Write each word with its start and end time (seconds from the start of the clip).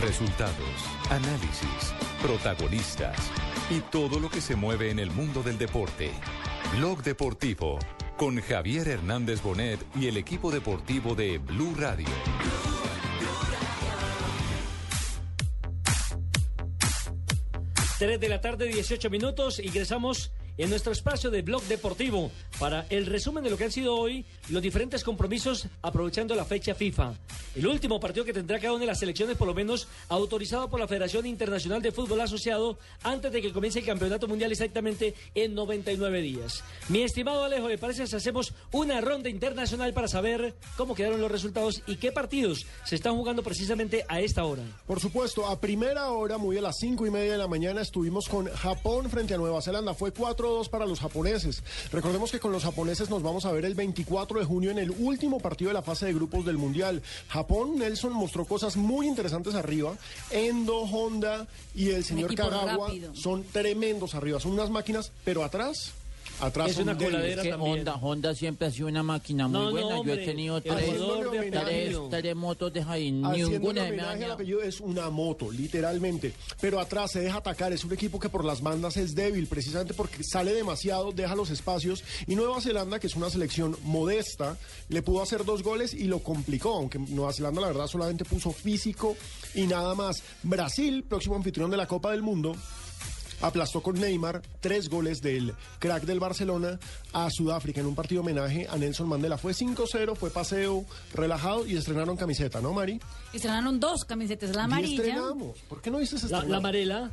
Resultados, 0.00 0.54
análisis, 1.10 1.92
protagonistas 2.22 3.16
y 3.68 3.80
todo 3.80 4.20
lo 4.20 4.30
que 4.30 4.40
se 4.40 4.54
mueve 4.54 4.90
en 4.90 5.00
el 5.00 5.10
mundo 5.10 5.42
del 5.42 5.58
deporte. 5.58 6.12
Blog 6.76 7.02
Deportivo 7.02 7.80
con 8.16 8.40
Javier 8.40 8.86
Hernández 8.86 9.42
Bonet 9.42 9.84
y 9.96 10.06
el 10.06 10.16
equipo 10.16 10.52
deportivo 10.52 11.16
de 11.16 11.38
Blue 11.38 11.74
Radio. 11.76 12.06
Tres 17.98 18.20
de 18.20 18.28
la 18.28 18.40
tarde, 18.40 18.68
18 18.68 19.10
minutos. 19.10 19.58
Ingresamos 19.58 20.30
en 20.58 20.70
nuestro 20.70 20.92
espacio 20.92 21.30
de 21.30 21.42
blog 21.42 21.62
deportivo 21.64 22.30
para 22.58 22.84
el 22.90 23.06
resumen 23.06 23.44
de 23.44 23.50
lo 23.50 23.56
que 23.56 23.64
han 23.64 23.72
sido 23.72 23.94
hoy 23.94 24.24
los 24.50 24.60
diferentes 24.60 25.04
compromisos 25.04 25.68
aprovechando 25.82 26.34
la 26.34 26.44
fecha 26.44 26.74
FIFA. 26.74 27.14
El 27.54 27.66
último 27.66 28.00
partido 28.00 28.24
que 28.24 28.32
tendrá 28.32 28.58
cada 28.58 28.72
una 28.72 28.80
de 28.80 28.86
las 28.86 28.98
selecciones, 28.98 29.36
por 29.36 29.46
lo 29.46 29.54
menos 29.54 29.88
autorizado 30.08 30.68
por 30.68 30.80
la 30.80 30.88
Federación 30.88 31.26
Internacional 31.26 31.80
de 31.80 31.92
Fútbol 31.92 32.20
Asociado, 32.20 32.78
antes 33.02 33.32
de 33.32 33.40
que 33.40 33.52
comience 33.52 33.78
el 33.78 33.86
Campeonato 33.86 34.26
Mundial 34.26 34.50
exactamente 34.50 35.14
en 35.34 35.54
99 35.54 36.20
días. 36.20 36.64
Mi 36.88 37.02
estimado 37.02 37.44
Alejo, 37.44 37.68
¿le 37.68 37.78
parece 37.78 38.06
si 38.06 38.16
hacemos 38.16 38.52
una 38.72 39.00
ronda 39.00 39.28
internacional 39.28 39.94
para 39.94 40.08
saber 40.08 40.56
cómo 40.76 40.94
quedaron 40.94 41.20
los 41.20 41.30
resultados 41.30 41.82
y 41.86 41.96
qué 41.96 42.10
partidos 42.10 42.66
se 42.84 42.96
están 42.96 43.14
jugando 43.16 43.42
precisamente 43.42 44.04
a 44.08 44.20
esta 44.20 44.44
hora? 44.44 44.64
Por 44.86 44.98
supuesto, 44.98 45.46
a 45.46 45.60
primera 45.60 46.10
hora, 46.10 46.36
muy 46.36 46.58
a 46.58 46.62
las 46.62 46.76
cinco 46.78 47.06
y 47.06 47.10
media 47.10 47.32
de 47.32 47.38
la 47.38 47.46
mañana, 47.46 47.80
estuvimos 47.80 48.28
con 48.28 48.46
Japón 48.46 49.08
frente 49.08 49.34
a 49.34 49.38
Nueva 49.38 49.62
Zelanda. 49.62 49.94
Fue 49.94 50.12
4-2 50.48 50.68
para 50.68 50.86
los 50.86 51.00
japoneses. 51.00 51.62
Recordemos 51.92 52.30
que 52.30 52.40
con 52.40 52.52
los 52.52 52.64
japoneses 52.64 53.10
nos 53.10 53.22
vamos 53.22 53.44
a 53.44 53.52
ver 53.52 53.64
el 53.64 53.74
24 53.74 54.40
de 54.40 54.44
junio 54.44 54.70
en 54.70 54.78
el 54.78 54.90
último 54.90 55.40
partido 55.40 55.68
de 55.68 55.74
la 55.74 55.82
fase 55.82 56.06
de 56.06 56.14
grupos 56.14 56.44
del 56.44 56.58
Mundial. 56.58 57.02
Japón, 57.28 57.78
Nelson 57.78 58.12
mostró 58.12 58.44
cosas 58.44 58.76
muy 58.76 59.06
interesantes 59.06 59.54
arriba. 59.54 59.96
Endo, 60.30 60.78
Honda 60.80 61.46
y 61.74 61.90
el 61.90 62.04
señor 62.04 62.34
Kagawa 62.34 62.88
rápido. 62.88 63.14
son 63.14 63.44
tremendos 63.44 64.14
arriba. 64.14 64.40
Son 64.40 64.52
unas 64.52 64.70
máquinas, 64.70 65.12
pero 65.24 65.44
atrás... 65.44 65.92
Atrás 66.40 66.70
Es 66.70 66.78
una 66.78 66.94
débiles. 66.94 67.12
coladera 67.12 67.42
que 67.42 67.50
también. 67.50 67.78
Honda, 67.78 67.94
Honda 67.96 68.34
siempre 68.34 68.68
ha 68.68 68.70
sido 68.70 68.86
una 68.88 69.02
máquina 69.02 69.48
muy 69.48 69.58
No, 69.58 69.64
no, 69.64 69.70
buena. 69.72 69.88
Yo 69.88 69.96
hombre, 70.00 70.22
he 70.22 70.26
tenido 70.26 70.60
tres, 70.60 70.76
de 70.76 71.50
tres, 71.50 71.96
tres 72.10 72.36
motos 72.36 72.72
de 72.72 72.80
ahí. 72.82 73.20
Haciéndole 73.24 73.58
Ninguna 73.58 73.84
me 74.16 74.24
apellido 74.26 74.62
es 74.62 74.80
una 74.80 75.10
moto, 75.10 75.50
literalmente. 75.50 76.32
Pero 76.60 76.78
atrás 76.80 77.12
se 77.12 77.20
deja 77.20 77.38
atacar. 77.38 77.72
Es 77.72 77.84
un 77.84 77.92
equipo 77.92 78.20
que 78.20 78.28
por 78.28 78.44
las 78.44 78.62
bandas 78.62 78.96
es 78.96 79.14
débil, 79.14 79.46
precisamente 79.46 79.94
porque 79.94 80.22
sale 80.22 80.54
demasiado, 80.54 81.12
deja 81.12 81.34
los 81.34 81.50
espacios. 81.50 82.04
Y 82.26 82.34
Nueva 82.36 82.60
Zelanda, 82.60 82.98
que 82.98 83.08
es 83.08 83.16
una 83.16 83.30
selección 83.30 83.76
modesta, 83.82 84.56
le 84.88 85.02
pudo 85.02 85.22
hacer 85.22 85.44
dos 85.44 85.62
goles 85.62 85.92
y 85.94 86.04
lo 86.04 86.20
complicó. 86.20 86.74
Aunque 86.74 86.98
Nueva 86.98 87.32
Zelanda, 87.32 87.60
la 87.60 87.68
verdad, 87.68 87.86
solamente 87.86 88.24
puso 88.24 88.52
físico 88.52 89.16
y 89.54 89.66
nada 89.66 89.94
más. 89.94 90.22
Brasil, 90.42 91.04
próximo 91.08 91.34
anfitrión 91.36 91.70
de 91.70 91.76
la 91.76 91.86
Copa 91.86 92.12
del 92.12 92.22
Mundo. 92.22 92.54
Aplastó 93.40 93.82
con 93.82 94.00
Neymar 94.00 94.42
tres 94.60 94.88
goles 94.88 95.20
del 95.22 95.54
crack 95.78 96.04
del 96.04 96.18
Barcelona 96.20 96.78
a 97.12 97.28
Sudáfrica 97.30 97.80
en 97.80 97.86
un 97.86 97.94
partido 97.94 98.20
homenaje 98.22 98.66
a 98.68 98.76
Nelson 98.76 99.08
Mandela. 99.08 99.38
Fue 99.38 99.52
5-0, 99.52 100.16
fue 100.16 100.30
paseo 100.30 100.84
relajado 101.14 101.66
y 101.66 101.76
estrenaron 101.76 102.16
camiseta, 102.16 102.60
¿no, 102.60 102.72
Mari? 102.72 103.00
Estrenaron 103.32 103.78
dos 103.78 104.04
camisetas, 104.04 104.50
la 104.56 104.62
Y 104.62 104.64
amarilla. 104.64 105.02
estrenamos. 105.04 105.56
¿Por 105.68 105.80
qué 105.80 105.90
no 105.90 105.98
dices 105.98 106.20
La, 106.22 106.26
estrenar? 106.38 106.48
la 106.50 106.56
amarela. 106.56 107.10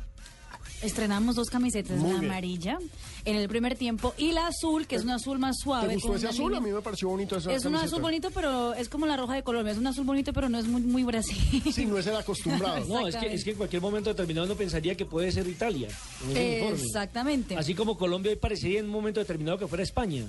Estrenamos 0.82 1.34
dos 1.36 1.48
camisetas, 1.48 1.98
Muy 1.98 2.12
la 2.12 2.18
bien. 2.20 2.30
amarilla 2.30 2.78
en 3.24 3.36
el 3.36 3.48
primer 3.48 3.76
tiempo 3.76 4.14
y 4.18 4.32
la 4.32 4.46
azul, 4.46 4.86
que 4.86 4.96
es 4.96 5.02
un 5.04 5.10
azul 5.10 5.38
más 5.38 5.56
suave. 5.58 5.88
¿Te 5.88 5.94
gustó 5.94 6.14
ese 6.16 6.26
una 6.26 6.30
azul? 6.34 6.54
A 6.54 6.60
mí 6.60 6.70
me 6.70 6.82
pareció 6.82 7.08
bonito 7.08 7.36
esa 7.38 7.50
Es 7.52 7.64
un 7.64 7.72
camiseta. 7.72 7.86
azul 7.86 8.02
bonito, 8.02 8.30
pero 8.30 8.74
es 8.74 8.88
como 8.88 9.06
la 9.06 9.16
roja 9.16 9.34
de 9.34 9.42
Colombia. 9.42 9.72
Es 9.72 9.78
un 9.78 9.86
azul 9.86 10.04
bonito, 10.04 10.32
pero 10.32 10.48
no 10.48 10.58
es 10.58 10.66
muy, 10.66 10.82
muy 10.82 11.02
Brasil. 11.02 11.62
Sí, 11.72 11.86
no 11.86 11.98
es 11.98 12.06
el 12.06 12.16
acostumbrado. 12.16 12.84
No, 12.86 13.08
es 13.08 13.16
que, 13.16 13.32
es 13.32 13.42
que 13.42 13.50
en 13.50 13.56
cualquier 13.56 13.82
momento 13.82 14.10
determinado 14.10 14.46
uno 14.46 14.54
pensaría 14.54 14.94
que 14.96 15.06
puede 15.06 15.32
ser 15.32 15.46
Italia. 15.48 15.88
en 16.24 16.30
ese 16.36 16.50
uniforme. 16.60 16.84
Exactamente. 16.84 17.56
Así 17.56 17.74
como 17.74 17.96
Colombia 17.96 18.36
parecería 18.40 18.78
en 18.80 18.84
un 18.86 18.92
momento 18.92 19.18
determinado 19.20 19.58
que 19.58 19.66
fuera 19.66 19.82
España. 19.82 20.24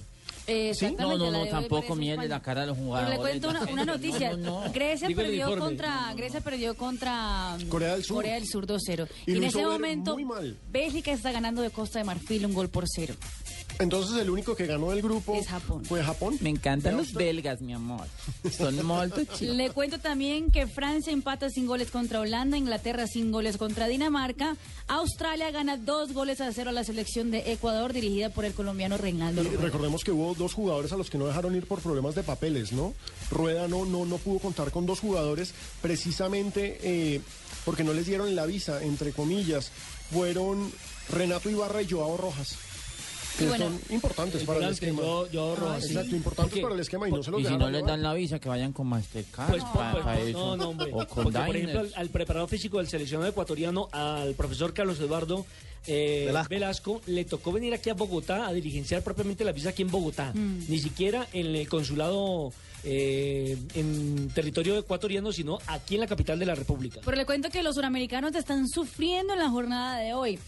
Exactamente, 0.48 1.04
No, 1.04 1.32
no, 1.32 1.32
no, 1.32 1.46
tampoco 1.48 1.82
parece 1.82 1.96
miel 2.00 2.18
de 2.20 2.26
España. 2.26 2.36
la 2.38 2.42
cara 2.42 2.62
de 2.62 2.68
los 2.68 2.78
Pero 2.78 2.86
jugadores. 2.88 3.18
le 3.18 3.22
cuento 3.22 3.50
una, 3.50 3.62
una 3.64 3.86
noticia. 3.86 4.38
No, 4.38 4.64
no. 4.66 4.72
Grecia 4.72 5.10
perdió 5.16 5.58
contra 5.60 6.14
Grecia 6.16 6.42
perdió 6.42 6.76
contra 6.76 7.58
um, 7.62 7.68
Corea 7.68 7.94
del 7.94 8.04
Sur. 8.04 8.16
Corea 8.18 8.36
del 8.36 8.48
Sur 8.48 8.66
2-0. 8.66 9.08
Y 9.26 9.34
Y, 9.34 9.38
en 9.38 9.44
ese 9.44 9.66
momento. 9.66 10.18
Bélgica 10.72 11.12
está 11.12 11.32
ganando 11.32 11.62
de 11.62 11.70
Costa 11.70 12.00
de 12.00 12.06
Marfil 12.06 12.46
un 12.46 12.54
gol 12.54 12.70
por 12.70 12.86
cero. 12.88 13.14
Entonces 13.80 14.18
el 14.18 14.30
único 14.30 14.56
que 14.56 14.66
ganó 14.66 14.92
el 14.92 15.02
grupo 15.02 15.36
Es 15.36 15.48
Japón. 15.48 15.86
fue 15.86 16.04
Japón. 16.04 16.38
Me 16.42 16.50
encantan 16.50 16.98
los 16.98 17.08
usted. 17.08 17.20
belgas, 17.20 17.62
mi 17.62 17.74
amor. 17.74 18.08
Son 18.52 18.76
muy 18.86 19.10
chicos. 19.12 19.42
Le 19.42 19.70
cuento 19.70 20.00
también 20.00 20.52
que 20.52 20.66
Francia 20.68 21.14
empata 21.14 21.50
sin 21.50 21.68
goles 21.68 21.92
contra 21.92 22.20
Holanda, 22.20 22.58
Inglaterra 22.58 23.06
sin 23.08 23.32
goles 23.32 23.58
contra 23.58 23.88
Dinamarca, 23.88 24.56
Australia 24.88 25.52
gana 25.52 25.78
dos 25.78 26.14
goles 26.14 26.42
a 26.42 26.52
cero 26.52 26.72
a 26.72 26.74
la 26.74 26.84
selección 26.84 27.30
de 27.30 27.52
Ecuador 27.52 27.94
dirigida 27.94 28.30
por 28.30 28.46
el 28.46 28.54
colombiano 28.54 28.98
Reinaldo 28.98 29.44
Y 29.44 29.56
recordemos 29.58 30.04
que 30.04 30.12
hubo 30.12 30.34
dos 30.34 30.54
jugadores 30.54 30.92
a 30.92 30.98
los 30.98 31.10
que 31.10 31.18
no 31.18 31.28
dejaron 31.28 31.56
ir 31.56 31.68
por 31.68 31.80
problemas 31.82 32.16
de 32.16 32.24
papeles, 32.24 32.72
¿no? 32.72 32.94
Rueda 33.30 33.68
no, 33.68 33.86
no, 33.86 34.06
no 34.06 34.18
pudo 34.18 34.40
contar 34.40 34.72
con 34.72 34.86
dos 34.86 35.00
jugadores 35.00 35.54
precisamente 35.82 36.80
eh, 36.82 37.22
porque 37.66 37.84
no 37.84 37.94
les 37.94 38.06
dieron 38.06 38.36
la 38.36 38.46
visa, 38.46 38.82
entre 38.84 39.12
comillas. 39.12 39.72
Fueron 40.12 40.72
Renato 41.10 41.50
Ibarra 41.50 41.82
y 41.82 41.90
Joao 41.90 42.16
Rojas. 42.18 42.56
Que 43.38 43.46
bueno, 43.48 43.66
son 43.66 43.80
importantes 43.90 44.44
para 44.44 44.60
el 44.66 44.72
esquema. 44.74 45.02
yo- 45.02 45.30
yo 45.32 45.56
Ah, 45.62 45.78
sí. 45.80 45.88
Exacto, 45.88 46.16
importantes 46.16 46.50
Porque- 46.52 46.62
para 46.64 46.76
el 46.76 46.82
esquema 46.82 47.08
y 47.08 47.12
no 47.12 47.24
se 47.24 47.32
los 47.32 47.42
Y 47.42 47.46
si 47.46 47.58
no 47.58 47.70
les 47.70 47.86
dan 47.86 48.02
la 48.02 48.14
visa, 48.14 48.40
que 48.40 48.50
vayan 48.50 48.74
con 48.74 48.88
Mastercard. 48.88 49.50
Pues, 49.50 49.64
pa- 49.64 49.92
pues, 49.92 50.04
pa 50.04 50.14
pues, 50.16 50.28
eso. 50.30 50.40
no, 50.40 50.58
no, 50.58 50.70
hombre. 50.70 50.92
O 50.94 51.08
con 51.08 51.24
Porque, 51.26 51.40
por 51.40 51.56
ejemplo, 51.56 51.80
al, 51.82 51.92
al 51.96 52.10
preparador 52.10 52.50
físico 52.50 52.78
del 52.78 52.88
seleccionado 52.88 53.30
ecuatoriano, 53.30 53.90
al 53.92 54.34
profesor 54.34 54.74
Carlos 54.74 55.00
Eduardo 55.00 55.46
eh, 55.90 56.24
Velasco. 56.28 56.50
Velasco. 56.50 57.02
le 57.06 57.24
tocó 57.24 57.52
venir 57.54 57.74
aquí 57.74 57.90
a 57.90 57.94
Bogotá 57.94 58.46
a 58.48 58.52
diligenciar 58.54 59.04
propiamente 59.04 59.46
la 59.46 59.54
visa 59.54 59.70
aquí 59.70 59.84
en 59.84 59.92
Bogotá. 59.92 60.34
Ni 60.34 60.80
siquiera 60.80 61.28
en 61.32 61.56
el 61.56 61.70
consulado 61.70 62.52
eh, 62.90 63.58
en 63.76 64.30
territorio 64.30 64.78
ecuatoriano, 64.78 65.34
sino 65.34 65.60
aquí 65.68 65.96
en 65.96 66.02
la 66.02 66.08
capital 66.08 66.40
de 66.40 66.46
la 66.46 66.56
República. 66.56 67.02
Pero 67.04 67.18
le 67.18 67.26
cuento 67.26 67.50
que 67.50 67.62
los 67.62 67.76
suramericanos 67.76 68.34
están 68.36 68.68
sufriendo 68.70 69.34
en 69.34 69.40
la 69.40 69.50
jornada 69.50 69.98
de 70.00 70.14
hoy. 70.14 70.40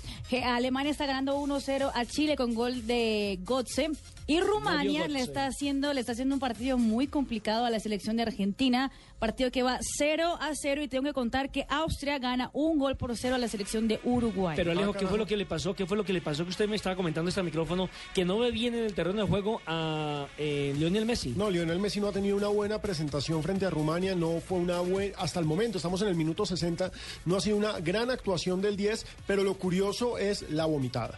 Alemania 0.44 0.92
está 0.92 1.06
ganando 1.06 1.38
1-0 1.38 1.92
a 1.94 2.06
Chile 2.06 2.36
con 2.38 2.54
gol 2.54 2.88
de 2.88 3.40
Gotze. 3.44 3.90
Y 4.28 4.40
Rumania 4.42 5.08
le 5.08 5.22
está 5.22 5.48
haciendo 5.48 5.92
le 5.92 6.02
está 6.02 6.12
haciendo 6.12 6.36
un 6.36 6.40
partido 6.40 6.78
muy 6.78 7.08
complicado 7.08 7.66
a 7.66 7.72
la 7.72 7.80
selección 7.80 8.16
de 8.16 8.22
Argentina, 8.24 8.92
partido 9.18 9.50
que 9.50 9.64
va 9.64 9.80
0 9.98 10.38
a 10.40 10.52
0 10.54 10.84
y 10.84 10.88
tengo 10.88 11.04
que 11.04 11.14
contar 11.14 11.52
que 11.52 11.66
Austria 11.68 12.20
gana 12.20 12.52
un 12.54 12.78
gol 12.78 12.96
por 12.96 13.18
cero 13.18 13.36
a 13.36 13.38
la 13.40 13.48
selección 13.48 13.88
de 13.88 14.00
Uruguay. 14.04 14.56
Pero 14.56 14.72
Alejo, 14.72 14.92
Ah, 14.96 14.98
¿qué 15.00 15.08
fue 15.08 15.18
lo 15.18 15.26
que 15.26 15.36
le 15.36 15.46
pasó? 15.48 15.74
¿Qué 15.74 15.86
fue 15.88 15.98
lo 15.98 16.04
que 16.04 16.14
le 16.14 16.22
pasó 16.22 16.44
que 16.44 16.52
usted 16.52 16.70
me 16.70 16.76
estaba 16.76 16.96
comentando 16.96 17.30
este 17.30 17.42
micrófono 17.44 17.90
que 18.14 18.24
no 18.24 18.38
ve 18.38 18.52
bien 18.52 18.76
en 18.76 18.84
el 18.86 18.94
terreno 18.94 19.22
de 19.24 19.28
juego 19.28 19.62
a 19.66 20.28
eh, 20.38 20.76
Lionel 20.78 21.06
Messi? 21.06 21.34
No, 21.36 21.50
Lionel 21.50 21.80
Messi 21.80 22.00
no 22.00 22.08
ha 22.08 22.12
tenido 22.12 22.29
una 22.36 22.48
buena 22.48 22.82
presentación 22.82 23.42
frente 23.44 23.66
a 23.66 23.70
Rumania, 23.70 24.16
no 24.16 24.40
fue 24.40 24.60
una 24.60 24.80
buena, 24.80 25.16
hasta 25.18 25.40
el 25.40 25.46
momento, 25.46 25.78
estamos 25.78 26.02
en 26.02 26.08
el 26.10 26.16
minuto 26.16 26.46
60, 26.46 26.92
no 27.26 27.36
ha 27.38 27.42
sido 27.42 27.58
una 27.58 27.80
gran 27.80 28.10
actuación 28.12 28.62
del 28.62 28.76
10, 28.78 29.06
pero 29.28 29.44
lo 29.44 29.54
curioso 29.56 30.18
es 30.18 30.50
la 30.50 30.66
vomitada. 30.66 31.18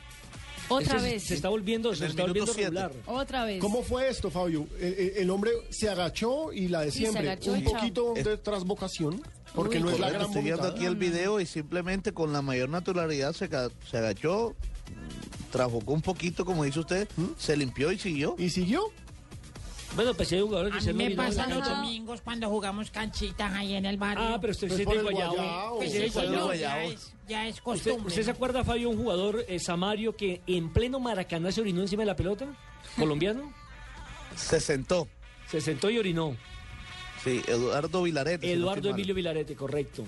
Otra 0.70 1.00
se- 1.00 1.06
vez. 1.12 1.24
Se 1.24 1.34
está 1.34 1.50
volviendo, 1.50 1.94
se 1.94 2.06
está 2.06 2.24
volviendo 2.24 2.54
regular. 2.54 2.92
Otra 3.06 3.44
vez. 3.46 3.60
¿Cómo 3.60 3.84
fue 3.84 4.08
esto, 4.10 4.30
Fabio? 4.32 4.68
El, 4.80 5.30
hombre 5.30 5.52
se 5.70 5.90
agachó 5.90 6.54
y 6.54 6.70
la 6.70 6.82
de 6.82 6.92
siempre, 6.92 7.30
un 7.30 7.64
chao. 7.64 7.74
poquito 7.74 8.14
de 8.14 8.38
trasvocación, 8.38 9.22
porque 9.54 9.78
Uy, 9.78 9.84
no 9.84 9.92
es 9.92 10.00
la 10.00 10.10
gran 10.10 10.22
Estoy 10.28 10.44
viendo 10.44 10.64
aquí 10.68 10.86
el 10.86 10.96
video 10.96 11.42
y 11.42 11.46
simplemente 11.46 12.14
con 12.14 12.32
la 12.32 12.42
mayor 12.42 12.70
naturalidad 12.70 13.34
se, 13.34 13.50
se 13.90 13.98
agachó, 13.98 14.52
mm, 14.52 15.52
trabocó 15.52 15.92
un 15.94 16.02
poquito, 16.02 16.46
como 16.46 16.64
dice 16.64 16.80
usted, 16.80 17.08
se 17.38 17.58
limpió 17.58 17.92
y 17.92 18.00
siguió. 18.00 18.36
¿Y 18.38 18.50
siguió? 18.50 18.82
Bueno, 19.96 20.14
pues 20.14 20.32
hay 20.32 20.40
jugadores 20.42 20.72
que 20.74 20.78
A 20.80 20.82
se 20.82 20.94
me 20.94 21.12
pasa 21.12 21.48
los 21.48 21.68
domingos 21.68 22.22
cuando 22.22 22.50
jugamos 22.50 22.92
canchitas 22.92 23.54
ahí 23.54 23.74
en 23.76 23.86
el 23.86 23.98
barrio. 23.98 24.24
Ah, 24.26 24.38
pero 24.40 24.52
usted 24.52 24.68
Pues 24.70 24.80
de 24.80 24.86
Guayabo. 25.02 25.78
Pues 25.78 25.92
Sí, 25.92 25.98
ya 26.60 26.84
es, 26.84 27.14
ya 27.28 27.48
es 27.48 27.56
¿Usted, 27.56 27.64
costumbre. 27.64 28.08
usted 28.08 28.24
se 28.24 28.32
acuerda, 28.32 28.64
Fabio, 28.64 28.90
un 28.90 28.98
jugador, 28.98 29.44
eh, 29.50 29.60
Samario, 29.60 30.16
que 30.16 30.42
en 30.48 30.72
pleno 30.72 31.00
Maracaná 31.00 31.52
se 31.52 31.60
orinó 31.62 31.82
encima 31.82 32.04
de 32.04 32.08
la 32.08 32.16
pelota? 32.16 32.48
¿Colombiano? 32.98 33.54
Se 34.36 34.60
sentó. 34.62 35.10
Se 35.50 35.60
sentó 35.60 35.90
y 35.90 35.98
orinó. 36.00 36.38
Sí, 37.24 37.42
Eduardo 37.48 38.04
Vilarete. 38.04 38.48
si 38.48 38.54
no 38.54 38.60
Eduardo. 38.62 38.90
Emilio 38.92 39.14
Vilarete, 39.14 39.56
correcto. 39.56 40.04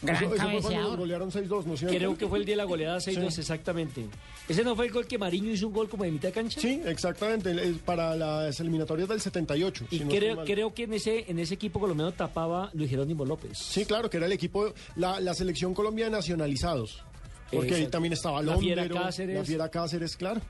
Gran 0.00 0.16
Eso, 0.16 0.24
eso 0.26 0.28
fue 0.28 0.38
cuando 0.38 0.60
cabeceador. 0.62 0.88
nos 0.90 0.98
golearon 0.98 1.30
6-2, 1.32 1.64
¿no 1.64 1.74
es 1.74 1.80
cierto? 1.80 1.96
Creo 1.96 2.16
que 2.16 2.28
fue 2.28 2.38
el 2.38 2.44
día 2.44 2.52
de 2.52 2.56
la 2.58 2.64
goleada 2.64 2.98
6-2, 3.00 3.30
Sí. 3.34 3.40
exactamente. 3.40 4.06
¿Ese 4.48 4.62
no 4.62 4.76
fue 4.76 4.86
el 4.86 4.92
gol 4.92 5.06
que 5.06 5.18
Mariño 5.18 5.50
hizo 5.50 5.66
un 5.66 5.72
gol 5.72 5.88
como 5.88 6.04
de 6.04 6.12
mitad 6.12 6.28
de 6.28 6.32
cancha? 6.34 6.60
Sí, 6.60 6.80
exactamente, 6.84 7.50
es 7.50 7.78
para 7.78 8.14
las 8.14 8.60
eliminatorias 8.60 9.08
del 9.08 9.20
78. 9.20 9.86
Y 9.90 9.98
si 9.98 10.04
creo, 10.04 10.44
creo 10.44 10.72
que 10.72 10.84
en 10.84 10.94
ese, 10.94 11.24
en 11.28 11.38
ese 11.40 11.54
equipo 11.54 11.80
colombiano 11.80 12.12
tapaba 12.12 12.70
Luis 12.74 12.90
Jerónimo 12.90 13.24
López. 13.24 13.58
Sí, 13.58 13.84
claro, 13.84 14.08
que 14.08 14.18
era 14.18 14.26
el 14.26 14.32
equipo, 14.32 14.72
la, 14.96 15.18
la 15.20 15.34
selección 15.34 15.74
Colombia 15.74 16.04
de 16.04 16.12
nacionalizados. 16.12 17.02
Porque 17.50 17.74
ahí 17.74 17.86
también 17.86 18.12
estaba 18.12 18.42
La 18.42 18.56
Fiera 18.58 18.82
Londero, 18.82 19.04
Cáceres. 19.06 19.36
la 19.36 19.44
Fiera 19.44 19.68
Cáceres, 19.70 20.16
claro. 20.16 20.40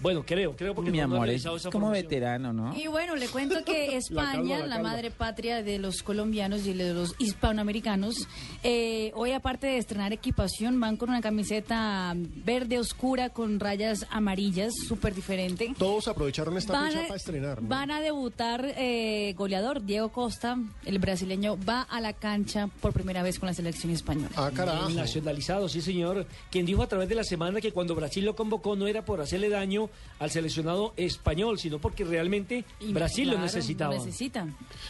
Bueno, 0.00 0.24
creo, 0.26 0.54
creo 0.56 0.74
porque 0.74 0.90
Mi 0.90 0.98
no- 0.98 1.06
no 1.08 1.14
he 1.14 1.16
amor, 1.18 1.28
es 1.30 1.40
esa 1.40 1.50
como 1.70 1.86
formación. 1.86 1.92
veterano, 1.92 2.52
¿no? 2.52 2.76
Y 2.76 2.86
bueno, 2.88 3.16
le 3.16 3.28
cuento 3.28 3.64
que 3.64 3.96
España, 3.96 4.58
calma, 4.58 4.66
la 4.66 4.78
madre 4.80 5.10
patria 5.10 5.62
de 5.62 5.78
los 5.78 6.02
colombianos 6.02 6.66
y 6.66 6.72
de 6.72 6.92
los 6.92 7.14
hispanoamericanos, 7.18 8.26
eh, 8.62 9.12
hoy 9.14 9.32
aparte 9.32 9.66
de 9.66 9.78
estrenar 9.78 10.12
equipación, 10.12 10.78
van 10.80 10.96
con 10.96 11.10
una 11.10 11.20
camiseta 11.20 12.12
verde 12.16 12.78
oscura 12.78 13.30
con 13.30 13.60
rayas 13.60 14.06
amarillas, 14.10 14.72
súper 14.88 15.14
diferente. 15.14 15.74
Todos 15.78 16.08
aprovecharon 16.08 16.56
esta 16.58 16.72
Van 16.72 16.88
fecha 16.88 17.00
a, 17.00 17.06
para 17.06 17.16
estrenar. 17.16 17.62
¿no? 17.62 17.68
van 17.68 17.90
a 17.90 18.00
debutar 18.00 18.74
eh, 18.76 19.34
goleador 19.36 19.84
Diego 19.84 20.10
Costa, 20.10 20.58
el 20.84 20.98
brasileño, 20.98 21.56
va 21.68 21.82
a 21.82 22.00
la 22.00 22.12
cancha 22.12 22.68
por 22.80 22.92
primera 22.92 23.22
vez 23.22 23.38
con 23.38 23.46
la 23.46 23.54
selección 23.54 23.92
española. 23.92 24.30
Ah, 24.36 24.50
carajo. 24.54 24.90
Nacionalizado, 24.90 25.68
sí 25.68 25.80
señor. 25.80 26.26
Quien 26.50 26.66
dijo 26.66 26.82
a 26.82 26.88
través 26.88 27.08
de 27.08 27.14
la 27.14 27.24
semana 27.24 27.60
que 27.60 27.72
cuando 27.72 27.94
Brasil 27.94 28.24
lo 28.24 28.34
convocó 28.36 28.76
no 28.76 28.86
era 28.86 29.04
por 29.04 29.20
hacerle 29.20 29.48
daño 29.48 29.83
al 30.18 30.30
seleccionado 30.30 30.92
español, 30.96 31.58
sino 31.58 31.78
porque 31.78 32.04
realmente 32.04 32.64
Y 32.80 32.92
Brasil 32.92 33.24
claro, 33.24 33.38
lo 33.38 33.44
necesitaba. 33.44 33.94
Lo 33.94 34.04
necesita. 34.04 34.46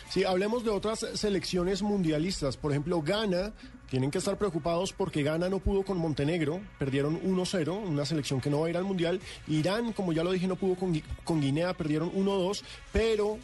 Sí, 0.09 0.25
hablemos 0.25 0.65
de 0.65 0.71
otras 0.71 1.07
selecciones 1.15 1.83
mundialistas. 1.83 2.57
Por 2.57 2.73
ejemplo, 2.73 3.03
Ghana. 3.03 3.53
Tienen 3.91 4.11
que 4.11 4.19
estar 4.19 4.37
preocupados 4.39 4.93
porque 4.93 5.23
Ghana 5.23 5.49
no 5.49 5.61
pudo 5.61 5.85
con 5.85 5.99
Montenegro, 5.99 6.61
perdieron 6.81 7.23
1-0, 7.23 7.87
una 7.87 8.05
selección 8.05 8.41
que 8.41 8.51
no 8.51 8.61
va 8.61 8.67
a 8.67 8.71
ir 8.71 8.77
al 8.77 8.83
Mundial. 8.83 9.21
Irán, 9.47 9.93
como 9.93 10.13
ya 10.13 10.25
lo 10.25 10.33
dije, 10.33 10.49
no 10.49 10.57
pudo 10.57 10.75
con, 10.75 11.01
con 11.23 11.41
Guinea, 11.41 11.75
perdieron 11.75 12.11
1-2, 12.13 12.63
pero 12.93 13.39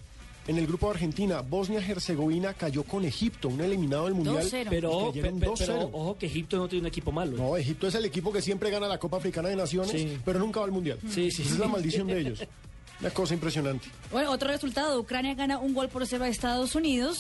en 0.46 0.58
el 0.58 0.66
grupo 0.66 0.86
de 0.86 0.92
Argentina, 0.94 1.42
Bosnia-Herzegovina 1.42 2.54
cayó 2.54 2.82
con 2.84 3.04
Egipto, 3.04 3.48
un 3.48 3.60
eliminado 3.60 4.06
del 4.06 4.14
Mundial. 4.14 4.42
2-0. 4.42 4.66
Pero, 4.70 5.02
y 5.02 5.12
cayeron 5.20 5.38
pe- 5.40 5.46
pe- 5.46 5.52
2-0. 5.52 5.66
pero 5.66 5.90
ojo 5.92 6.18
que 6.18 6.26
Egipto 6.26 6.56
no 6.56 6.68
tiene 6.68 6.80
un 6.82 6.86
equipo 6.86 7.12
malo. 7.12 7.36
¿eh? 7.36 7.40
No, 7.40 7.56
Egipto 7.56 7.86
es 7.88 7.94
el 7.94 8.04
equipo 8.04 8.32
que 8.32 8.42
siempre 8.42 8.70
gana 8.70 8.88
la 8.88 8.98
Copa 8.98 9.18
Africana 9.18 9.48
de 9.48 9.56
Naciones, 9.56 9.90
Sí. 9.92 10.18
pero 10.24 10.38
nunca 10.38 10.60
va 10.60 10.66
al 10.66 10.72
Mundial. 10.72 10.98
Sí, 11.08 11.30
sí, 11.30 11.42
Esa 11.42 11.48
sí. 11.50 11.54
es 11.54 11.58
la 11.60 11.68
maldición 11.68 12.06
de 12.06 12.20
ellos. 12.20 12.40
Una 13.00 13.10
cosa 13.10 13.32
impresionante. 13.34 13.88
Bueno, 14.12 14.30
otro 14.30 14.48
resultado, 14.48 14.98
Ucrania 15.00 15.34
gana 15.34 15.58
un 15.58 15.72
gol 15.72 15.88
por 15.88 16.06
cero 16.06 16.24
a 16.24 16.28
Estados 16.28 16.74
Unidos 16.74 17.18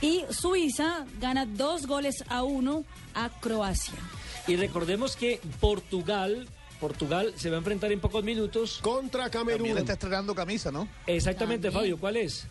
y 0.00 0.22
Suiza 0.30 1.04
gana 1.20 1.44
dos 1.46 1.86
goles 1.86 2.24
a 2.28 2.42
uno 2.44 2.84
a 3.14 3.28
Croacia. 3.40 3.94
Y 4.48 4.56
recordemos 4.56 5.14
que 5.16 5.38
Portugal, 5.60 6.48
Portugal 6.82 7.32
se 7.36 7.48
va 7.48 7.54
a 7.54 7.58
enfrentar 7.58 7.92
en 7.92 8.00
pocos 8.00 8.24
minutos. 8.24 8.80
Contra 8.82 9.30
Camerún. 9.30 9.58
También 9.58 9.78
está 9.78 9.92
estrenando 9.92 10.34
camisa, 10.34 10.72
¿no? 10.72 10.88
Exactamente, 11.06 11.68
También. 11.68 11.82
Fabio, 11.82 12.00
¿cuál 12.00 12.16
es? 12.16 12.44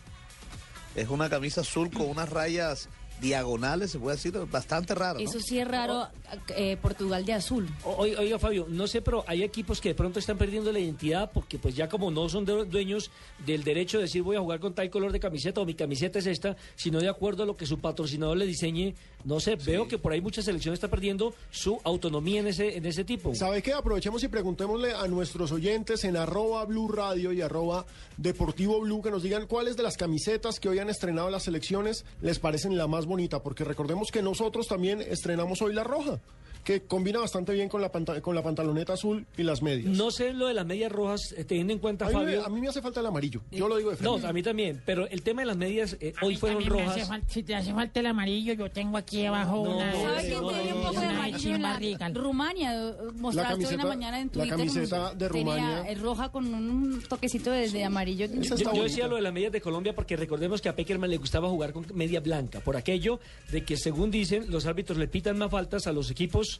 Es 0.96 1.08
una 1.10 1.28
camisa 1.28 1.60
azul 1.60 1.90
con 1.90 2.08
unas 2.08 2.30
rayas 2.30 2.88
diagonales, 3.22 3.92
se 3.92 3.98
puede 3.98 4.16
decir, 4.16 4.32
bastante 4.50 4.94
raro, 4.94 5.18
¿no? 5.20 5.24
Eso 5.24 5.40
sí 5.40 5.58
es 5.58 5.66
raro, 5.66 6.08
eh, 6.56 6.76
Portugal 6.76 7.24
de 7.24 7.32
azul. 7.32 7.68
O- 7.84 8.02
Oiga, 8.02 8.20
oiga, 8.20 8.38
Fabio, 8.38 8.66
no 8.68 8.86
sé, 8.88 9.00
pero 9.00 9.24
hay 9.28 9.42
equipos 9.44 9.80
que 9.80 9.90
de 9.90 9.94
pronto 9.94 10.18
están 10.18 10.36
perdiendo 10.36 10.72
la 10.72 10.80
identidad 10.80 11.30
porque 11.32 11.58
pues 11.58 11.74
ya 11.76 11.88
como 11.88 12.10
no 12.10 12.28
son 12.28 12.44
dueños 12.44 13.10
del 13.46 13.62
derecho 13.64 13.98
de 13.98 14.04
decir 14.04 14.22
voy 14.22 14.36
a 14.36 14.40
jugar 14.40 14.58
con 14.60 14.74
tal 14.74 14.90
color 14.90 15.12
de 15.12 15.20
camiseta 15.20 15.60
o 15.60 15.64
mi 15.64 15.74
camiseta 15.74 16.18
es 16.18 16.26
esta, 16.26 16.56
sino 16.74 16.98
de 17.00 17.08
acuerdo 17.08 17.44
a 17.44 17.46
lo 17.46 17.56
que 17.56 17.64
su 17.66 17.78
patrocinador 17.78 18.36
le 18.36 18.46
diseñe, 18.46 18.94
no 19.24 19.38
sé, 19.38 19.54
veo 19.56 19.86
que 19.86 19.98
por 19.98 20.12
ahí 20.12 20.20
muchas 20.20 20.44
selecciones 20.44 20.78
están 20.78 20.90
perdiendo 20.90 21.32
su 21.52 21.78
autonomía 21.84 22.40
en 22.40 22.48
ese, 22.48 22.76
en 22.76 22.84
ese 22.86 23.04
tipo. 23.04 23.32
¿Sabe 23.36 23.62
qué? 23.62 23.72
Aprovechemos 23.72 24.22
y 24.24 24.28
preguntémosle 24.28 24.94
a 24.94 25.06
nuestros 25.06 25.52
oyentes 25.52 26.02
en 26.04 26.16
arroba 26.16 26.64
Blue 26.64 26.88
Radio 26.88 27.32
y 27.32 27.40
arroba 27.40 27.86
Deportivo 28.16 28.80
Blue 28.80 29.00
que 29.00 29.10
nos 29.12 29.22
digan 29.22 29.46
cuáles 29.46 29.76
de 29.76 29.82
las 29.84 29.96
camisetas 29.96 30.58
que 30.58 30.68
hoy 30.68 30.78
han 30.80 30.90
estrenado 30.90 31.30
las 31.30 31.44
selecciones 31.44 32.04
les 32.20 32.38
parecen 32.40 32.76
la 32.76 32.86
más 32.86 33.06
bonita, 33.12 33.42
porque 33.42 33.62
recordemos 33.62 34.10
que 34.10 34.22
nosotros 34.22 34.66
también 34.66 35.02
estrenamos 35.02 35.60
hoy 35.60 35.74
la 35.74 35.84
roja, 35.84 36.18
que 36.64 36.82
combina 36.82 37.18
bastante 37.18 37.52
bien 37.52 37.68
con 37.68 37.80
la, 37.82 37.90
con 37.90 38.34
la 38.34 38.42
pantaloneta 38.42 38.92
azul 38.92 39.26
y 39.36 39.42
las 39.42 39.62
medias. 39.62 39.86
No 39.96 40.10
sé 40.10 40.32
lo 40.32 40.46
de 40.46 40.54
las 40.54 40.64
medias 40.66 40.92
rojas, 40.92 41.34
eh, 41.36 41.44
teniendo 41.44 41.72
en 41.72 41.78
cuenta, 41.78 42.06
a, 42.06 42.08
mí 42.08 42.14
me, 42.14 42.20
Fabio. 42.24 42.46
a 42.46 42.48
mí 42.48 42.60
me 42.60 42.68
hace 42.68 42.80
falta 42.80 43.00
el 43.00 43.06
amarillo, 43.06 43.40
yo 43.50 43.68
lo 43.68 43.76
digo 43.76 43.90
de 43.90 43.96
frente. 43.96 44.20
No, 44.22 44.28
a 44.28 44.32
mí 44.32 44.42
también, 44.42 44.80
pero 44.86 45.08
el 45.08 45.22
tema 45.22 45.42
de 45.42 45.46
las 45.46 45.56
medias 45.56 45.96
eh, 46.00 46.12
hoy 46.22 46.36
fueron 46.36 46.62
también 46.62 46.86
me 46.86 46.90
hace 46.92 47.00
rojas. 47.02 47.20
si 47.28 47.42
te 47.42 47.54
hace 47.54 47.72
falta 47.72 48.00
el 48.00 48.06
amarillo, 48.06 48.52
yo 48.54 48.70
tengo 48.70 48.96
aquí 48.96 49.24
abajo 49.26 49.64
No, 49.64 49.76
una. 49.76 49.92
¿Sabe 49.92 50.04
¿Sabes 50.04 50.24
quién 50.26 50.40
no, 50.40 50.48
tiene 50.50 50.70
no, 50.70 50.76
un 50.76 50.82
poco 50.82 50.94
no, 50.94 51.00
de 51.00 51.06
amarillo 51.06 51.54
en 51.54 51.62
la. 51.62 51.78
Rumania? 52.14 52.94
Mostraste 53.14 53.54
hoy 53.54 53.60
en 53.60 53.66
camiseta- 53.68 53.82
la 53.82 53.88
mañana 53.88 54.20
en 54.20 54.26
la 54.26 54.32
Twitter. 54.32 54.56
camiseta 54.56 55.14
de 55.14 55.28
Rumania. 55.28 55.84
eh, 55.90 55.94
roja 55.96 56.30
con 56.30 56.54
un 56.54 57.02
toquecito 57.08 57.50
de, 57.50 57.68
de 57.70 57.84
amarillo. 57.84 58.26
Yo, 58.26 58.56
yo 58.56 58.82
decía 58.84 59.06
lo 59.08 59.16
de 59.16 59.22
las 59.22 59.32
medias 59.32 59.52
de 59.52 59.60
Colombia 59.60 59.94
porque 59.94 60.16
recordemos 60.16 60.60
que 60.60 60.68
a 60.68 60.76
Peckerman 60.76 61.10
le 61.10 61.16
gustaba 61.16 61.48
jugar 61.48 61.72
con 61.72 61.86
media 61.94 62.20
blanca, 62.20 62.60
por 62.60 62.76
aquello 62.76 63.18
de 63.50 63.64
que 63.64 63.76
según 63.76 64.10
dicen 64.10 64.46
los 64.50 64.66
árbitros 64.66 64.98
le 64.98 65.08
pitan 65.08 65.38
más 65.38 65.50
faltas 65.50 65.86
a 65.86 65.92
los 65.92 66.10
equipos 66.10 66.51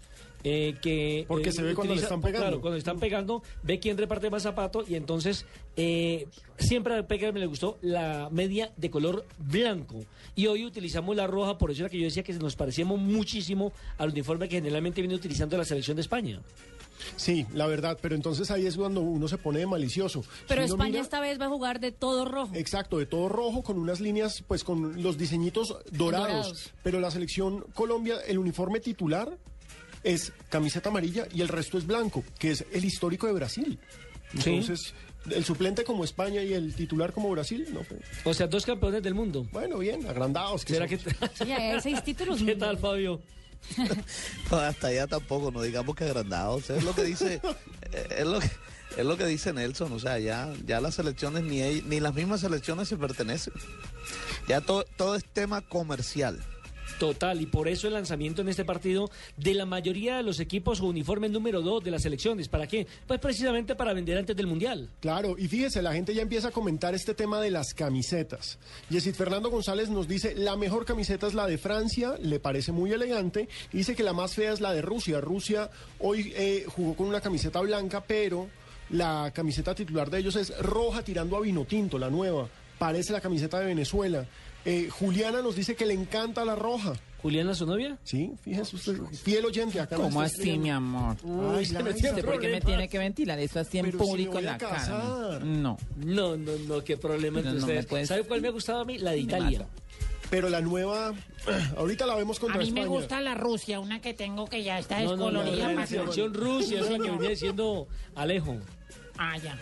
eh, 0.44 0.76
que... 0.82 1.24
Porque 1.28 1.50
eh, 1.50 1.52
se 1.52 1.62
ve 1.62 1.74
cuando 1.74 1.94
le 1.94 2.02
están 2.02 2.20
pegando. 2.20 2.46
Claro, 2.46 2.60
cuando 2.60 2.76
están 2.78 2.98
pegando, 2.98 3.42
ve 3.62 3.78
quién 3.78 3.96
reparte 3.96 4.28
más 4.30 4.42
zapatos 4.42 4.88
y 4.90 4.96
entonces 4.96 5.46
eh, 5.76 6.26
siempre 6.58 6.96
a 6.96 7.06
Peckerman 7.06 7.40
le 7.40 7.46
gustó 7.46 7.78
la 7.80 8.28
media 8.30 8.72
de 8.76 8.90
color 8.90 9.24
blanco. 9.38 10.00
Y 10.34 10.46
hoy 10.46 10.64
utilizamos 10.64 11.14
la 11.14 11.26
roja, 11.26 11.58
por 11.58 11.70
eso 11.70 11.82
era 11.82 11.90
que 11.90 11.98
yo 11.98 12.04
decía 12.04 12.22
que 12.22 12.32
nos 12.34 12.56
parecíamos 12.56 12.98
muchísimo 12.98 13.72
al 13.98 14.10
uniforme 14.10 14.48
que 14.48 14.56
generalmente 14.56 15.00
viene 15.00 15.14
utilizando 15.14 15.56
la 15.56 15.64
selección 15.64 15.96
de 15.96 16.00
España. 16.02 16.40
Sí, 17.16 17.46
la 17.52 17.66
verdad, 17.66 17.98
pero 18.00 18.14
entonces 18.14 18.50
ahí 18.50 18.66
es 18.66 18.76
cuando 18.76 19.00
uno 19.00 19.26
se 19.28 19.36
pone 19.38 19.58
de 19.58 19.66
malicioso. 19.66 20.24
Pero 20.46 20.62
Si 20.62 20.68
España 20.70 20.90
mira- 20.90 21.02
esta 21.02 21.20
vez 21.20 21.40
va 21.40 21.46
a 21.46 21.48
jugar 21.48 21.80
de 21.80 21.90
todo 21.92 22.24
rojo. 22.24 22.54
Exacto, 22.54 22.98
de 22.98 23.06
todo 23.06 23.28
rojo, 23.28 23.62
con 23.62 23.78
unas 23.78 24.00
líneas, 24.00 24.44
pues 24.46 24.62
con 24.62 25.02
los 25.02 25.18
diseñitos 25.18 25.76
dorados. 25.90 26.28
Dorados. 26.28 26.72
Pero 26.82 27.00
la 27.00 27.10
selección 27.10 27.64
Colombia, 27.74 28.16
el 28.26 28.38
uniforme 28.38 28.78
titular 28.80 29.36
es 30.04 30.32
camiseta 30.48 30.88
amarilla 30.88 31.26
y 31.32 31.40
el 31.42 31.48
resto 31.48 31.78
es 31.78 31.86
blanco, 31.86 32.24
que 32.38 32.50
es 32.52 32.64
el 32.72 32.84
histórico 32.84 33.26
de 33.26 33.32
Brasil. 33.34 33.78
Sí. 34.42 34.50
Entonces, 34.50 34.94
el 35.30 35.44
suplente 35.44 35.84
como 35.84 36.04
España 36.04 36.42
y 36.42 36.52
el 36.54 36.74
titular 36.74 37.12
como 37.12 37.30
Brasil, 37.30 37.66
no 37.72 37.84
fue. 37.84 37.98
O 38.24 38.34
sea, 38.34 38.46
dos 38.46 38.64
campeones 38.66 39.02
del 39.02 39.14
mundo. 39.14 39.46
Bueno, 39.52 39.78
bien, 39.78 40.06
agrandados. 40.08 40.64
Que 40.64 40.74
¿Será 40.74 40.88
que... 40.88 40.98
Sí, 40.98 41.52
hay 41.52 41.80
seis 41.80 42.02
títulos. 42.02 42.42
¿Qué 42.44 42.56
tal, 42.56 42.78
Fabio? 42.78 43.20
No, 44.50 44.56
hasta 44.58 44.88
allá 44.88 45.06
tampoco, 45.06 45.50
no 45.52 45.62
digamos 45.62 45.94
que 45.94 46.04
agrandados. 46.04 46.68
Es 46.70 46.82
lo 46.82 46.94
que 46.94 47.04
dice, 47.04 47.40
es 48.18 48.26
lo 48.26 48.40
que, 48.40 48.50
es 48.96 49.04
lo 49.06 49.16
que 49.16 49.24
dice 49.26 49.52
Nelson. 49.52 49.92
O 49.92 49.98
sea, 50.00 50.18
ya, 50.18 50.52
ya 50.66 50.80
las 50.80 50.96
selecciones 50.96 51.44
ni 51.44 51.60
ni 51.82 52.00
las 52.00 52.12
mismas 52.12 52.40
selecciones 52.40 52.88
se 52.88 52.96
pertenecen. 52.96 53.52
Ya 54.48 54.60
to- 54.60 54.84
todo 54.96 55.14
es 55.14 55.24
tema 55.24 55.60
comercial. 55.60 56.42
Total, 56.98 57.40
y 57.40 57.46
por 57.46 57.68
eso 57.68 57.86
el 57.86 57.94
lanzamiento 57.94 58.42
en 58.42 58.48
este 58.48 58.64
partido 58.64 59.10
de 59.36 59.54
la 59.54 59.66
mayoría 59.66 60.16
de 60.16 60.22
los 60.22 60.40
equipos 60.40 60.80
o 60.80 60.86
uniforme 60.86 61.28
número 61.28 61.60
2 61.62 61.84
de 61.84 61.90
las 61.90 62.02
selecciones. 62.02 62.48
¿Para 62.48 62.66
qué? 62.66 62.86
Pues 63.06 63.20
precisamente 63.20 63.74
para 63.74 63.92
vender 63.92 64.18
antes 64.18 64.36
del 64.36 64.46
Mundial. 64.46 64.88
Claro, 65.00 65.36
y 65.38 65.48
fíjese, 65.48 65.82
la 65.82 65.92
gente 65.92 66.14
ya 66.14 66.22
empieza 66.22 66.48
a 66.48 66.50
comentar 66.52 66.94
este 66.94 67.14
tema 67.14 67.40
de 67.40 67.50
las 67.50 67.74
camisetas. 67.74 68.58
Yesid 68.90 69.14
Fernando 69.14 69.50
González 69.50 69.90
nos 69.90 70.08
dice, 70.08 70.34
la 70.34 70.56
mejor 70.56 70.84
camiseta 70.84 71.26
es 71.26 71.34
la 71.34 71.46
de 71.46 71.58
Francia, 71.58 72.14
le 72.20 72.40
parece 72.40 72.72
muy 72.72 72.92
elegante, 72.92 73.48
dice 73.72 73.94
que 73.94 74.02
la 74.02 74.12
más 74.12 74.34
fea 74.34 74.52
es 74.52 74.60
la 74.60 74.72
de 74.72 74.82
Rusia. 74.82 75.20
Rusia 75.20 75.70
hoy 75.98 76.32
eh, 76.36 76.64
jugó 76.68 76.94
con 76.94 77.06
una 77.06 77.20
camiseta 77.20 77.60
blanca, 77.60 78.04
pero 78.04 78.48
la 78.90 79.32
camiseta 79.34 79.74
titular 79.74 80.10
de 80.10 80.18
ellos 80.18 80.36
es 80.36 80.56
roja 80.58 81.02
tirando 81.02 81.36
a 81.36 81.40
vino 81.40 81.64
tinto, 81.64 81.98
la 81.98 82.10
nueva. 82.10 82.48
Parece 82.78 83.12
la 83.12 83.20
camiseta 83.20 83.58
de 83.58 83.66
Venezuela. 83.66 84.26
Eh, 84.64 84.88
Juliana 84.90 85.42
nos 85.42 85.56
dice 85.56 85.74
que 85.74 85.86
le 85.86 85.94
encanta 85.94 86.44
la 86.44 86.54
roja. 86.54 86.92
¿Juliana, 87.20 87.54
su 87.54 87.66
novia? 87.66 87.98
Sí, 88.02 88.32
fíjese 88.42 88.74
usted, 88.74 88.96
fiel 89.22 89.44
oyente 89.44 89.78
acá. 89.78 89.94
¿Cómo 89.96 90.20
así, 90.20 90.58
mi 90.58 90.70
amor? 90.70 91.16
Ay, 91.56 91.66
se 91.66 91.78
en 91.78 91.86
¿Usted 91.86 92.24
por 92.24 92.40
qué 92.40 92.48
me 92.48 92.60
tiene 92.60 92.88
que 92.88 92.98
ventilar 92.98 93.38
eso 93.38 93.60
así 93.60 93.78
en 93.78 93.84
Pero 93.86 93.98
si 93.98 94.04
me 94.04 94.08
público 94.10 94.32
voy 94.32 94.42
en 94.42 94.48
a 94.48 94.52
la 94.52 94.58
cara? 94.58 95.38
No. 95.44 95.78
No, 95.96 96.36
no, 96.36 96.52
no, 96.66 96.82
qué 96.82 96.96
problema 96.96 97.38
entre 97.38 97.52
No, 97.54 97.60
no 97.60 97.66
me 97.66 97.72
ustedes. 97.72 97.86
puedes- 97.86 98.08
¿Sabe 98.08 98.24
cuál 98.24 98.40
me 98.40 98.48
ha 98.48 98.50
gustado 98.50 98.80
a 98.80 98.84
mí? 98.84 98.98
La 98.98 99.12
de 99.12 99.18
Me 99.18 99.22
Italia. 99.22 99.68
Pero 100.30 100.48
la 100.48 100.60
nueva, 100.62 101.12
ahorita 101.76 102.06
la 102.06 102.16
vemos 102.16 102.38
A 102.38 102.40
contra 102.40 102.58
mí 102.60 102.72
me 102.72 102.86
gusta 102.86 103.20
la 103.20 103.34
Rusia, 103.34 103.78
una 103.78 104.00
que 104.00 104.14
tengo 104.14 104.46
que 104.46 104.64
ya 104.64 104.78
está 104.80 105.00
No, 105.02 105.16
no, 105.16 105.30
no, 105.30 105.42
descolorida. 105.44 105.72
la 105.74 105.86
selección 105.86 106.34
Rusia, 106.34 106.80
esa 106.80 106.88
que 106.88 106.94
señor. 106.96 107.12
venía 107.12 107.30
diciendo 107.30 107.86
Alejo. 108.16 108.56
Ah, 109.18 109.36
ya. 109.38 109.58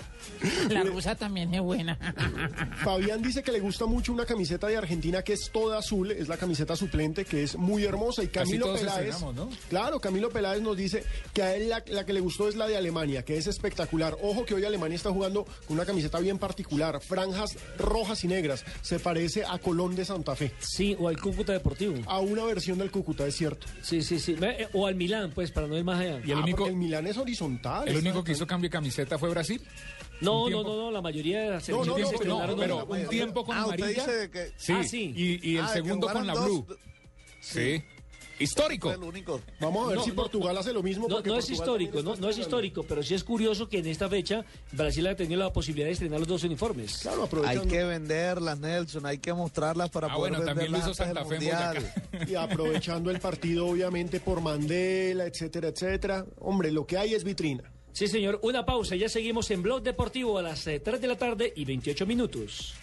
La 0.70 0.82
rusa 0.84 1.14
también 1.14 1.52
es 1.54 1.60
buena. 1.60 1.96
Fabián 2.84 3.20
dice 3.22 3.42
que 3.42 3.52
le 3.52 3.60
gusta 3.60 3.86
mucho 3.86 4.12
una 4.12 4.24
camiseta 4.24 4.66
de 4.68 4.76
Argentina 4.76 5.22
que 5.22 5.32
es 5.32 5.50
toda 5.52 5.78
azul, 5.78 6.10
es 6.12 6.28
la 6.28 6.36
camiseta 6.36 6.76
suplente, 6.76 7.24
que 7.24 7.42
es 7.42 7.56
muy 7.56 7.84
hermosa. 7.84 8.22
Y 8.22 8.28
Casi 8.28 8.46
Camilo 8.52 8.66
todos 8.66 8.80
Peláez, 8.80 8.98
estrenamos, 9.14 9.34
¿no? 9.34 9.50
claro, 9.68 10.00
Camilo 10.00 10.30
Peláez 10.30 10.62
nos 10.62 10.76
dice 10.76 11.04
que 11.34 11.42
a 11.42 11.54
él 11.56 11.68
la, 11.68 11.82
la 11.88 12.04
que 12.06 12.12
le 12.12 12.20
gustó 12.20 12.48
es 12.48 12.56
la 12.56 12.66
de 12.68 12.76
Alemania, 12.76 13.24
que 13.24 13.36
es 13.36 13.46
espectacular. 13.46 14.16
Ojo 14.22 14.44
que 14.44 14.54
hoy 14.54 14.64
Alemania 14.64 14.96
está 14.96 15.10
jugando 15.10 15.44
con 15.66 15.76
una 15.76 15.84
camiseta 15.84 16.18
bien 16.20 16.38
particular, 16.38 17.00
franjas 17.00 17.56
rojas 17.78 18.22
y 18.24 18.28
negras. 18.28 18.64
Se 18.82 18.98
parece 18.98 19.44
a 19.44 19.58
Colón 19.58 19.94
de 19.96 20.04
Santa 20.04 20.36
Fe. 20.36 20.52
Sí, 20.60 20.96
o 20.98 21.08
al 21.08 21.20
Cúcuta 21.20 21.52
Deportivo. 21.52 21.94
A 22.06 22.20
una 22.20 22.44
versión 22.44 22.78
del 22.78 22.90
Cúcuta, 22.90 23.26
es 23.26 23.36
cierto. 23.36 23.66
Sí, 23.82 24.02
sí, 24.02 24.18
sí. 24.20 24.36
Eh, 24.40 24.68
O 24.72 24.86
al 24.86 24.94
Milán, 24.94 25.32
pues, 25.34 25.50
para 25.50 25.66
no 25.66 25.76
ir 25.76 25.84
más 25.84 26.00
allá. 26.00 26.20
Y 26.24 26.30
el 26.30 26.38
Ah, 26.38 26.42
único, 26.42 26.66
el 26.66 26.76
Milán 26.76 27.06
es 27.06 27.16
horizontal. 27.16 27.88
el 27.88 27.96
único 27.96 28.22
que 28.24 28.32
hizo 28.32 28.46
cambio 28.46 28.68
de 28.68 28.72
camiseta 28.72 29.18
fue 29.18 29.28
Brasil. 29.28 29.39
No, 30.20 30.44
Un 30.44 30.52
no, 30.52 30.58
tiempo- 30.58 30.76
no, 30.76 30.82
no, 30.84 30.90
la 30.90 31.00
mayoría 31.00 31.40
de 31.40 31.50
las 31.50 31.68
No, 31.68 31.76
no, 31.76 31.80
Un 31.80 31.84
selecciones 31.86 32.20
tiempo, 32.20 32.24
no, 32.36 32.42
estrenaron 32.44 32.58
pero 32.60 32.84
un 33.04 33.08
tiempo 33.08 33.44
con 33.44 33.56
Ah, 33.56 33.66
usted 33.66 33.82
amarilla. 33.82 34.06
dice 34.06 34.30
que- 34.30 34.52
Sí, 34.56 34.72
Ah, 34.76 34.84
sí. 34.84 35.12
Y, 35.16 35.50
y 35.52 35.56
el 35.56 35.64
Ah, 35.64 35.68
segundo 35.68 36.06
con 36.08 36.26
la 36.26 36.34
blue. 36.34 36.66
Sí. 37.40 37.82
Histórico. 38.38 38.90
el 38.90 39.02
único. 39.02 39.38
Vamos 39.60 39.84
a 39.84 39.88
ver 39.88 39.96
No, 39.98 40.02
si 40.04 40.10
no, 40.10 40.16
Portugal 40.16 40.56
hace 40.56 40.72
lo 40.72 40.82
mismo. 40.82 41.06
No, 41.08 41.16
no 41.16 41.18
es 41.18 41.44
Portugal 41.46 41.52
histórico, 41.52 42.02
no, 42.02 42.16
no 42.16 42.30
es 42.30 42.38
histórico, 42.38 42.82
pero 42.84 43.02
sí 43.02 43.12
es 43.14 43.22
curioso 43.22 43.68
que 43.68 43.80
en 43.80 43.86
esta 43.86 44.08
fecha 44.08 44.46
Brasil 44.72 45.06
ha 45.08 45.14
tenido 45.14 45.40
la 45.40 45.52
posibilidad 45.52 45.88
de 45.88 45.92
estrenar 45.92 46.20
los 46.20 46.28
dos 46.28 46.44
uniformes. 46.44 46.98
Claro, 47.02 47.20
Hay 47.20 47.26
aprovechando. 47.26 47.68
que 47.68 47.84
venderlas, 47.84 48.58
Nelson, 48.58 49.04
hay 49.04 49.18
que 49.18 49.34
mostrarlas 49.34 49.90
para 49.90 50.06
Ah, 50.10 50.14
poder 50.16 50.32
bueno, 50.32 50.46
también 50.46 50.72
lo 50.72 50.78
venderlas 50.78 50.98
hizo 50.98 51.04
Santa 51.04 51.22
Fe 51.26 51.34
Mundial. 51.34 51.92
Y 52.28 52.34
aprovechando 52.34 53.10
el 53.10 53.20
partido, 53.20 53.66
obviamente, 53.66 54.20
por 54.20 54.40
Mandela, 54.40 55.26
etcétera, 55.26 55.68
etcétera. 55.68 56.24
Hombre, 56.38 56.72
lo 56.72 56.86
que 56.86 56.96
hay 56.96 57.12
es 57.12 57.24
vitrina. 57.24 57.70
Sí, 57.92 58.06
señor, 58.06 58.38
una 58.42 58.64
pausa, 58.64 58.96
ya 58.96 59.08
seguimos 59.08 59.50
en 59.50 59.62
Blog 59.62 59.82
Deportivo 59.82 60.38
a 60.38 60.42
las 60.42 60.66
eh, 60.66 60.80
3 60.80 61.00
de 61.00 61.08
la 61.08 61.16
tarde 61.16 61.52
y 61.54 61.64
28 61.64 62.06
minutos. 62.06 62.74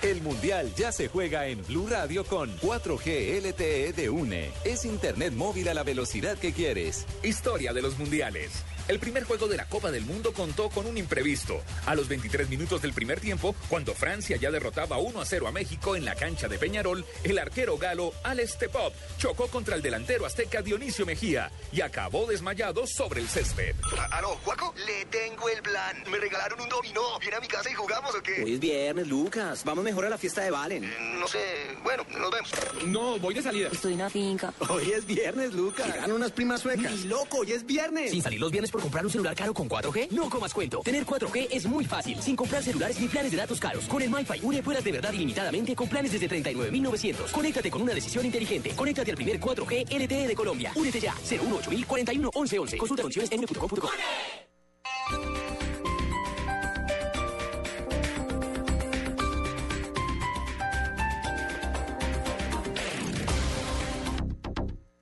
El 0.00 0.22
Mundial 0.22 0.72
ya 0.76 0.92
se 0.92 1.08
juega 1.08 1.48
en 1.48 1.64
Blue 1.66 1.88
Radio 1.88 2.24
con 2.24 2.56
4G 2.58 3.42
LTE 3.42 3.92
de 3.92 4.08
UNE. 4.08 4.50
Es 4.64 4.84
Internet 4.84 5.32
móvil 5.34 5.68
a 5.68 5.74
la 5.74 5.82
velocidad 5.82 6.38
que 6.38 6.52
quieres. 6.52 7.04
Historia 7.24 7.72
de 7.72 7.82
los 7.82 7.98
mundiales. 7.98 8.64
El 8.88 8.98
primer 8.98 9.24
juego 9.24 9.48
de 9.48 9.58
la 9.58 9.66
Copa 9.66 9.90
del 9.90 10.06
Mundo 10.06 10.32
contó 10.32 10.70
con 10.70 10.86
un 10.86 10.96
imprevisto. 10.96 11.62
A 11.84 11.94
los 11.94 12.08
23 12.08 12.48
minutos 12.48 12.80
del 12.80 12.94
primer 12.94 13.20
tiempo, 13.20 13.54
cuando 13.68 13.94
Francia 13.94 14.38
ya 14.38 14.50
derrotaba 14.50 14.96
1 14.96 15.20
a 15.20 15.26
0 15.26 15.46
a 15.46 15.52
México 15.52 15.94
en 15.94 16.06
la 16.06 16.14
cancha 16.14 16.48
de 16.48 16.58
Peñarol, 16.58 17.04
el 17.22 17.38
arquero 17.38 17.76
galo 17.76 18.14
Alex 18.24 18.56
Tepop 18.58 18.94
chocó 19.18 19.48
contra 19.48 19.76
el 19.76 19.82
delantero 19.82 20.24
azteca 20.24 20.62
Dionisio 20.62 21.04
Mejía 21.04 21.50
y 21.70 21.82
acabó 21.82 22.24
desmayado 22.26 22.86
sobre 22.86 23.20
el 23.20 23.28
césped. 23.28 23.74
Aló, 24.10 24.36
Juaco, 24.42 24.72
le 24.86 25.04
tengo 25.06 25.50
el 25.50 25.60
plan. 25.60 26.02
Me 26.10 26.16
regalaron 26.16 26.58
un 26.58 26.68
dominó. 26.70 27.18
¿Viene 27.20 27.36
a 27.36 27.40
mi 27.40 27.48
casa 27.48 27.70
y 27.70 27.74
jugamos 27.74 28.14
o 28.14 28.22
qué? 28.22 28.42
Hoy 28.42 28.54
es 28.54 28.60
viernes, 28.60 29.06
Lucas. 29.06 29.64
Vamos 29.64 29.84
mejor 29.84 30.06
a 30.06 30.08
la 30.08 30.16
fiesta 30.16 30.42
de 30.42 30.50
Valen. 30.50 31.20
No 31.20 31.28
sé. 31.28 31.76
Bueno, 31.82 32.06
nos 32.18 32.30
vemos. 32.30 32.50
No, 32.86 33.18
voy 33.18 33.34
de 33.34 33.42
salida. 33.42 33.68
Estoy 33.70 33.92
en 33.92 33.98
la 33.98 34.08
finca. 34.08 34.54
Hoy 34.70 34.92
es 34.92 35.04
viernes, 35.04 35.52
Lucas. 35.52 35.94
Ganan 35.94 36.12
unas 36.12 36.32
primas 36.32 36.62
suecas. 36.62 36.90
Ni 36.90 37.04
loco, 37.04 37.40
hoy 37.40 37.52
es 37.52 37.66
viernes. 37.66 38.12
Sin 38.12 38.22
salir 38.22 38.40
los 38.40 38.50
viernes 38.50 38.70
por 38.70 38.77
comprar 38.80 39.04
un 39.04 39.10
celular 39.10 39.34
caro 39.34 39.52
con 39.52 39.68
4G, 39.68 40.10
no 40.12 40.30
comas 40.30 40.54
cuento. 40.54 40.80
Tener 40.80 41.04
4G 41.04 41.48
es 41.50 41.66
muy 41.66 41.84
fácil, 41.84 42.20
sin 42.22 42.36
comprar 42.36 42.62
celulares 42.62 43.00
ni 43.00 43.08
planes 43.08 43.30
de 43.32 43.36
datos 43.36 43.58
caros. 43.58 43.86
Con 43.86 44.02
el 44.02 44.10
MyFi 44.10 44.40
une 44.42 44.62
puedas 44.62 44.84
de 44.84 44.92
verdad 44.92 45.12
ilimitadamente 45.12 45.74
con 45.74 45.88
planes 45.88 46.12
desde 46.12 46.28
39.900. 46.28 47.32
Conéctate 47.32 47.70
con 47.70 47.82
una 47.82 47.94
decisión 47.94 48.24
inteligente. 48.24 48.72
Conéctate 48.76 49.10
al 49.10 49.16
primer 49.16 49.40
4G 49.40 49.90
LTE 49.90 50.28
de 50.28 50.34
Colombia. 50.34 50.72
Únete 50.76 51.00
ya. 51.00 51.14
018 51.28 51.70
41 51.86 52.30
11 52.34 52.58
11. 52.58 52.76
Consulta 52.78 53.02
condiciones 53.02 53.32
en 53.32 53.40
une.com.co. 53.40 53.88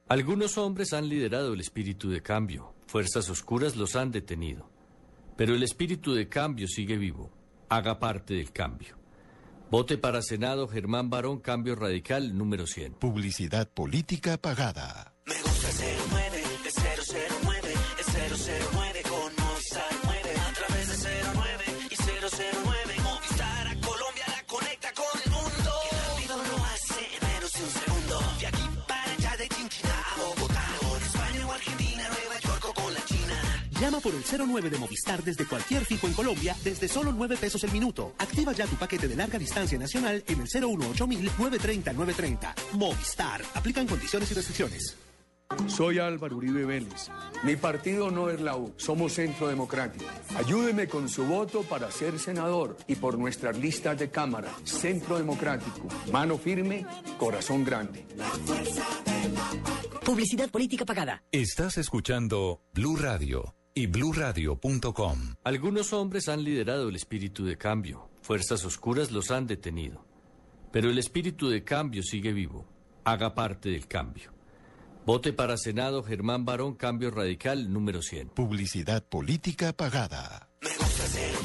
Algunos 0.08 0.56
hombres 0.56 0.92
han 0.92 1.08
liderado 1.08 1.52
el 1.52 1.60
espíritu 1.60 2.08
de 2.08 2.22
cambio, 2.22 2.75
fuerzas 2.96 3.28
oscuras 3.28 3.76
los 3.76 3.94
han 3.94 4.10
detenido. 4.10 4.70
Pero 5.36 5.54
el 5.54 5.62
espíritu 5.62 6.14
de 6.14 6.30
cambio 6.30 6.66
sigue 6.66 6.96
vivo. 6.96 7.30
Haga 7.68 7.98
parte 7.98 8.32
del 8.32 8.52
cambio. 8.52 8.96
Vote 9.70 9.98
para 9.98 10.22
Senado 10.22 10.66
Germán 10.66 11.10
Barón, 11.10 11.40
Cambio 11.40 11.76
Radical 11.76 12.34
número 12.38 12.66
100. 12.66 12.94
Publicidad 12.94 13.68
política 13.68 14.38
pagada. 14.38 15.12
Me 15.26 15.34
gusta 15.42 15.68
el 15.68 15.95
Llama 33.86 34.00
por 34.00 34.14
el 34.16 34.24
09 34.24 34.68
de 34.68 34.78
Movistar 34.78 35.22
desde 35.22 35.46
cualquier 35.46 35.84
fijo 35.84 36.08
en 36.08 36.12
Colombia 36.12 36.56
desde 36.64 36.88
solo 36.88 37.12
9 37.12 37.36
pesos 37.36 37.62
el 37.62 37.70
minuto. 37.70 38.14
Activa 38.18 38.52
ya 38.52 38.66
tu 38.66 38.74
paquete 38.74 39.06
de 39.06 39.14
larga 39.14 39.38
distancia 39.38 39.78
nacional 39.78 40.24
en 40.26 40.40
el 40.40 40.48
018 40.48 41.06
930 41.06 41.92
930. 41.92 42.54
Movistar. 42.72 43.42
Aplican 43.54 43.86
condiciones 43.86 44.28
y 44.32 44.34
restricciones. 44.34 44.96
Soy 45.68 46.00
Álvaro 46.00 46.36
Uribe 46.36 46.64
Vélez. 46.64 47.12
Mi 47.44 47.54
partido 47.54 48.10
no 48.10 48.28
es 48.28 48.40
la 48.40 48.56
U, 48.56 48.74
somos 48.76 49.12
Centro 49.12 49.46
Democrático. 49.46 50.04
Ayúdeme 50.36 50.88
con 50.88 51.08
su 51.08 51.24
voto 51.24 51.62
para 51.62 51.88
ser 51.92 52.18
senador 52.18 52.76
y 52.88 52.96
por 52.96 53.16
nuestras 53.16 53.56
listas 53.56 53.96
de 54.00 54.10
Cámara. 54.10 54.52
Centro 54.64 55.16
Democrático. 55.16 55.86
Mano 56.10 56.38
firme, 56.38 56.84
corazón 57.20 57.62
grande. 57.62 58.04
Publicidad 60.04 60.50
política 60.50 60.84
pagada. 60.84 61.22
Estás 61.30 61.78
escuchando 61.78 62.62
Blue 62.74 62.96
Radio 62.96 63.54
y 63.76 63.86
bluradio.com. 63.86 65.34
Algunos 65.44 65.92
hombres 65.92 66.28
han 66.30 66.42
liderado 66.42 66.88
el 66.88 66.96
espíritu 66.96 67.44
de 67.44 67.58
cambio, 67.58 68.08
fuerzas 68.22 68.64
oscuras 68.64 69.10
los 69.10 69.30
han 69.30 69.46
detenido. 69.46 70.02
Pero 70.72 70.90
el 70.90 70.98
espíritu 70.98 71.50
de 71.50 71.62
cambio 71.62 72.02
sigue 72.02 72.32
vivo. 72.32 72.66
Haga 73.04 73.34
parte 73.34 73.68
del 73.68 73.86
cambio. 73.86 74.32
Vote 75.04 75.34
para 75.34 75.58
Senado 75.58 76.02
Germán 76.02 76.46
Barón, 76.46 76.74
Cambio 76.74 77.10
Radical 77.10 77.70
número 77.70 78.00
100. 78.00 78.30
Publicidad 78.30 79.04
política 79.04 79.74
pagada. 79.74 80.48
Me 80.62 80.70
gusta 80.70 81.04
09, 81.14 81.35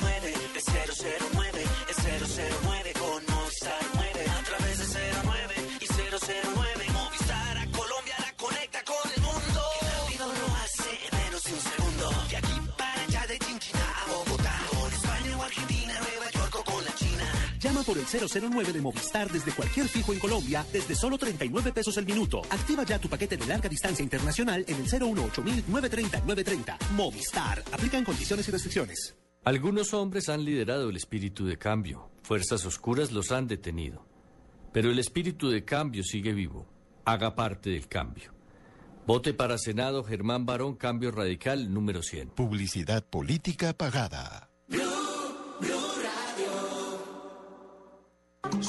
Llama 17.81 17.83
por 17.83 17.97
el 17.97 18.51
009 18.51 18.73
de 18.73 18.81
Movistar 18.81 19.31
desde 19.31 19.51
cualquier 19.51 19.87
fijo 19.87 20.13
en 20.13 20.19
Colombia 20.19 20.65
desde 20.71 20.95
solo 20.95 21.17
39 21.17 21.71
pesos 21.71 21.97
el 21.97 22.05
minuto. 22.05 22.41
Activa 22.49 22.83
ya 22.83 22.99
tu 22.99 23.07
paquete 23.07 23.37
de 23.37 23.45
larga 23.47 23.69
distancia 23.69 24.03
internacional 24.03 24.63
en 24.67 24.75
el 24.75 24.83
018 24.83 25.43
930 25.67 26.19
930. 26.19 26.77
Movistar. 26.95 27.63
Aplican 27.71 28.03
condiciones 28.03 28.47
y 28.47 28.51
restricciones. 28.51 29.15
Algunos 29.43 29.93
hombres 29.93 30.29
han 30.29 30.45
liderado 30.45 30.89
el 30.89 30.95
espíritu 30.95 31.45
de 31.45 31.57
cambio, 31.57 32.11
fuerzas 32.21 32.65
oscuras 32.65 33.11
los 33.11 33.31
han 33.31 33.47
detenido. 33.47 34.05
Pero 34.71 34.91
el 34.91 34.99
espíritu 34.99 35.49
de 35.49 35.65
cambio 35.65 36.03
sigue 36.03 36.33
vivo. 36.33 36.67
Haga 37.05 37.35
parte 37.35 37.71
del 37.71 37.87
cambio. 37.87 38.31
Vote 39.07 39.33
para 39.33 39.57
Senado 39.57 40.03
Germán 40.03 40.45
Barón, 40.45 40.75
Cambio 40.75 41.11
Radical 41.11 41.73
número 41.73 42.03
100. 42.03 42.29
Publicidad 42.29 43.03
política 43.03 43.73
pagada. 43.73 44.50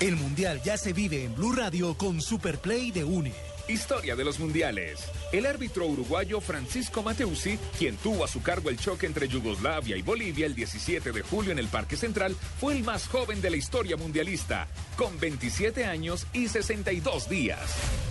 El 0.00 0.14
Mundial 0.14 0.62
ya 0.62 0.78
se 0.78 0.92
vive 0.92 1.24
en 1.24 1.34
Blue 1.34 1.52
Radio 1.52 1.94
con 1.98 2.20
Superplay 2.20 2.92
de 2.92 3.02
UNE. 3.02 3.57
Historia 3.68 4.16
de 4.16 4.24
los 4.24 4.40
mundiales. 4.40 4.98
El 5.30 5.44
árbitro 5.44 5.86
uruguayo 5.86 6.40
Francisco 6.40 7.02
Mateusi, 7.02 7.58
quien 7.78 7.96
tuvo 7.96 8.24
a 8.24 8.28
su 8.28 8.40
cargo 8.40 8.70
el 8.70 8.78
choque 8.78 9.04
entre 9.04 9.28
Yugoslavia 9.28 9.94
y 9.94 10.00
Bolivia 10.00 10.46
el 10.46 10.54
17 10.54 11.12
de 11.12 11.20
julio 11.20 11.52
en 11.52 11.58
el 11.58 11.68
Parque 11.68 11.98
Central, 11.98 12.34
fue 12.58 12.74
el 12.74 12.82
más 12.82 13.06
joven 13.08 13.42
de 13.42 13.50
la 13.50 13.58
historia 13.58 13.98
mundialista, 13.98 14.68
con 14.96 15.20
27 15.20 15.84
años 15.84 16.26
y 16.32 16.48
62 16.48 17.28
días. 17.28 17.60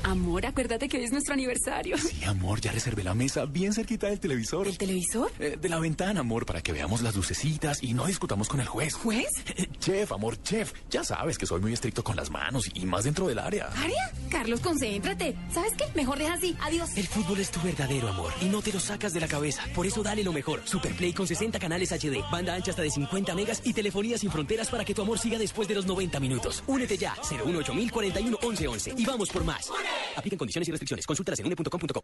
Amor, 0.03 0.45
acuérdate 0.45 0.87
que 0.87 0.97
hoy 0.97 1.05
es 1.05 1.11
nuestro 1.11 1.33
aniversario. 1.33 1.97
Sí, 1.97 2.23
amor, 2.23 2.61
ya 2.61 2.71
reservé 2.71 3.03
la 3.03 3.15
mesa 3.15 3.45
bien 3.45 3.73
cerquita 3.73 4.07
del 4.07 4.19
televisor. 4.19 4.67
¿El 4.67 4.77
televisor? 4.77 5.31
Eh, 5.39 5.57
de 5.59 5.69
la 5.69 5.79
ventana, 5.79 6.19
amor, 6.19 6.45
para 6.45 6.61
que 6.61 6.71
veamos 6.71 7.01
las 7.01 7.15
lucecitas 7.15 7.81
y 7.81 7.95
no 7.95 8.05
discutamos 8.05 8.47
con 8.47 8.59
el 8.61 8.67
juez. 8.67 8.93
¿Juez? 8.93 9.27
Eh, 9.55 9.67
chef, 9.79 10.11
amor, 10.11 10.39
chef. 10.43 10.71
Ya 10.91 11.03
sabes 11.03 11.37
que 11.39 11.47
soy 11.47 11.61
muy 11.61 11.73
estricto 11.73 12.03
con 12.03 12.15
las 12.15 12.29
manos 12.29 12.69
y 12.75 12.85
más 12.85 13.05
dentro 13.05 13.27
del 13.27 13.39
área. 13.39 13.65
¿Área? 13.75 14.11
Carlos, 14.29 14.59
concéntrate. 14.59 15.35
¿Sabes 15.51 15.73
qué? 15.77 15.85
Mejor 15.95 16.17
deja 16.17 16.33
así. 16.33 16.55
Adiós. 16.61 16.95
El 16.95 17.07
fútbol 17.07 17.39
es 17.39 17.51
tu 17.51 17.61
verdadero 17.61 18.07
amor 18.07 18.31
y 18.41 18.45
no 18.45 18.61
te 18.61 18.71
lo 18.71 18.79
sacas 18.79 19.13
de 19.13 19.19
la 19.19 19.27
cabeza. 19.27 19.63
Por 19.73 19.85
eso 19.85 20.03
dale 20.03 20.23
lo 20.23 20.33
mejor. 20.33 20.61
Superplay 20.65 21.13
con 21.13 21.27
60 21.27 21.59
canales 21.59 21.91
HD, 21.91 22.23
banda 22.31 22.53
ancha 22.53 22.71
hasta 22.71 22.83
de 22.83 22.91
50 22.91 23.35
megas 23.35 23.61
y 23.63 23.73
telefonía 23.73 24.17
sin 24.17 24.31
fronteras 24.31 24.69
para 24.69 24.83
que 24.85 24.93
tu 24.93 25.01
amor 25.01 25.19
siga 25.19 25.37
después 25.37 25.67
de 25.67 25.75
los 25.75 25.85
90 25.85 26.19
minutos. 26.19 26.63
Únete 26.67 26.97
ya. 26.97 27.15
018 27.29 27.73
41 27.91 28.37
11 28.41 28.67
11 28.67 28.93
y 28.97 29.05
vamos 29.05 29.29
por 29.29 29.43
más. 29.43 29.71
Aplican 30.15 30.37
condiciones 30.37 30.67
y 30.67 30.71
restricciones. 30.71 31.05
Consultas 31.05 31.39
en 31.39 31.47
une.com.co. 31.47 32.01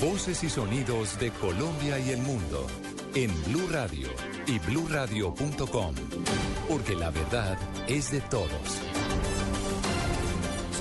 Voces 0.00 0.42
y 0.42 0.50
sonidos 0.50 1.18
de 1.20 1.30
Colombia 1.30 1.98
y 1.98 2.10
el 2.10 2.18
mundo 2.22 2.66
en 3.14 3.30
Blue 3.44 3.68
Radio 3.70 4.08
y 4.46 4.58
bluradio.com, 4.58 5.94
porque 6.68 6.96
la 6.96 7.10
verdad 7.10 7.56
es 7.86 8.10
de 8.10 8.20
todos. 8.22 8.91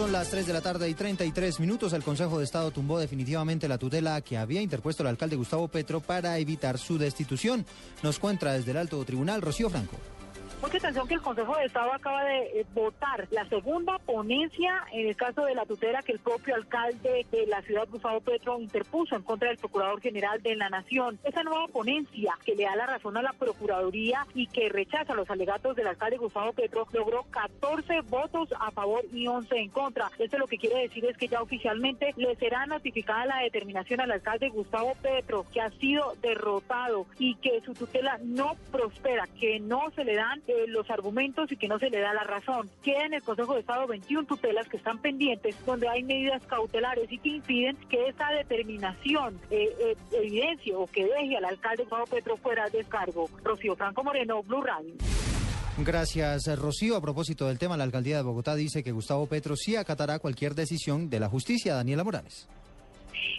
Son 0.01 0.11
las 0.11 0.31
3 0.31 0.47
de 0.47 0.53
la 0.53 0.61
tarde 0.61 0.89
y 0.89 0.95
33 0.95 1.59
minutos. 1.59 1.93
El 1.93 2.01
Consejo 2.01 2.39
de 2.39 2.43
Estado 2.43 2.71
tumbó 2.71 2.97
definitivamente 2.97 3.67
la 3.67 3.77
tutela 3.77 4.19
que 4.21 4.35
había 4.35 4.59
interpuesto 4.59 5.03
el 5.03 5.09
alcalde 5.09 5.35
Gustavo 5.35 5.67
Petro 5.67 5.99
para 5.99 6.39
evitar 6.39 6.79
su 6.79 6.97
destitución. 6.97 7.67
Nos 8.01 8.17
cuenta 8.17 8.51
desde 8.51 8.71
el 8.71 8.77
alto 8.77 9.05
tribunal 9.05 9.43
Rocío 9.43 9.69
Franco. 9.69 9.97
Mucha 10.61 10.77
atención 10.77 11.07
que 11.07 11.15
el 11.15 11.21
Consejo 11.21 11.55
de 11.55 11.65
Estado 11.65 11.91
acaba 11.91 12.23
de 12.23 12.59
eh, 12.59 12.65
votar 12.75 13.27
la 13.31 13.49
segunda 13.49 13.97
ponencia 13.97 14.83
en 14.91 15.07
el 15.07 15.15
caso 15.15 15.43
de 15.43 15.55
la 15.55 15.65
tutela 15.65 16.03
que 16.03 16.11
el 16.11 16.19
propio 16.19 16.53
alcalde 16.53 17.25
de 17.31 17.47
la 17.47 17.63
ciudad, 17.63 17.87
Gustavo 17.89 18.21
Petro, 18.21 18.59
interpuso 18.59 19.15
en 19.15 19.23
contra 19.23 19.49
del 19.49 19.57
Procurador 19.57 19.99
General 19.99 20.39
de 20.43 20.55
la 20.55 20.69
Nación. 20.69 21.17
Esa 21.23 21.41
nueva 21.41 21.67
ponencia 21.67 22.37
que 22.45 22.53
le 22.53 22.65
da 22.65 22.75
la 22.75 22.85
razón 22.85 23.17
a 23.17 23.23
la 23.23 23.33
Procuraduría 23.33 24.27
y 24.35 24.45
que 24.45 24.69
rechaza 24.69 25.15
los 25.15 25.31
alegatos 25.31 25.75
del 25.75 25.87
alcalde 25.87 26.17
Gustavo 26.17 26.53
Petro 26.53 26.87
logró 26.93 27.23
14 27.31 28.01
votos 28.01 28.53
a 28.59 28.69
favor 28.69 29.01
y 29.11 29.25
11 29.25 29.57
en 29.57 29.69
contra. 29.69 30.11
Esto 30.19 30.37
lo 30.37 30.45
que 30.45 30.59
quiere 30.59 30.83
decir 30.83 31.03
es 31.05 31.17
que 31.17 31.27
ya 31.27 31.41
oficialmente 31.41 32.13
le 32.17 32.35
será 32.35 32.67
notificada 32.67 33.25
la 33.25 33.39
determinación 33.39 33.99
al 33.99 34.11
alcalde 34.11 34.49
Gustavo 34.49 34.93
Petro 35.01 35.43
que 35.51 35.59
ha 35.59 35.71
sido 35.71 36.13
derrotado 36.21 37.07
y 37.17 37.33
que 37.37 37.61
su 37.61 37.73
tutela 37.73 38.19
no 38.23 38.55
prospera, 38.71 39.27
que 39.39 39.59
no 39.59 39.89
se 39.95 40.03
le 40.03 40.13
dan 40.13 40.39
eh, 40.51 40.67
los 40.67 40.89
argumentos 40.89 41.51
y 41.51 41.57
que 41.57 41.67
no 41.67 41.79
se 41.79 41.89
le 41.89 41.99
da 41.99 42.13
la 42.13 42.23
razón. 42.23 42.69
Queda 42.83 43.05
en 43.05 43.13
el 43.13 43.23
Consejo 43.23 43.53
de 43.53 43.61
Estado 43.61 43.87
21 43.87 44.25
tutelas 44.25 44.67
que 44.67 44.77
están 44.77 44.99
pendientes, 44.99 45.55
donde 45.65 45.87
hay 45.87 46.03
medidas 46.03 46.43
cautelares 46.45 47.11
y 47.11 47.17
que 47.17 47.29
impiden 47.29 47.77
que 47.89 48.07
esa 48.07 48.29
determinación 48.31 49.39
eh, 49.49 49.69
eh, 49.79 49.95
evidencie 50.11 50.75
o 50.75 50.85
que 50.87 51.05
deje 51.05 51.37
al 51.37 51.45
alcalde 51.45 51.83
Gustavo 51.83 52.05
Petro 52.05 52.37
fuera 52.37 52.69
de 52.69 52.83
cargo. 52.83 53.29
Rocío 53.43 53.75
Franco 53.75 54.03
Moreno, 54.03 54.43
Blue 54.43 54.61
Radio. 54.61 54.93
Gracias, 55.77 56.43
Rocío. 56.59 56.95
A 56.95 57.01
propósito 57.01 57.47
del 57.47 57.57
tema, 57.57 57.77
la 57.77 57.85
alcaldía 57.85 58.17
de 58.17 58.23
Bogotá 58.23 58.55
dice 58.55 58.83
que 58.83 58.91
Gustavo 58.91 59.25
Petro 59.25 59.55
sí 59.55 59.75
acatará 59.75 60.19
cualquier 60.19 60.53
decisión 60.53 61.09
de 61.09 61.19
la 61.19 61.29
justicia. 61.29 61.75
Daniela 61.75 62.03
Morales. 62.03 62.47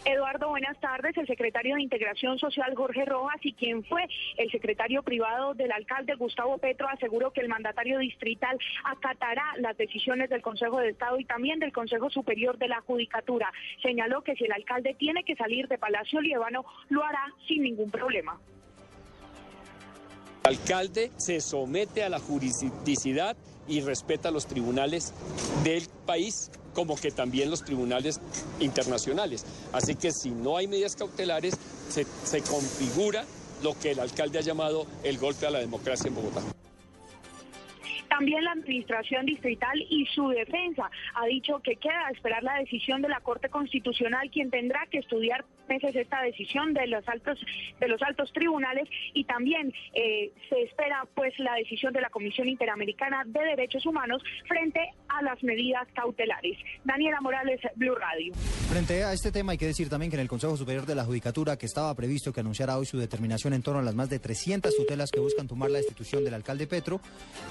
Eduardo, 0.05 0.49
buenas 0.49 0.79
tardes. 0.81 1.17
El 1.17 1.27
secretario 1.27 1.77
de 1.77 1.83
Integración 1.83 2.39
Social, 2.39 2.75
Jorge 2.75 3.05
Rojas, 3.05 3.39
y 3.43 3.53
quien 3.53 3.85
fue 3.85 4.09
el 4.37 4.51
secretario 4.51 5.03
privado 5.03 5.55
del 5.55 5.73
alcalde 5.73 6.15
Gustavo 6.15 6.59
Petro, 6.59 6.89
aseguró 6.89 7.33
que 7.33 7.41
el 7.41 7.49
mandatario 7.49 7.99
distrital 7.99 8.59
acatará 8.85 9.45
las 9.59 9.77
decisiones 9.77 10.31
del 10.31 10.43
Consejo 10.43 10.79
de 10.79 10.91
Estado 10.91 11.19
y 11.19 11.25
también 11.25 11.59
del 11.59 11.73
Consejo 11.73 12.11
Superior 12.11 12.59
de 12.59 12.69
la 12.69 12.81
Judicatura. 12.81 13.53
Señaló 13.83 14.23
que 14.23 14.35
si 14.37 14.45
el 14.45 14.53
alcalde 14.53 14.95
tiene 14.95 15.25
que 15.25 15.37
salir 15.37 15.69
de 15.69 15.79
Palacio 15.79 16.21
Líbano, 16.21 16.65
lo 16.89 17.05
hará 17.05 17.25
sin 17.47 17.63
ningún 17.63 17.91
problema. 17.91 18.39
El 20.45 20.57
alcalde 20.57 21.13
se 21.17 21.41
somete 21.41 22.03
a 22.03 22.09
la 22.09 22.19
juridicidad 22.19 23.37
y 23.69 23.81
respeta 23.81 24.31
los 24.31 24.47
tribunales 24.47 25.13
del 25.65 25.89
país 26.07 26.51
como 26.75 26.97
que 26.97 27.11
también 27.11 27.51
los 27.51 27.65
tribunales 27.65 28.21
internacionales. 28.61 29.45
Así 29.73 29.95
que 29.95 30.13
si 30.13 30.31
no 30.31 30.57
hay 30.57 30.67
medidas 30.67 30.97
cautelares, 30.97 31.55
se, 31.89 32.43
configura 32.43 33.25
lo 33.63 33.79
que 33.79 33.93
el 33.93 34.01
alcalde 34.01 34.39
ha 34.39 34.43
llamado 34.43 34.87
el 35.03 35.19
golpe 35.19 35.47
a 35.47 35.51
la 35.51 35.59
democracia 35.59 36.09
en 36.09 36.15
Bogotá. 36.15 36.43
También 38.13 38.45
la 38.45 38.53
administración 38.53 39.25
distrital 39.25 39.83
y 39.89 40.05
su 40.15 40.29
defensa 40.29 40.91
ha 41.15 41.25
dicho 41.25 41.61
que 41.61 41.77
queda 41.77 42.11
esperar 42.13 42.43
la 42.43 42.59
decisión 42.59 43.01
de 43.01 43.09
la 43.09 43.21
Corte 43.21 43.49
Constitucional, 43.49 44.31
quien 44.31 44.51
tendrá 44.51 44.87
que 44.91 44.99
estudiar 44.99 45.47
meses 45.67 45.97
esta 45.97 46.21
decisión 46.21 46.75
de 46.75 46.87
los 46.89 47.09
altos 47.09 47.39
de 47.81 47.89
los 47.89 48.03
altos 48.03 48.31
tribunales 48.33 48.89
y 49.15 49.25
también 49.25 49.73
eh, 49.95 50.31
se 50.51 50.63
espera 50.63 51.07
pues 51.15 51.33
la 51.39 51.55
decisión 51.55 51.95
de 51.95 52.03
la 52.03 52.11
Comisión 52.11 52.49
Interamericana 52.49 53.23
de 53.25 53.41
Derechos 53.41 53.87
Humanos 53.87 54.23
frente 54.47 54.81
a 55.09 55.23
las 55.23 55.43
medidas 55.43 55.89
cautelares. 55.95 56.59
Daniela 56.85 57.21
Morales, 57.21 57.61
Blue 57.77 57.95
Radio. 57.95 58.35
Frente 58.69 59.05
a 59.05 59.13
este 59.13 59.33
tema 59.33 59.53
hay 59.53 59.59
que 59.59 59.67
decir 59.67 59.89
también 59.89 60.11
que 60.11 60.17
en 60.17 60.23
el 60.23 60.29
Consejo 60.29 60.57
Superior 60.57 60.85
de 60.85 60.95
la 60.95 61.05
Judicatura, 61.05 61.57
que 61.57 61.67
estaba 61.67 61.95
previsto 61.95 62.33
que 62.33 62.41
anunciara 62.41 62.77
hoy 62.77 62.85
su 62.85 62.99
determinación 62.99 63.55
en 63.55 63.63
torno 63.63 63.81
a 63.81 63.83
las 63.83 63.95
más 63.95 64.11
de 64.11 64.19
300 64.19 64.75
tutelas 64.77 65.11
que 65.11 65.21
buscan 65.21 65.49
tomar 65.49 65.71
la 65.71 65.79
destitución 65.79 66.25
del 66.25 66.35
alcalde 66.35 66.67
Petro, 66.67 67.01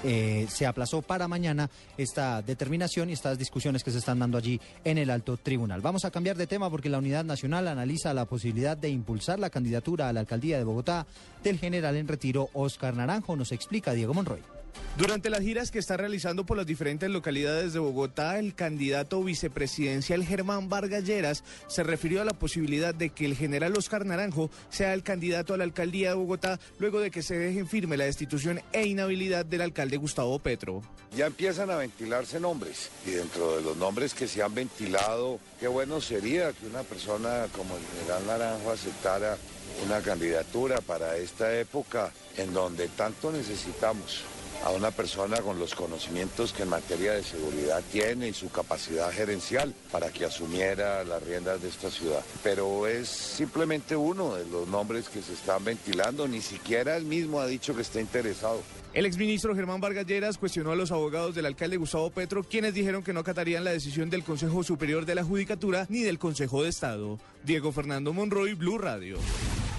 eh, 0.04 0.46
se 0.52 0.66
aplazó 0.66 1.02
para 1.02 1.26
mañana 1.28 1.70
esta 1.96 2.42
determinación 2.42 3.10
y 3.10 3.14
estas 3.14 3.38
discusiones 3.38 3.82
que 3.82 3.90
se 3.90 3.98
están 3.98 4.18
dando 4.18 4.38
allí 4.38 4.60
en 4.84 4.98
el 4.98 5.10
alto 5.10 5.36
tribunal. 5.36 5.80
Vamos 5.80 6.04
a 6.04 6.10
cambiar 6.10 6.36
de 6.36 6.46
tema 6.46 6.70
porque 6.70 6.88
la 6.88 6.98
Unidad 6.98 7.24
Nacional 7.24 7.68
analiza 7.68 8.14
la 8.14 8.26
posibilidad 8.26 8.76
de 8.76 8.90
impulsar 8.90 9.38
la 9.38 9.50
candidatura 9.50 10.08
a 10.08 10.12
la 10.12 10.20
alcaldía 10.20 10.58
de 10.58 10.64
Bogotá 10.64 11.06
del 11.42 11.58
general 11.58 11.96
en 11.96 12.08
retiro 12.08 12.50
Oscar 12.52 12.94
Naranjo. 12.94 13.36
Nos 13.36 13.52
explica 13.52 13.92
Diego 13.92 14.14
Monroy. 14.14 14.61
Durante 14.98 15.30
las 15.30 15.40
giras 15.40 15.70
que 15.70 15.78
está 15.78 15.96
realizando 15.96 16.44
por 16.44 16.58
las 16.58 16.66
diferentes 16.66 17.08
localidades 17.08 17.72
de 17.72 17.78
Bogotá, 17.78 18.38
el 18.38 18.54
candidato 18.54 19.24
vicepresidencial 19.24 20.22
Germán 20.22 20.68
Vargas 20.68 21.04
Lleras 21.04 21.44
se 21.66 21.82
refirió 21.82 22.20
a 22.20 22.26
la 22.26 22.34
posibilidad 22.34 22.94
de 22.94 23.08
que 23.08 23.24
el 23.24 23.34
general 23.34 23.74
Oscar 23.76 24.04
Naranjo 24.04 24.50
sea 24.68 24.92
el 24.92 25.02
candidato 25.02 25.54
a 25.54 25.56
la 25.56 25.64
alcaldía 25.64 26.10
de 26.10 26.16
Bogotá 26.16 26.60
luego 26.78 27.00
de 27.00 27.10
que 27.10 27.22
se 27.22 27.38
deje 27.38 27.60
en 27.60 27.68
firme 27.68 27.96
la 27.96 28.04
destitución 28.04 28.60
e 28.72 28.86
inhabilidad 28.86 29.46
del 29.46 29.62
alcalde 29.62 29.96
Gustavo 29.96 30.38
Petro. 30.38 30.82
Ya 31.16 31.26
empiezan 31.26 31.70
a 31.70 31.76
ventilarse 31.76 32.38
nombres 32.38 32.90
y 33.06 33.12
dentro 33.12 33.56
de 33.56 33.62
los 33.62 33.78
nombres 33.78 34.12
que 34.12 34.28
se 34.28 34.42
han 34.42 34.54
ventilado, 34.54 35.40
qué 35.58 35.68
bueno 35.68 36.02
sería 36.02 36.52
que 36.52 36.66
una 36.66 36.82
persona 36.82 37.46
como 37.56 37.76
el 37.76 37.82
general 37.98 38.26
Naranjo 38.26 38.70
aceptara 38.70 39.38
una 39.86 40.00
candidatura 40.02 40.82
para 40.82 41.16
esta 41.16 41.58
época 41.58 42.12
en 42.36 42.52
donde 42.52 42.88
tanto 42.88 43.32
necesitamos 43.32 44.22
a 44.64 44.70
una 44.70 44.90
persona 44.90 45.38
con 45.38 45.58
los 45.58 45.74
conocimientos 45.74 46.52
que 46.52 46.62
en 46.62 46.68
materia 46.68 47.12
de 47.12 47.22
seguridad 47.22 47.82
tiene 47.90 48.28
y 48.28 48.32
su 48.32 48.50
capacidad 48.50 49.10
gerencial 49.10 49.74
para 49.90 50.10
que 50.10 50.24
asumiera 50.24 51.04
las 51.04 51.22
riendas 51.22 51.62
de 51.62 51.68
esta 51.68 51.90
ciudad. 51.90 52.22
Pero 52.42 52.86
es 52.86 53.08
simplemente 53.08 53.96
uno 53.96 54.34
de 54.34 54.44
los 54.46 54.68
nombres 54.68 55.08
que 55.08 55.22
se 55.22 55.32
están 55.32 55.64
ventilando, 55.64 56.28
ni 56.28 56.40
siquiera 56.40 56.96
él 56.96 57.04
mismo 57.04 57.40
ha 57.40 57.46
dicho 57.46 57.74
que 57.74 57.82
está 57.82 58.00
interesado. 58.00 58.62
El 58.94 59.06
exministro 59.06 59.54
Germán 59.54 59.80
Vargas 59.80 60.06
Lleras 60.06 60.36
cuestionó 60.36 60.72
a 60.72 60.76
los 60.76 60.92
abogados 60.92 61.34
del 61.34 61.46
alcalde 61.46 61.78
Gustavo 61.78 62.10
Petro, 62.10 62.44
quienes 62.44 62.74
dijeron 62.74 63.02
que 63.02 63.14
no 63.14 63.20
acatarían 63.20 63.64
la 63.64 63.72
decisión 63.72 64.10
del 64.10 64.22
Consejo 64.22 64.62
Superior 64.62 65.06
de 65.06 65.14
la 65.14 65.24
Judicatura 65.24 65.86
ni 65.88 66.02
del 66.02 66.18
Consejo 66.18 66.62
de 66.62 66.68
Estado. 66.68 67.18
Diego 67.42 67.72
Fernando 67.72 68.12
Monroy, 68.12 68.52
Blue 68.52 68.76
Radio. 68.76 69.16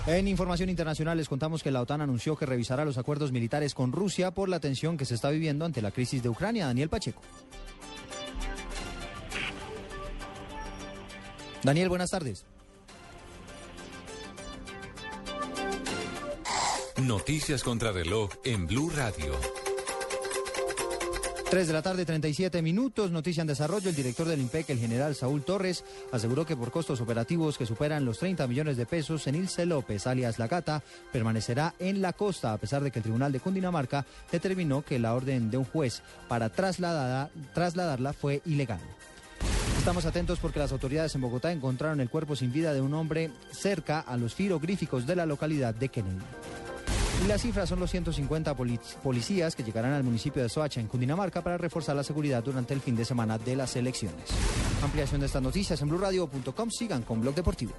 En 0.06 0.28
información 0.28 0.70
internacional 0.70 1.18
les 1.18 1.30
contamos 1.30 1.63
que 1.63 1.72
la 1.72 1.82
OTAN 1.82 2.02
anunció 2.02 2.36
que 2.36 2.46
revisará 2.46 2.84
los 2.84 2.98
acuerdos 2.98 3.32
militares 3.32 3.74
con 3.74 3.94
Rusia 3.94 4.32
por 4.32 4.50
la 4.50 4.60
tensión 4.60 4.98
que 4.98 5.06
se 5.06 5.16
está 5.16 5.30
viviendo 5.30 5.63
ante 5.63 5.82
la 5.82 5.92
crisis 5.92 6.22
de 6.22 6.28
Ucrania. 6.28 6.66
Daniel 6.66 6.89
Pacheco. 6.89 7.22
Daniel, 11.63 11.88
buenas 11.88 12.12
tardes. 12.12 12.46
Noticias 17.02 17.63
contra 17.63 17.94
reloj 17.94 18.30
en 18.44 18.68
Blue 18.68 18.92
Radio. 18.94 19.62
3 21.54 21.68
de 21.68 21.74
la 21.74 21.84
tarde, 21.84 22.04
37 22.04 22.63
minutos. 22.63 23.12
Noticia 23.12 23.42
en 23.42 23.48
desarrollo. 23.48 23.88
El 23.88 23.96
director 23.96 24.28
del 24.28 24.42
IMPEC, 24.42 24.72
el 24.72 24.80
general 24.80 25.13
Saúl 25.13 25.44
Torres, 25.44 25.84
aseguró 26.12 26.48
que 26.48 26.58
por 26.58 26.72
costos 26.72 27.00
operativos 27.00 27.60
que 27.60 27.68
superan 27.68 28.06
los 28.06 28.18
30 28.18 28.48
millones 28.48 28.76
de 28.76 28.88
pesos, 28.88 29.28
Enilce 29.28 29.68
López, 29.68 30.08
alias 30.08 30.39
La 30.39 30.48
Gata, 30.48 30.82
permanecerá 31.12 31.76
en 31.78 32.02
la 32.02 32.13
costa, 32.13 32.54
a 32.54 32.58
pesar 32.58 32.82
de 32.82 32.89
que 32.89 32.98
el 32.98 33.04
Tribunal 33.04 33.32
de 33.32 33.39
Cundinamarca 33.39 34.04
determinó 34.32 34.82
que 34.82 34.98
la 34.98 35.13
orden 35.13 35.52
de 35.52 35.58
un 35.58 35.66
juez 35.66 36.02
para 36.28 36.50
trasladarla 36.50 38.13
fue 38.13 38.42
ilegal. 38.46 38.82
Estamos 39.78 40.08
atentos 40.08 40.39
porque 40.39 40.58
las 40.58 40.72
autoridades 40.72 41.13
en 41.13 41.22
Bogotá 41.22 41.52
encontraron 41.52 42.02
el 42.02 42.10
cuerpo 42.10 42.36
sin 42.36 42.52
vida 42.52 42.74
de 42.74 42.82
un 42.82 42.96
hombre 42.96 43.30
cerca 43.52 44.00
a 44.00 44.18
los 44.18 44.34
firogríficos 44.34 45.06
de 45.06 45.18
la 45.18 45.28
localidad 45.28 45.76
de 45.76 45.89
Kennedy. 45.89 46.18
Y 47.23 47.27
la 47.27 47.38
cifra 47.38 47.65
son 47.65 47.79
los 47.79 47.89
150 47.89 48.53
poli- 48.53 48.79
policías 49.01 49.55
que 49.55 49.63
llegarán 49.63 49.93
al 49.93 50.03
municipio 50.03 50.43
de 50.43 50.49
Soacha, 50.49 50.81
en 50.81 50.88
Cundinamarca, 50.88 51.41
para 51.41 51.57
reforzar 51.57 51.95
la 51.95 52.03
seguridad 52.03 52.43
durante 52.43 52.73
el 52.73 52.81
fin 52.81 52.95
de 52.97 53.05
semana 53.05 53.38
de 53.38 53.55
las 53.55 53.75
elecciones. 53.77 54.25
Ampliación 54.83 55.21
de 55.21 55.27
estas 55.27 55.41
noticias 55.41 55.81
en 55.81 55.88
blurradio.com. 55.88 56.69
Sigan 56.69 57.03
con 57.03 57.21
Blog 57.21 57.36
Deportivo. 57.36 57.71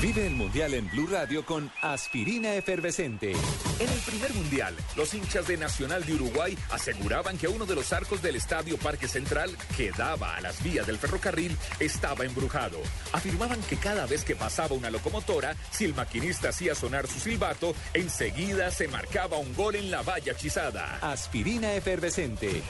Vive 0.00 0.26
el 0.26 0.34
Mundial 0.34 0.74
en 0.74 0.90
Blue 0.90 1.06
Radio 1.06 1.42
con 1.46 1.70
aspirina 1.80 2.54
efervescente. 2.54 3.32
En 3.32 3.88
el 3.88 3.98
primer 4.00 4.34
mundial, 4.34 4.74
los 4.94 5.14
hinchas 5.14 5.46
de 5.46 5.56
Nacional 5.56 6.04
de 6.04 6.12
Uruguay 6.12 6.56
aseguraban 6.70 7.38
que 7.38 7.48
uno 7.48 7.64
de 7.64 7.74
los 7.74 7.94
arcos 7.94 8.20
del 8.20 8.36
Estadio 8.36 8.76
Parque 8.76 9.08
Central, 9.08 9.56
que 9.74 9.92
daba 9.92 10.36
a 10.36 10.42
las 10.42 10.62
vías 10.62 10.86
del 10.86 10.98
ferrocarril, 10.98 11.56
estaba 11.80 12.26
embrujado. 12.26 12.78
Afirmaban 13.12 13.62
que 13.62 13.78
cada 13.78 14.04
vez 14.04 14.22
que 14.22 14.36
pasaba 14.36 14.76
una 14.76 14.90
locomotora, 14.90 15.56
si 15.70 15.86
el 15.86 15.94
maquinista 15.94 16.50
hacía 16.50 16.74
sonar 16.74 17.06
su 17.06 17.18
silbato, 17.18 17.74
enseguida 17.94 18.70
se 18.70 18.88
marcaba 18.88 19.38
un 19.38 19.54
gol 19.54 19.76
en 19.76 19.90
la 19.90 20.02
valla 20.02 20.32
hechizada. 20.32 20.98
Aspirina 21.00 21.72
efervescente. 21.72 22.62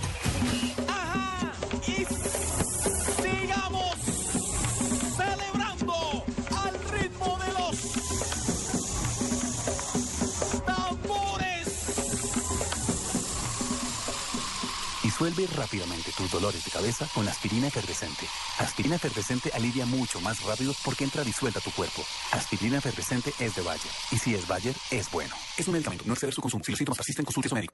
Disuelve 15.17 15.47
rápidamente 15.57 16.13
tus 16.15 16.31
dolores 16.31 16.63
de 16.63 16.71
cabeza 16.71 17.09
con 17.15 17.27
aspirina 17.27 17.69
efervescente. 17.69 18.27
Aspirina 18.59 18.97
efervescente 18.97 19.51
alivia 19.55 19.87
mucho 19.87 20.21
más 20.21 20.43
rápido 20.43 20.75
porque 20.85 21.05
entra 21.05 21.25
disuelta 21.25 21.59
a 21.59 21.63
tu 21.63 21.71
cuerpo. 21.71 22.03
Aspirina 22.33 22.77
efervescente 22.77 23.33
es 23.41 23.57
de 23.57 23.63
Bayer. 23.63 23.91
Y 24.13 24.19
si 24.19 24.35
es 24.35 24.47
Bayer, 24.47 24.75
es 24.91 25.11
bueno. 25.11 25.35
Es 25.57 25.67
un 25.69 25.73
medicamento, 25.73 26.05
no 26.07 26.13
exceder 26.13 26.35
su 26.35 26.43
consumo. 26.43 26.63
Si 26.65 26.73
los 26.73 26.77
síntomas 26.77 26.99
persisten, 26.99 27.25
consulte 27.25 27.47
a 27.47 27.49
su 27.49 27.55
médico. 27.55 27.73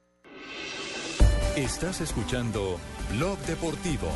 Estás 1.57 1.99
escuchando 1.99 2.79
Blog 3.11 3.37
Deportivo. 3.39 4.07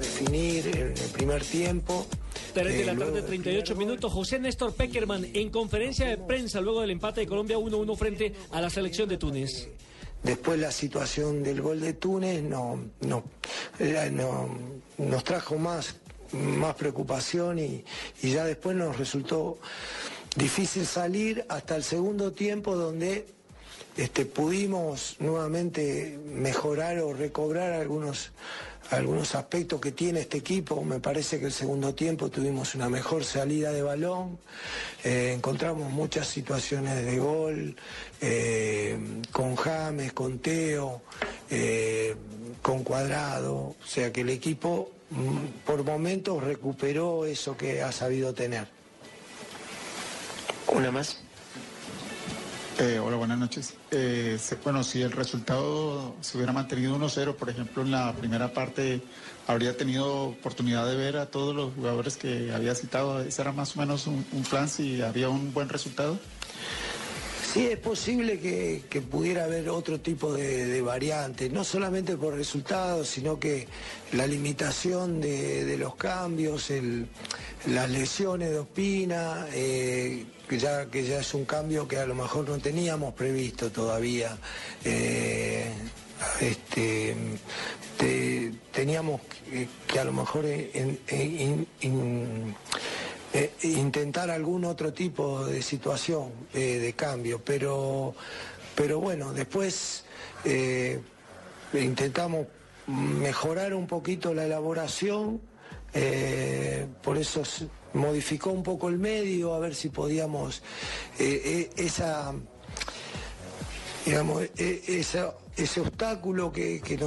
definir 0.00 0.66
el 0.68 0.94
primer 1.12 1.44
tiempo. 1.44 2.06
3 2.54 2.74
de 2.74 2.84
la 2.86 2.96
tarde, 2.96 3.12
del 3.12 3.26
38 3.26 3.74
minutos. 3.74 4.10
José 4.10 4.38
Néstor 4.38 4.72
Peckerman 4.72 5.26
en 5.34 5.50
conferencia 5.50 6.06
de 6.06 6.16
prensa 6.16 6.62
luego 6.62 6.80
del 6.80 6.92
empate 6.92 7.20
de 7.20 7.26
Colombia 7.26 7.58
1-1 7.58 7.98
frente 7.98 8.32
a 8.50 8.62
la 8.62 8.70
selección 8.70 9.10
de 9.10 9.18
Túnez. 9.18 9.68
Después 10.22 10.58
la 10.58 10.72
situación 10.72 11.42
del 11.42 11.60
gol 11.62 11.80
de 11.80 11.92
Túnez 11.92 12.42
no, 12.42 12.80
no, 13.00 13.24
nos 14.98 15.24
trajo 15.24 15.56
más, 15.56 15.94
más 16.32 16.74
preocupación 16.74 17.58
y, 17.58 17.84
y 18.22 18.30
ya 18.32 18.44
después 18.44 18.76
nos 18.76 18.98
resultó 18.98 19.58
difícil 20.34 20.86
salir 20.86 21.44
hasta 21.48 21.76
el 21.76 21.84
segundo 21.84 22.32
tiempo 22.32 22.76
donde 22.76 23.26
este, 23.96 24.26
pudimos 24.26 25.16
nuevamente 25.20 26.18
mejorar 26.26 26.98
o 26.98 27.14
recobrar 27.14 27.72
algunos, 27.72 28.30
algunos 28.90 29.34
aspectos 29.34 29.80
que 29.80 29.92
tiene 29.92 30.20
este 30.20 30.38
equipo. 30.38 30.82
Me 30.84 31.00
parece 31.00 31.38
que 31.38 31.46
el 31.46 31.52
segundo 31.52 31.94
tiempo 31.94 32.28
tuvimos 32.30 32.74
una 32.74 32.88
mejor 32.88 33.24
salida 33.24 33.72
de 33.72 33.82
balón, 33.82 34.38
eh, 35.04 35.32
encontramos 35.34 35.90
muchas 35.90 36.26
situaciones 36.28 37.04
de 37.04 37.18
gol, 37.18 37.76
eh, 38.20 38.98
con 39.32 39.56
James, 39.56 40.12
con 40.12 40.38
Teo, 40.38 41.02
eh, 41.50 42.14
con 42.62 42.82
Cuadrado, 42.84 43.54
o 43.54 43.86
sea 43.86 44.12
que 44.12 44.22
el 44.22 44.30
equipo 44.30 44.90
mm, 45.10 45.64
por 45.64 45.84
momentos 45.84 46.42
recuperó 46.42 47.24
eso 47.24 47.56
que 47.56 47.82
ha 47.82 47.92
sabido 47.92 48.34
tener. 48.34 48.66
Una 50.68 50.90
más. 50.90 51.25
Eh, 52.78 52.98
hola, 52.98 53.16
buenas 53.16 53.38
noches. 53.38 53.72
Eh, 53.90 54.38
bueno, 54.62 54.84
si 54.84 55.00
el 55.00 55.10
resultado 55.10 56.14
se 56.20 56.36
hubiera 56.36 56.52
mantenido 56.52 56.94
1-0, 56.98 57.34
por 57.34 57.48
ejemplo, 57.48 57.82
en 57.82 57.90
la 57.90 58.12
primera 58.12 58.52
parte, 58.52 59.00
habría 59.46 59.74
tenido 59.78 60.24
oportunidad 60.24 60.86
de 60.86 60.94
ver 60.94 61.16
a 61.16 61.24
todos 61.24 61.56
los 61.56 61.72
jugadores 61.72 62.18
que 62.18 62.52
había 62.52 62.74
citado. 62.74 63.22
Ese 63.22 63.40
era 63.40 63.52
más 63.52 63.76
o 63.76 63.80
menos 63.80 64.06
un 64.06 64.24
plan 64.50 64.68
si 64.68 65.00
había 65.00 65.30
un 65.30 65.54
buen 65.54 65.70
resultado. 65.70 66.18
Sí, 67.56 67.68
es 67.72 67.78
posible 67.78 68.38
que, 68.38 69.00
pudiera 69.00 69.44
haber 69.44 69.70
otro 69.70 69.98
tipo 69.98 70.34
de, 70.34 70.66
de 70.66 70.82
variantes, 70.82 71.50
no 71.50 71.64
solamente 71.64 72.14
por 72.18 72.34
resultados, 72.34 73.08
sino 73.08 73.40
que 73.40 73.66
la 74.12 74.26
limitación 74.26 75.22
de, 75.22 75.78
los 75.78 75.94
cambios, 75.94 76.70
las 77.66 77.88
lesiones 77.88 78.50
de 78.50 78.58
Ospina, 78.58 79.46
eh, 79.54 80.26
que, 80.46 80.58
ya, 80.58 80.82
es 80.82 81.32
un 81.32 81.46
cambio 81.46 81.88
que 81.88 81.96
a 81.96 82.04
lo 82.04 82.14
mejor 82.14 82.46
no 82.46 82.58
teníamos 82.58 83.14
previsto 83.14 83.70
todavía. 83.72 84.36
Eh, 84.84 85.72
este, 86.42 87.16
te- 87.96 88.52
teníamos 88.70 89.22
que, 89.90 89.98
a 89.98 90.04
lo 90.04 90.12
mejor 90.12 90.44
en- 90.44 90.98
eh, 93.36 93.52
intentar 93.62 94.30
algún 94.30 94.64
otro 94.64 94.92
tipo 94.92 95.44
de 95.44 95.60
situación 95.62 96.30
eh, 96.54 96.78
de 96.78 96.92
cambio, 96.94 97.40
pero, 97.44 98.14
pero 98.74 98.98
bueno, 99.00 99.32
después 99.32 100.04
eh, 100.44 101.00
intentamos 101.74 102.46
mejorar 102.86 103.74
un 103.74 103.86
poquito 103.86 104.32
la 104.32 104.44
elaboración, 104.46 105.40
por 107.02 107.16
eso 107.16 107.42
modificó 107.94 108.50
un 108.50 108.62
poco 108.62 108.88
el 108.88 108.98
medio, 108.98 109.54
a 109.54 109.58
ver 109.58 109.74
si 109.74 109.88
podíamos 109.88 110.62
esa 111.18 112.32
digamos, 114.04 114.42
e- 114.56 114.82
esa- 114.86 115.34
ese 115.56 115.80
obstáculo 115.80 116.52
que, 116.52 116.80
que 116.80 116.98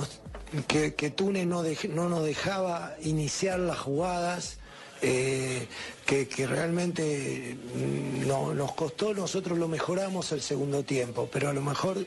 que, 0.96 1.12
Túnez 1.12 1.46
no, 1.46 1.64
no 1.64 2.10
nos 2.10 2.24
dejaba 2.26 2.96
iniciar 3.04 3.60
las 3.60 3.78
jugadas, 3.78 4.58
eh, 5.02 5.68
que, 6.06 6.26
realmente 6.48 7.56
mm, 7.76 8.28
no, 8.28 8.54
nos 8.54 8.74
costó, 8.74 9.14
nosotros 9.14 9.58
lo 9.58 9.68
mejoramos 9.68 10.32
el 10.32 10.42
segundo 10.42 10.84
tiempo, 10.84 11.30
pero 11.32 11.50
a 11.50 11.54
lo 11.54 11.62
mejor 11.62 12.06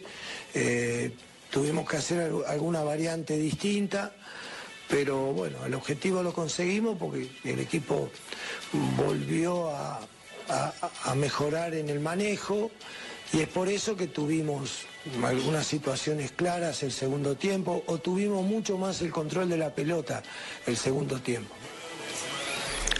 eh, 0.54 1.12
tuvimos 1.50 1.88
que 1.88 1.96
hacer 1.98 2.20
al- 2.20 2.44
alguna 2.46 2.82
variante 2.82 3.36
distinta. 3.36 4.12
Pero 4.88 5.32
bueno, 5.32 5.64
el 5.64 5.72
objetivo 5.74 6.22
lo 6.22 6.34
conseguimos 6.34 6.98
porque 6.98 7.30
el 7.44 7.60
equipo 7.60 8.10
volvió 8.96 9.70
a- 9.70 10.00
a 11.04 11.14
mejorar 11.14 11.72
en 11.74 11.88
el 11.88 12.00
manejo 12.00 12.70
y 13.32 13.40
es 13.40 13.48
por 13.48 13.68
eso 13.70 13.96
que 13.96 14.08
tuvimos 14.08 14.80
algunas 15.24 15.66
situaciones 15.66 16.32
claras 16.32 16.82
el 16.82 16.92
segundo 16.92 17.36
tiempo 17.36 17.82
o 17.86 17.98
tuvimos 17.98 18.44
mucho 18.44 18.76
más 18.76 19.00
el 19.00 19.10
control 19.10 19.48
de 19.48 19.56
la 19.56 19.70
pelota 19.74 20.22
el 20.66 20.76
segundo 20.76 21.18
tiempo. 21.20 21.54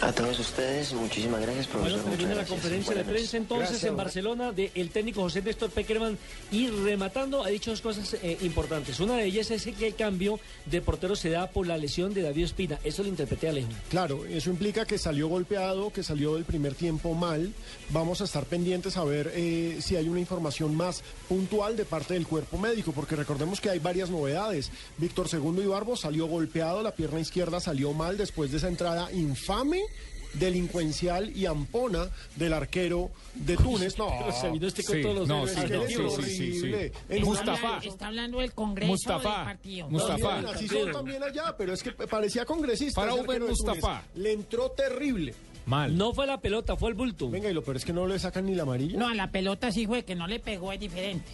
A 0.02 0.10
todos 0.10 0.36
ustedes, 0.40 0.92
muchísimas 0.94 1.40
gracias, 1.42 1.68
profesor. 1.68 2.02
Bueno, 2.02 2.16
termina 2.16 2.16
muchas 2.16 2.28
la 2.30 2.34
gracias. 2.34 2.60
conferencia 2.60 2.94
de 2.96 3.04
prensa 3.04 3.36
entonces 3.36 3.68
Gracias, 3.68 3.88
en 3.88 3.96
Barcelona 3.96 4.50
del 4.50 4.90
técnico 4.90 5.20
José 5.22 5.42
Néstor 5.42 5.70
Peckerman 5.70 6.18
y 6.50 6.66
rematando 6.66 7.44
ha 7.44 7.48
dicho 7.50 7.70
dos 7.70 7.80
cosas 7.80 8.14
eh, 8.14 8.36
importantes. 8.40 8.98
Una 8.98 9.18
de 9.18 9.26
ellas 9.26 9.52
es 9.52 9.64
que 9.64 9.86
el 9.86 9.94
cambio 9.94 10.40
de 10.66 10.80
portero 10.80 11.14
se 11.14 11.30
da 11.30 11.48
por 11.48 11.68
la 11.68 11.76
lesión 11.76 12.12
de 12.14 12.22
David 12.22 12.46
Espina. 12.46 12.80
Eso 12.82 13.04
lo 13.04 13.10
interpreté 13.10 13.48
Alejo. 13.48 13.68
Claro, 13.90 14.24
eso 14.26 14.50
implica 14.50 14.84
que 14.86 14.98
salió 14.98 15.28
golpeado, 15.28 15.92
que 15.92 16.02
salió 16.02 16.34
del 16.34 16.44
primer 16.44 16.74
tiempo 16.74 17.14
mal. 17.14 17.52
Vamos 17.90 18.20
a 18.22 18.24
estar 18.24 18.44
pendientes 18.46 18.96
a 18.96 19.04
ver 19.04 19.30
eh, 19.36 19.78
si 19.80 19.94
hay 19.94 20.08
una 20.08 20.18
información 20.18 20.74
más 20.74 21.04
puntual 21.28 21.76
de 21.76 21.84
parte 21.84 22.14
del 22.14 22.26
cuerpo 22.26 22.58
médico, 22.58 22.90
porque 22.90 23.14
recordemos 23.14 23.60
que 23.60 23.70
hay 23.70 23.78
varias 23.78 24.10
novedades. 24.10 24.72
Víctor 24.98 25.28
Segundo 25.28 25.62
Ibarbo 25.62 25.96
salió 25.96 26.26
golpeado, 26.26 26.82
la 26.82 26.96
pierna 26.96 27.20
izquierda 27.20 27.60
salió 27.60 27.92
mal 27.92 28.18
después 28.18 28.50
de 28.50 28.56
esa 28.56 28.66
entrada 28.66 29.08
infame 29.12 29.91
delincuencial 30.34 31.36
y 31.36 31.46
ampona 31.46 32.08
del 32.36 32.52
arquero 32.52 33.10
de 33.34 33.56
Túnez. 33.56 33.98
No, 33.98 34.08
Pero 34.18 34.32
se 34.32 34.50
vino 34.50 34.66
este 34.66 34.82
con 34.84 34.96
Sí, 34.96 35.02
todos 35.02 35.14
los 35.20 35.28
no, 35.28 35.46
sí, 35.46 35.54
No, 35.56 35.66
sí, 35.66 35.74
es 35.74 35.88
sí, 35.88 35.96
horrible. 35.96 36.92
sí, 37.10 37.20
Mustafa. 37.20 37.78
Está 37.82 38.06
hablando 38.08 38.38
del 38.40 38.52
Congreso 38.52 38.90
Mustafa. 38.92 39.36
del 39.36 39.44
partido. 39.44 39.88
Mustafa. 39.90 40.28
También, 40.28 40.54
así 40.54 40.68
son 40.68 40.92
también 40.92 41.22
allá, 41.22 41.54
pero 41.56 41.72
es 41.72 41.82
que 41.82 41.92
parecía 41.92 42.44
congresista. 42.44 43.00
Para 43.00 43.14
Uber. 43.14 43.40
Mustafa. 43.40 44.02
Le 44.14 44.32
entró 44.32 44.70
terrible. 44.70 45.34
Mal. 45.64 45.96
No 45.96 46.12
fue 46.12 46.26
la 46.26 46.40
pelota, 46.40 46.76
fue 46.76 46.90
el 46.90 46.96
bulto. 46.96 47.30
Venga, 47.30 47.48
y 47.48 47.54
lo 47.54 47.62
peor 47.62 47.76
es 47.76 47.84
que 47.84 47.92
no 47.92 48.06
le 48.08 48.18
sacan 48.18 48.46
ni 48.46 48.54
la 48.56 48.64
amarilla. 48.64 48.98
No, 48.98 49.08
a 49.08 49.14
la 49.14 49.30
pelota 49.30 49.70
sí 49.70 49.86
fue 49.86 50.04
que 50.04 50.14
no 50.16 50.26
le 50.26 50.40
pegó, 50.40 50.72
es 50.72 50.80
diferente. 50.80 51.24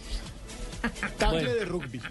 Tacle 1.17 1.39
Bueno. 1.45 1.53
de 1.55 1.65
rugby. 1.65 2.01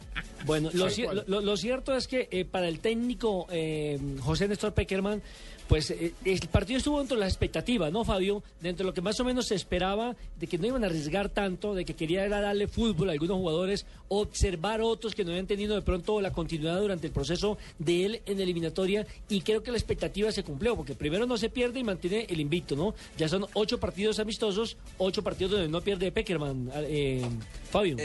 Bueno, 0.44 0.70
lo 0.72 1.56
cierto 1.56 1.94
es 1.96 2.06
que 2.08 2.28
eh, 2.30 2.44
para 2.44 2.68
el 2.68 2.80
técnico 2.80 3.46
eh, 3.50 3.98
José 4.20 4.46
Néstor 4.48 4.74
Peckerman, 4.74 5.22
Pues 5.68 5.90
eh, 5.90 6.14
el 6.24 6.40
partido 6.48 6.78
estuvo 6.78 6.98
dentro 6.98 7.16
de 7.16 7.20
las 7.20 7.32
expectativas, 7.32 7.92
¿no, 7.92 8.04
Fabio? 8.04 8.42
Dentro 8.60 8.84
de 8.84 8.90
lo 8.90 8.94
que 8.94 9.02
más 9.02 9.20
o 9.20 9.24
menos 9.24 9.46
se 9.46 9.54
esperaba, 9.54 10.16
de 10.40 10.46
que 10.46 10.56
no 10.56 10.66
iban 10.66 10.82
a 10.82 10.86
arriesgar 10.86 11.28
tanto, 11.28 11.74
de 11.74 11.84
que 11.84 11.94
quería 11.94 12.26
darle 12.28 12.68
fútbol 12.68 13.10
a 13.10 13.12
algunos 13.12 13.36
jugadores, 13.36 13.86
observar 14.08 14.80
otros 14.80 15.14
que 15.14 15.24
no 15.24 15.30
habían 15.30 15.46
tenido 15.46 15.74
de 15.74 15.82
pronto 15.82 16.20
la 16.22 16.32
continuidad 16.32 16.80
durante 16.80 17.06
el 17.06 17.12
proceso 17.12 17.58
de 17.78 18.06
él 18.06 18.22
en 18.24 18.40
eliminatoria, 18.40 19.06
y 19.28 19.42
creo 19.42 19.62
que 19.62 19.70
la 19.70 19.76
expectativa 19.76 20.32
se 20.32 20.42
cumplió, 20.42 20.74
porque 20.74 20.94
primero 20.94 21.26
no 21.26 21.36
se 21.36 21.50
pierde 21.50 21.80
y 21.80 21.84
mantiene 21.84 22.26
el 22.30 22.40
invicto, 22.40 22.74
¿no? 22.74 22.94
Ya 23.18 23.28
son 23.28 23.44
ocho 23.52 23.78
partidos 23.78 24.18
amistosos, 24.18 24.78
ocho 24.96 25.22
partidos 25.22 25.52
donde 25.52 25.68
no 25.68 25.82
pierde 25.82 26.10
Peckerman, 26.10 26.70
eh, 26.76 27.22
Fabio. 27.70 27.96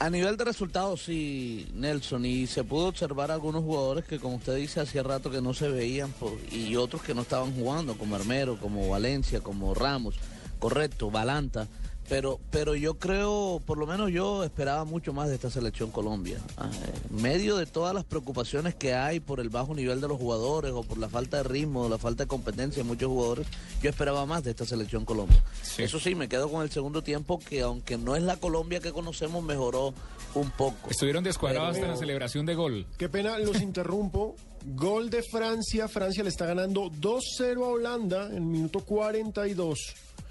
A 0.00 0.08
nivel 0.08 0.38
de 0.38 0.46
resultados, 0.46 1.02
sí, 1.02 1.68
Nelson, 1.74 2.24
y 2.24 2.46
se 2.46 2.64
pudo 2.64 2.86
observar 2.86 3.30
algunos 3.30 3.62
jugadores 3.62 4.06
que, 4.06 4.18
como 4.18 4.36
usted 4.36 4.56
dice, 4.56 4.80
hacía 4.80 5.02
rato 5.02 5.30
que 5.30 5.42
no 5.42 5.52
se 5.52 5.68
veían 5.68 6.14
y 6.50 6.74
otros 6.76 7.02
que 7.02 7.14
no 7.14 7.20
estaban 7.20 7.54
jugando, 7.54 7.98
como 7.98 8.16
Armero, 8.16 8.58
como 8.58 8.88
Valencia, 8.88 9.42
como 9.42 9.74
Ramos, 9.74 10.14
correcto, 10.58 11.10
Balanta. 11.10 11.68
Pero, 12.08 12.40
pero 12.50 12.74
yo 12.74 12.94
creo, 12.98 13.62
por 13.64 13.78
lo 13.78 13.86
menos 13.86 14.10
yo 14.10 14.42
esperaba 14.42 14.84
mucho 14.84 15.12
más 15.12 15.28
de 15.28 15.36
esta 15.36 15.48
selección 15.48 15.92
Colombia. 15.92 16.38
Ah, 16.56 16.68
En 17.08 17.22
medio 17.22 17.56
de 17.56 17.66
todas 17.66 17.94
las 17.94 18.04
preocupaciones 18.04 18.74
que 18.74 18.94
hay 18.94 19.20
por 19.20 19.38
el 19.38 19.48
bajo 19.48 19.74
nivel 19.76 20.00
de 20.00 20.08
los 20.08 20.18
jugadores 20.18 20.72
o 20.72 20.82
por 20.82 20.98
la 20.98 21.08
falta 21.08 21.36
de 21.36 21.44
ritmo, 21.44 21.88
la 21.88 21.98
falta 21.98 22.24
de 22.24 22.28
competencia 22.28 22.82
de 22.82 22.88
muchos 22.88 23.08
jugadores, 23.08 23.46
yo 23.80 23.90
esperaba 23.90 24.26
más 24.26 24.42
de 24.42 24.50
esta 24.50 24.64
selección 24.66 25.04
Colombia. 25.04 25.40
Eso 25.78 26.00
sí, 26.00 26.16
me 26.16 26.28
quedo 26.28 26.50
con 26.50 26.62
el 26.62 26.70
segundo 26.70 27.02
tiempo 27.02 27.38
que 27.38 27.60
aunque 27.60 27.96
no 27.96 28.16
es 28.16 28.24
la 28.24 28.36
Colombia 28.38 28.80
que 28.80 28.90
conocemos, 28.92 29.44
mejoró 29.44 29.94
un 30.34 30.50
poco. 30.50 30.90
Estuvieron 30.90 31.22
descuadrados 31.22 31.74
Pero- 31.74 31.84
hasta 31.84 31.94
la 31.94 32.00
celebración 32.00 32.44
de 32.44 32.54
gol. 32.56 32.86
Qué 32.98 33.08
pena, 33.08 33.38
los 33.38 33.60
interrumpo. 33.62 34.34
Gol 34.74 35.08
de 35.10 35.22
Francia. 35.22 35.88
Francia 35.88 36.22
le 36.22 36.28
está 36.28 36.44
ganando 36.44 36.90
2-0 36.90 37.64
a 37.64 37.68
Holanda 37.68 38.26
en 38.26 38.34
el 38.34 38.40
minuto 38.42 38.80
42. 38.80 39.78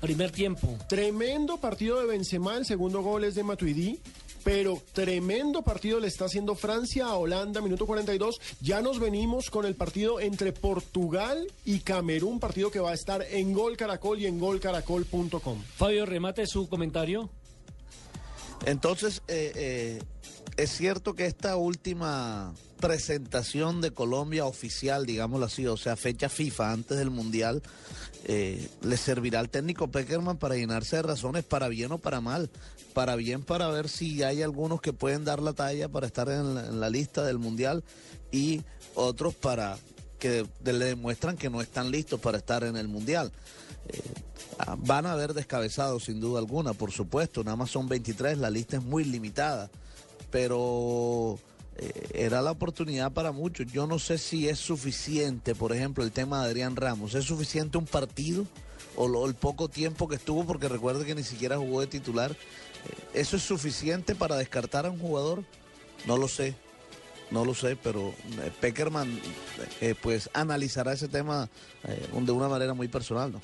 Primer 0.01 0.31
tiempo. 0.31 0.77
Tremendo 0.87 1.57
partido 1.57 1.99
de 1.99 2.07
Benzema. 2.07 2.57
El 2.57 2.65
segundo 2.65 3.01
gol 3.01 3.23
es 3.25 3.35
de 3.35 3.43
Matuidi. 3.43 3.99
Pero 4.43 4.81
tremendo 4.93 5.61
partido 5.63 5.99
le 5.99 6.07
está 6.07 6.25
haciendo 6.25 6.55
Francia 6.55 7.07
a 7.07 7.15
Holanda, 7.15 7.61
minuto 7.61 7.85
42. 7.85 8.39
Ya 8.61 8.81
nos 8.81 8.99
venimos 8.99 9.49
con 9.49 9.65
el 9.65 9.75
partido 9.75 10.21
entre 10.21 10.53
Portugal 10.53 11.45
y 11.65 11.79
Camerún, 11.79 12.39
partido 12.39 12.71
que 12.71 12.79
va 12.79 12.91
a 12.91 12.93
estar 12.93 13.21
en 13.29 13.51
Gol 13.51 13.75
Caracol 13.75 14.19
y 14.19 14.27
en 14.27 14.39
golcaracol.com. 14.39 15.61
Fabio, 15.75 16.05
remate 16.05 16.47
su 16.47 16.69
comentario. 16.69 17.29
Entonces, 18.65 19.21
eh, 19.27 19.51
eh, 19.55 19.99
es 20.57 20.71
cierto 20.71 21.13
que 21.15 21.25
esta 21.25 21.55
última 21.55 22.53
presentación 22.79 23.81
de 23.81 23.91
Colombia 23.91 24.45
oficial, 24.45 25.05
digámoslo 25.05 25.45
así, 25.45 25.67
o 25.67 25.77
sea, 25.77 25.95
fecha 25.95 26.29
FIFA 26.29 26.71
antes 26.71 26.97
del 26.97 27.09
Mundial, 27.09 27.61
eh, 28.25 28.69
le 28.81 28.97
servirá 28.97 29.39
al 29.39 29.49
técnico 29.49 29.89
Peckerman 29.89 30.37
para 30.37 30.55
llenarse 30.55 30.97
de 30.97 31.03
razones 31.03 31.43
para 31.43 31.67
bien 31.67 31.91
o 31.91 31.97
para 31.97 32.21
mal. 32.21 32.49
Para 32.93 33.15
bien 33.15 33.43
para 33.43 33.67
ver 33.69 33.87
si 33.87 34.23
hay 34.23 34.41
algunos 34.41 34.81
que 34.81 34.93
pueden 34.93 35.23
dar 35.23 35.41
la 35.41 35.53
talla 35.53 35.89
para 35.89 36.07
estar 36.07 36.27
en 36.29 36.79
la, 36.79 36.89
lista 36.89 37.23
del 37.23 37.37
Mundial 37.37 37.83
y 38.31 38.61
otros 38.95 39.35
para 39.35 39.77
que 40.17 40.45
le 40.65 40.85
demuestran 40.85 41.37
que 41.37 41.49
no 41.49 41.61
están 41.61 41.91
listos 41.91 42.19
para 42.19 42.39
estar 42.39 42.63
en 42.63 42.75
el 42.75 42.87
Mundial. 42.87 43.31
Eh, 43.87 44.01
van 44.79 45.05
a 45.05 45.13
haber 45.13 45.33
descabezados 45.33 46.05
sin 46.05 46.19
duda 46.19 46.39
alguna, 46.39 46.73
por 46.73 46.91
supuesto, 46.91 47.43
nada 47.43 47.55
más 47.55 47.69
son 47.69 47.87
23, 47.87 48.37
la 48.37 48.49
lista 48.49 48.77
es 48.77 48.83
muy 48.83 49.03
limitada, 49.03 49.69
pero 50.31 51.39
eh, 51.77 52.09
era 52.13 52.41
la 52.41 52.51
oportunidad 52.51 53.11
para 53.11 53.31
muchos. 53.31 53.71
Yo 53.71 53.87
no 53.87 53.99
sé 53.99 54.17
si 54.17 54.47
es 54.49 54.59
suficiente, 54.59 55.55
por 55.55 55.73
ejemplo, 55.73 56.03
el 56.03 56.11
tema 56.11 56.41
de 56.43 56.47
Adrián 56.49 56.75
Ramos, 56.75 57.15
¿es 57.15 57.25
suficiente 57.25 57.77
un 57.77 57.85
partido 57.85 58.45
o 58.95 59.07
lo- 59.07 59.25
el 59.25 59.35
poco 59.35 59.69
tiempo 59.69 60.07
que 60.07 60.15
estuvo? 60.15 60.45
Porque 60.45 60.67
recuerde 60.67 61.05
que 61.05 61.15
ni 61.15 61.23
siquiera 61.23 61.57
jugó 61.57 61.81
de 61.81 61.87
titular. 61.87 62.31
Eh, 62.31 62.35
¿Eso 63.21 63.37
es 63.37 63.43
suficiente 63.43 64.15
para 64.15 64.35
descartar 64.37 64.85
a 64.85 64.89
un 64.91 64.99
jugador? 64.99 65.43
No 66.05 66.17
lo 66.17 66.27
sé. 66.27 66.55
No 67.31 67.45
lo 67.45 67.53
sé, 67.53 67.75
pero 67.75 68.09
eh, 68.41 68.51
Peckerman 68.59 69.21
eh, 69.81 69.93
pues 70.01 70.31
analizará 70.33 70.93
ese 70.93 71.07
tema 71.07 71.47
de 72.11 72.31
una 72.31 72.47
manera 72.47 72.73
muy 72.73 72.87
personal, 72.87 73.31
¿no? 73.31 73.39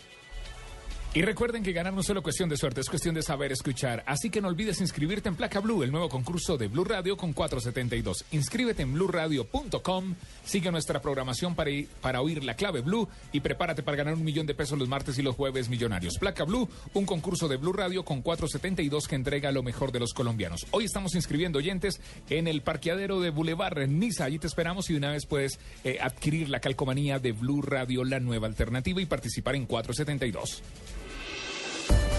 Y 1.18 1.22
recuerden 1.22 1.64
que 1.64 1.72
ganar 1.72 1.94
no 1.94 2.02
es 2.02 2.08
solo 2.08 2.22
cuestión 2.22 2.50
de 2.50 2.58
suerte, 2.58 2.82
es 2.82 2.90
cuestión 2.90 3.16
de 3.16 3.22
saber 3.22 3.50
escuchar. 3.54 4.04
Así 4.06 4.30
que 4.30 4.42
no 4.42 4.50
olvides 4.50 4.82
inscribirte 4.82 5.30
en 5.30 5.36
Placa 5.38 5.62
Blue, 5.62 5.82
el 5.82 5.90
nuevo 5.90 6.10
concurso 6.10 6.58
de 6.58 6.68
Blue 6.68 6.84
Radio 6.84 7.16
con 7.16 7.32
472. 7.32 8.26
Inscríbete 8.34 8.82
en 8.82 8.92
blueradio.com, 8.94 10.14
sigue 10.44 10.72
nuestra 10.72 11.02
programación 11.02 11.56
para, 11.56 11.70
ir- 11.70 11.88
para 12.02 12.20
oír 12.20 12.44
la 12.44 12.56
clave 12.58 12.82
Blue 12.82 13.08
y 13.32 13.40
prepárate 13.40 13.82
para 13.82 13.96
ganar 13.96 14.16
un 14.16 14.26
millón 14.26 14.46
de 14.46 14.56
pesos 14.56 14.78
los 14.78 14.90
martes 14.90 15.18
y 15.18 15.22
los 15.22 15.36
jueves 15.38 15.70
millonarios. 15.70 16.18
Placa 16.20 16.44
Blue, 16.44 16.68
un 16.94 17.06
concurso 17.06 17.48
de 17.48 17.56
Blue 17.56 17.72
Radio 17.72 18.04
con 18.04 18.22
472 18.22 19.08
que 19.08 19.16
entrega 19.16 19.54
lo 19.54 19.64
mejor 19.64 19.94
de 19.94 20.02
los 20.02 20.14
colombianos. 20.14 20.68
Hoy 20.72 20.84
estamos 20.84 21.16
inscribiendo 21.16 21.60
oyentes 21.60 22.02
en 22.30 22.50
el 22.50 22.62
parqueadero 22.62 23.22
de 23.22 23.30
Boulevard 23.30 23.78
en 23.80 24.00
Niza. 24.00 24.26
Allí 24.26 24.38
te 24.38 24.48
esperamos 24.48 24.90
y 24.90 24.94
de 24.94 25.00
una 25.00 25.12
vez 25.12 25.26
puedes 25.26 25.62
eh, 25.86 25.98
adquirir 26.02 26.50
la 26.50 26.60
calcomanía 26.60 27.20
de 27.20 27.32
Blue 27.32 27.62
Radio, 27.62 28.04
la 28.04 28.20
nueva 28.20 28.48
alternativa, 28.48 29.02
y 29.02 29.06
participar 29.06 29.56
en 29.56 29.66
472. 29.66 30.62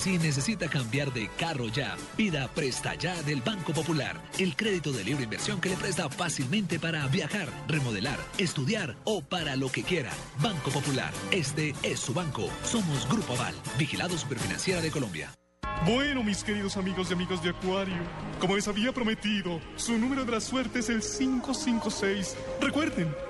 Si 0.00 0.16
necesita 0.16 0.66
cambiar 0.66 1.12
de 1.12 1.28
carro 1.38 1.68
ya, 1.68 1.94
pida 2.16 2.48
Presta 2.54 2.94
Ya 2.94 3.22
del 3.22 3.42
Banco 3.42 3.74
Popular, 3.74 4.18
el 4.38 4.56
crédito 4.56 4.92
de 4.92 5.04
libre 5.04 5.24
inversión 5.24 5.60
que 5.60 5.68
le 5.68 5.76
presta 5.76 6.08
fácilmente 6.08 6.78
para 6.78 7.06
viajar, 7.08 7.48
remodelar, 7.68 8.18
estudiar 8.38 8.96
o 9.04 9.20
para 9.20 9.56
lo 9.56 9.70
que 9.70 9.82
quiera. 9.82 10.10
Banco 10.38 10.70
Popular, 10.70 11.12
este 11.32 11.74
es 11.82 12.00
su 12.00 12.14
banco. 12.14 12.48
Somos 12.64 13.06
Grupo 13.10 13.34
Aval, 13.34 13.54
vigilado 13.78 14.16
Superfinanciera 14.16 14.80
de 14.80 14.90
Colombia. 14.90 15.34
Bueno, 15.84 16.24
mis 16.24 16.44
queridos 16.44 16.78
amigos 16.78 17.10
y 17.10 17.12
amigos 17.12 17.42
de 17.42 17.50
Acuario, 17.50 18.02
como 18.38 18.56
les 18.56 18.68
había 18.68 18.92
prometido, 18.92 19.60
su 19.76 19.98
número 19.98 20.24
de 20.24 20.32
la 20.32 20.40
suerte 20.40 20.78
es 20.78 20.88
el 20.88 21.02
556. 21.02 22.36
Recuerden, 22.62 23.14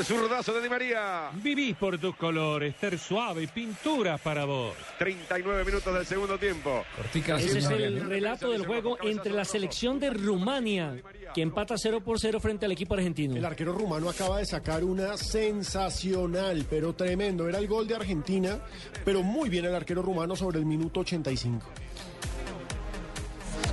El 0.00 0.06
zurdazo 0.06 0.54
de 0.54 0.62
Di 0.62 0.68
María. 0.70 1.30
Vivís 1.34 1.76
por 1.76 1.98
tus 1.98 2.16
colores, 2.16 2.74
ser 2.80 2.98
suave 2.98 3.42
y 3.42 3.46
pinturas 3.46 4.18
para 4.20 4.46
vos. 4.46 4.74
39 4.98 5.62
minutos 5.62 5.92
del 5.92 6.06
segundo 6.06 6.38
tiempo. 6.38 6.84
Ese 7.12 7.58
es 7.58 7.66
el 7.66 8.08
relato 8.08 8.50
del 8.50 8.64
juego 8.66 8.96
entre 9.02 9.32
la 9.32 9.44
selección 9.44 10.00
de 10.00 10.08
Rumania, 10.08 10.96
que 11.34 11.42
empata 11.42 11.76
0 11.76 12.00
por 12.00 12.18
0 12.18 12.40
frente 12.40 12.64
al 12.64 12.72
equipo 12.72 12.94
argentino. 12.94 13.36
El 13.36 13.44
arquero 13.44 13.74
rumano 13.74 14.08
acaba 14.08 14.38
de 14.38 14.46
sacar 14.46 14.84
una 14.84 15.18
sensacional, 15.18 16.64
pero 16.70 16.94
tremendo. 16.94 17.46
Era 17.46 17.58
el 17.58 17.68
gol 17.68 17.86
de 17.86 17.96
Argentina, 17.96 18.58
pero 19.04 19.22
muy 19.22 19.50
bien 19.50 19.66
el 19.66 19.74
arquero 19.74 20.00
rumano 20.00 20.34
sobre 20.34 20.58
el 20.58 20.64
minuto 20.64 21.00
85. 21.00 21.66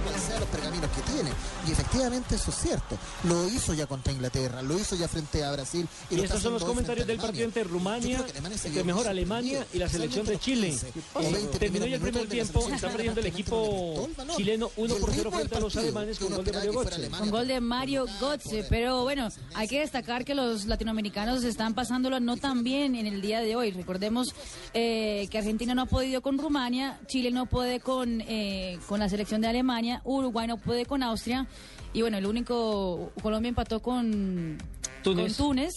cuáles 0.04 0.22
sean 0.22 0.40
los 0.42 0.50
pergaminos 0.50 0.87
que 0.98 1.12
tiene. 1.12 1.30
Y 1.68 1.72
efectivamente 1.72 2.36
eso 2.36 2.52
es 2.52 2.58
cierto. 2.58 2.98
Lo 3.24 3.48
hizo 3.48 3.74
ya 3.74 3.86
contra 3.86 4.12
Inglaterra, 4.12 4.62
lo 4.62 4.78
hizo 4.78 4.96
ya 4.96 5.08
frente 5.08 5.44
a 5.44 5.52
Brasil. 5.52 5.88
Y 6.10 6.16
lo 6.18 6.24
estos 6.24 6.42
son 6.42 6.54
los 6.54 6.64
comentarios 6.64 7.06
del 7.06 7.18
partido 7.18 7.46
entre 7.46 7.64
Rumania, 7.64 8.26
vio 8.72 8.86
mejor 8.86 9.08
Alemania 9.08 9.66
y 9.74 9.78
la 9.78 9.90
selección 9.90 10.26
de 10.26 10.40
Chile. 10.40 10.78
Eh, 11.20 11.50
terminó 11.60 11.86
ya 11.86 11.96
el 11.96 12.02
primer 12.02 12.28
tiempo, 12.28 12.68
está 12.70 12.90
perdiendo 12.90 13.20
el 13.22 13.28
equipo 13.28 14.10
chileno 14.36 14.72
1 14.76 14.96
por 14.96 15.12
0 15.14 15.32
frente 15.32 15.56
a 15.56 15.60
los 15.60 15.76
alemanes 15.76 16.20
con 16.20 16.34
gol 16.34 16.46
de 16.46 16.52
Mario 16.52 16.74
Götze. 16.74 17.10
Con 17.10 17.30
gol 17.30 17.48
de 17.48 17.62
Mario 17.62 18.06
Götze, 18.20 18.66
pero 18.70 19.04
bueno, 19.04 19.30
hay 19.54 19.68
que 19.68 19.80
destacar 19.80 20.26
que 20.26 20.36
los 20.36 20.66
latinoamericanos 20.66 21.44
están 21.44 21.74
pasándolo 21.74 22.20
no 22.20 22.38
tan 22.38 22.64
bien 22.64 22.96
en 22.96 23.08
el 23.08 23.22
día 23.22 23.42
de 23.42 23.56
hoy. 23.56 23.72
Recordemos 23.72 24.34
eh, 24.74 25.28
que 25.30 25.38
Argentina 25.38 25.76
no 25.76 25.84
ha 25.84 25.86
podido 25.86 26.22
con 26.22 26.38
Rumania, 26.38 27.00
Chile 27.08 27.32
no 27.32 27.46
puede 27.46 27.80
con, 27.80 28.22
eh, 28.22 28.80
con 28.88 29.00
la 29.00 29.10
selección 29.10 29.42
de 29.42 29.48
Alemania, 29.48 30.02
Uruguay 30.04 30.48
no 30.48 30.58
puede 30.58 30.86
con 30.88 31.04
Austria 31.04 31.47
y 31.93 32.02
bueno, 32.02 32.17
el 32.17 32.26
único, 32.26 33.12
Colombia 33.21 33.50
empató 33.50 33.82
con 33.82 34.58
Túnez. 35.04 35.38
con 35.38 35.47
Túnez. 35.47 35.73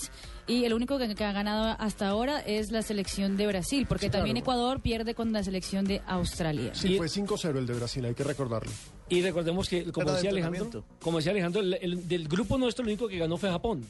Y 0.47 0.65
el 0.65 0.75
único 0.75 0.99
que, 0.99 1.15
que 1.15 1.25
ha 1.25 1.31
ganado 1.33 1.77
hasta 1.79 2.09
ahora 2.09 2.41
es 2.41 2.73
la 2.73 2.83
selección 2.83 3.37
de 3.37 3.47
Brasil, 3.47 3.87
porque 3.89 4.07
Sí, 4.07 4.11
también 4.11 4.35
claro. 4.35 4.43
Ecuador 4.45 4.81
pierde 4.83 5.15
con 5.15 5.33
la 5.33 5.45
selección 5.45 5.85
de 5.85 6.03
Australia. 6.09 6.75
Sí, 6.75 6.97
fue 6.97 7.07
5-0 7.07 7.57
el 7.57 7.67
de 7.67 7.75
Brasil, 7.75 8.05
hay 8.05 8.15
que 8.15 8.25
recordarlo. 8.25 8.73
Y 9.11 9.21
recordemos 9.23 9.69
que, 9.69 9.85
como 9.93 10.07
de 10.07 10.13
decía 10.15 10.31
Alejandro, 10.31 10.85
como 11.03 11.19
decía 11.19 11.33
Alejandro, 11.33 11.61
el- 11.61 11.75
el- 11.75 12.09
del 12.09 12.29
grupo 12.29 12.57
nuestro 12.57 12.85
lo 12.85 12.91
único 12.91 13.09
que 13.09 13.19
ganó 13.19 13.37
fue 13.37 13.51
Japón. 13.51 13.85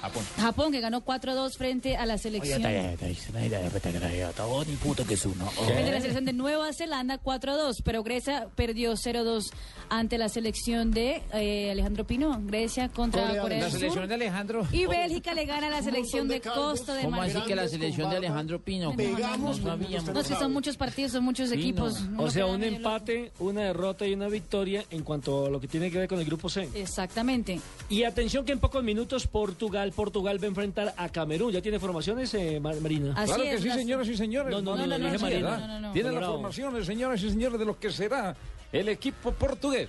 Japón. 0.00 0.24
Japón 0.36 0.72
que 0.72 0.80
ganó 0.80 1.04
4-2 1.04 1.56
frente 1.56 1.96
a 1.96 2.06
la 2.06 2.18
selección 2.18 2.62
frente 2.62 2.88
a 5.88 5.92
la 5.92 6.00
selección 6.00 6.24
de 6.24 6.32
Nueva 6.32 6.72
Zelanda 6.72 7.18
4-2, 7.18 7.82
pero 7.84 8.02
Grecia 8.02 8.48
perdió 8.54 8.94
0-2 8.96 9.50
ante 9.90 10.18
la 10.18 10.28
selección 10.28 10.90
de 10.92 11.22
eh, 11.32 11.70
Alejandro 11.70 12.06
Pino, 12.06 12.38
Grecia 12.44 12.88
contra 12.90 13.26
Corea, 13.26 13.42
Corea, 13.42 13.58
la 13.58 13.64
del 13.64 13.72
selección 13.72 14.02
Sur. 14.04 14.08
de 14.08 14.14
Alejandro. 14.14 14.66
Y 14.70 14.86
Bélgica 14.86 15.34
le 15.34 15.46
gana 15.46 15.66
a 15.66 15.70
la 15.70 15.82
selección 15.82 16.28
de 16.28 16.40
Costa 16.40 16.94
de 16.94 17.02
¿Cómo 17.02 17.20
así 17.22 17.34
Marfil. 17.34 17.48
que 17.48 17.56
la 17.56 17.68
selección 17.68 18.10
de 18.10 18.16
Alejandro 18.18 18.60
Pino? 18.60 18.94
No 18.94 19.54
sabíamos. 19.54 20.04
No, 20.12 20.20
es 20.20 20.28
que 20.28 20.34
son 20.36 20.52
muchos 20.52 20.76
partidos, 20.76 21.12
son 21.12 21.24
muchos 21.24 21.50
equipos. 21.52 22.00
O 22.16 22.30
sea, 22.30 22.46
un 22.46 22.62
empate, 22.62 23.32
una 23.40 23.62
derrota 23.62 24.06
y 24.06 24.14
una 24.14 24.28
victoria 24.28 24.37
en 24.90 25.02
cuanto 25.02 25.46
a 25.46 25.50
lo 25.50 25.60
que 25.60 25.68
tiene 25.68 25.90
que 25.90 25.98
ver 25.98 26.08
con 26.08 26.18
el 26.18 26.24
grupo 26.24 26.48
C. 26.48 26.68
Exactamente. 26.74 27.60
Y 27.88 28.04
atención 28.04 28.44
que 28.44 28.52
en 28.52 28.58
pocos 28.58 28.82
minutos 28.82 29.26
Portugal, 29.26 29.92
Portugal 29.92 30.40
va 30.40 30.44
a 30.44 30.48
enfrentar 30.48 30.94
a 30.96 31.08
Camerún. 31.08 31.52
¿Ya 31.52 31.60
tiene 31.62 31.78
formaciones, 31.78 32.32
eh, 32.34 32.60
Mar- 32.60 32.80
Marina? 32.80 33.14
claro 33.24 33.42
que 33.42 33.58
sí, 33.58 33.70
señoras 33.70 34.08
y 34.08 34.16
señores. 34.16 34.50
No, 34.52 34.60
no, 34.60 34.76
no, 34.76 34.86
no, 34.86 35.18
Marina. 35.18 35.50
¿verdad? 35.50 35.92
Tiene 35.92 36.12
las 36.12 36.24
formaciones, 36.26 36.86
señoras 36.86 37.22
y 37.22 37.30
señores, 37.30 37.58
de 37.58 37.64
lo 37.64 37.78
que 37.78 37.90
será 37.90 38.36
el 38.72 38.88
equipo 38.88 39.32
portugués. 39.32 39.88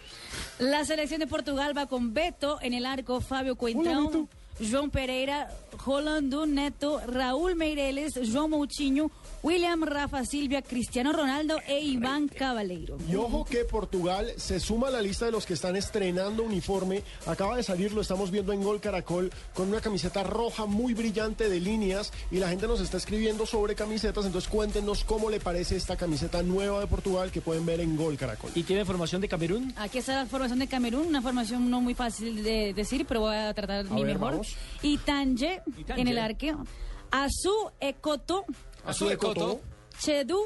La 0.59 0.85
selección 0.85 1.19
de 1.19 1.27
Portugal 1.27 1.77
va 1.77 1.87
con 1.87 2.13
Beto 2.13 2.59
en 2.61 2.73
el 2.73 2.85
arco, 2.85 3.19
Fabio 3.21 3.55
Coentrão, 3.57 4.27
João 4.59 4.89
Pereira, 4.89 5.47
Rolando 5.85 6.45
Neto, 6.45 6.99
Raúl 7.07 7.55
Meireles, 7.55 8.13
João 8.23 8.49
Moutinho, 8.49 9.09
William 9.43 9.79
Rafa 9.85 10.25
Silvia, 10.25 10.61
Cristiano 10.61 11.13
Ronaldo 11.13 11.57
e 11.67 11.79
Iván 11.79 12.27
Cabaleiro. 12.27 12.97
Y 13.09 13.15
ojo 13.15 13.45
que 13.45 13.63
Portugal 13.63 14.27
se 14.35 14.59
suma 14.59 14.89
a 14.89 14.91
la 14.91 15.01
lista 15.01 15.25
de 15.25 15.31
los 15.31 15.45
que 15.45 15.53
están 15.53 15.77
estrenando 15.77 16.43
uniforme. 16.43 17.03
Acaba 17.25 17.55
de 17.55 17.63
salir, 17.63 17.93
lo 17.93 18.01
estamos 18.01 18.31
viendo 18.31 18.51
en 18.51 18.61
Gol 18.61 18.81
Caracol, 18.81 19.31
con 19.53 19.69
una 19.69 19.79
camiseta 19.79 20.23
roja 20.23 20.65
muy 20.65 20.93
brillante 20.93 21.47
de 21.47 21.59
líneas. 21.61 22.11
Y 22.31 22.39
la 22.39 22.49
gente 22.49 22.67
nos 22.67 22.81
está 22.81 22.97
escribiendo 22.97 23.45
sobre 23.45 23.75
camisetas. 23.75 24.25
Entonces 24.25 24.49
cuéntenos 24.49 25.05
cómo 25.05 25.29
le 25.29 25.39
parece 25.39 25.77
esta 25.77 25.95
camiseta 25.95 26.43
nueva 26.43 26.81
de 26.81 26.87
Portugal 26.87 27.31
que 27.31 27.39
pueden 27.39 27.65
ver 27.65 27.79
en 27.79 27.95
Gol 27.95 28.17
Caracol. 28.17 28.51
¿Y 28.55 28.63
tiene 28.63 28.83
formación 28.83 29.21
de 29.21 29.29
Camerún? 29.29 29.73
Aquí 29.77 29.99
está 29.99 30.15
la 30.15 30.25
formación 30.25 30.59
de 30.59 30.67
Camerún, 30.67 31.07
una 31.07 31.21
formación 31.21 31.69
no 31.69 31.79
muy 31.79 31.93
fácil 31.93 32.43
de 32.43 32.73
decir, 32.73 33.05
pero 33.07 33.21
voy 33.21 33.35
a 33.35 33.53
tratar 33.53 33.85
A 33.87 33.93
mi 33.93 34.03
ver, 34.03 34.15
mejor. 34.15 34.31
vamos. 34.31 34.48
Itanje 34.81 35.61
Itanje. 35.77 36.01
en 36.01 36.07
el 36.07 36.17
arqueo, 36.17 36.63
Azu 37.11 37.71
Ekoto, 37.79 38.45
Azu 38.85 39.09
Ekoto. 39.09 39.61
Chedu, 39.99 40.39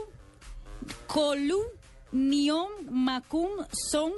Kolu, 1.07 1.61
Niom 2.11 2.69
Makum 2.89 3.49
Song, 3.71 4.13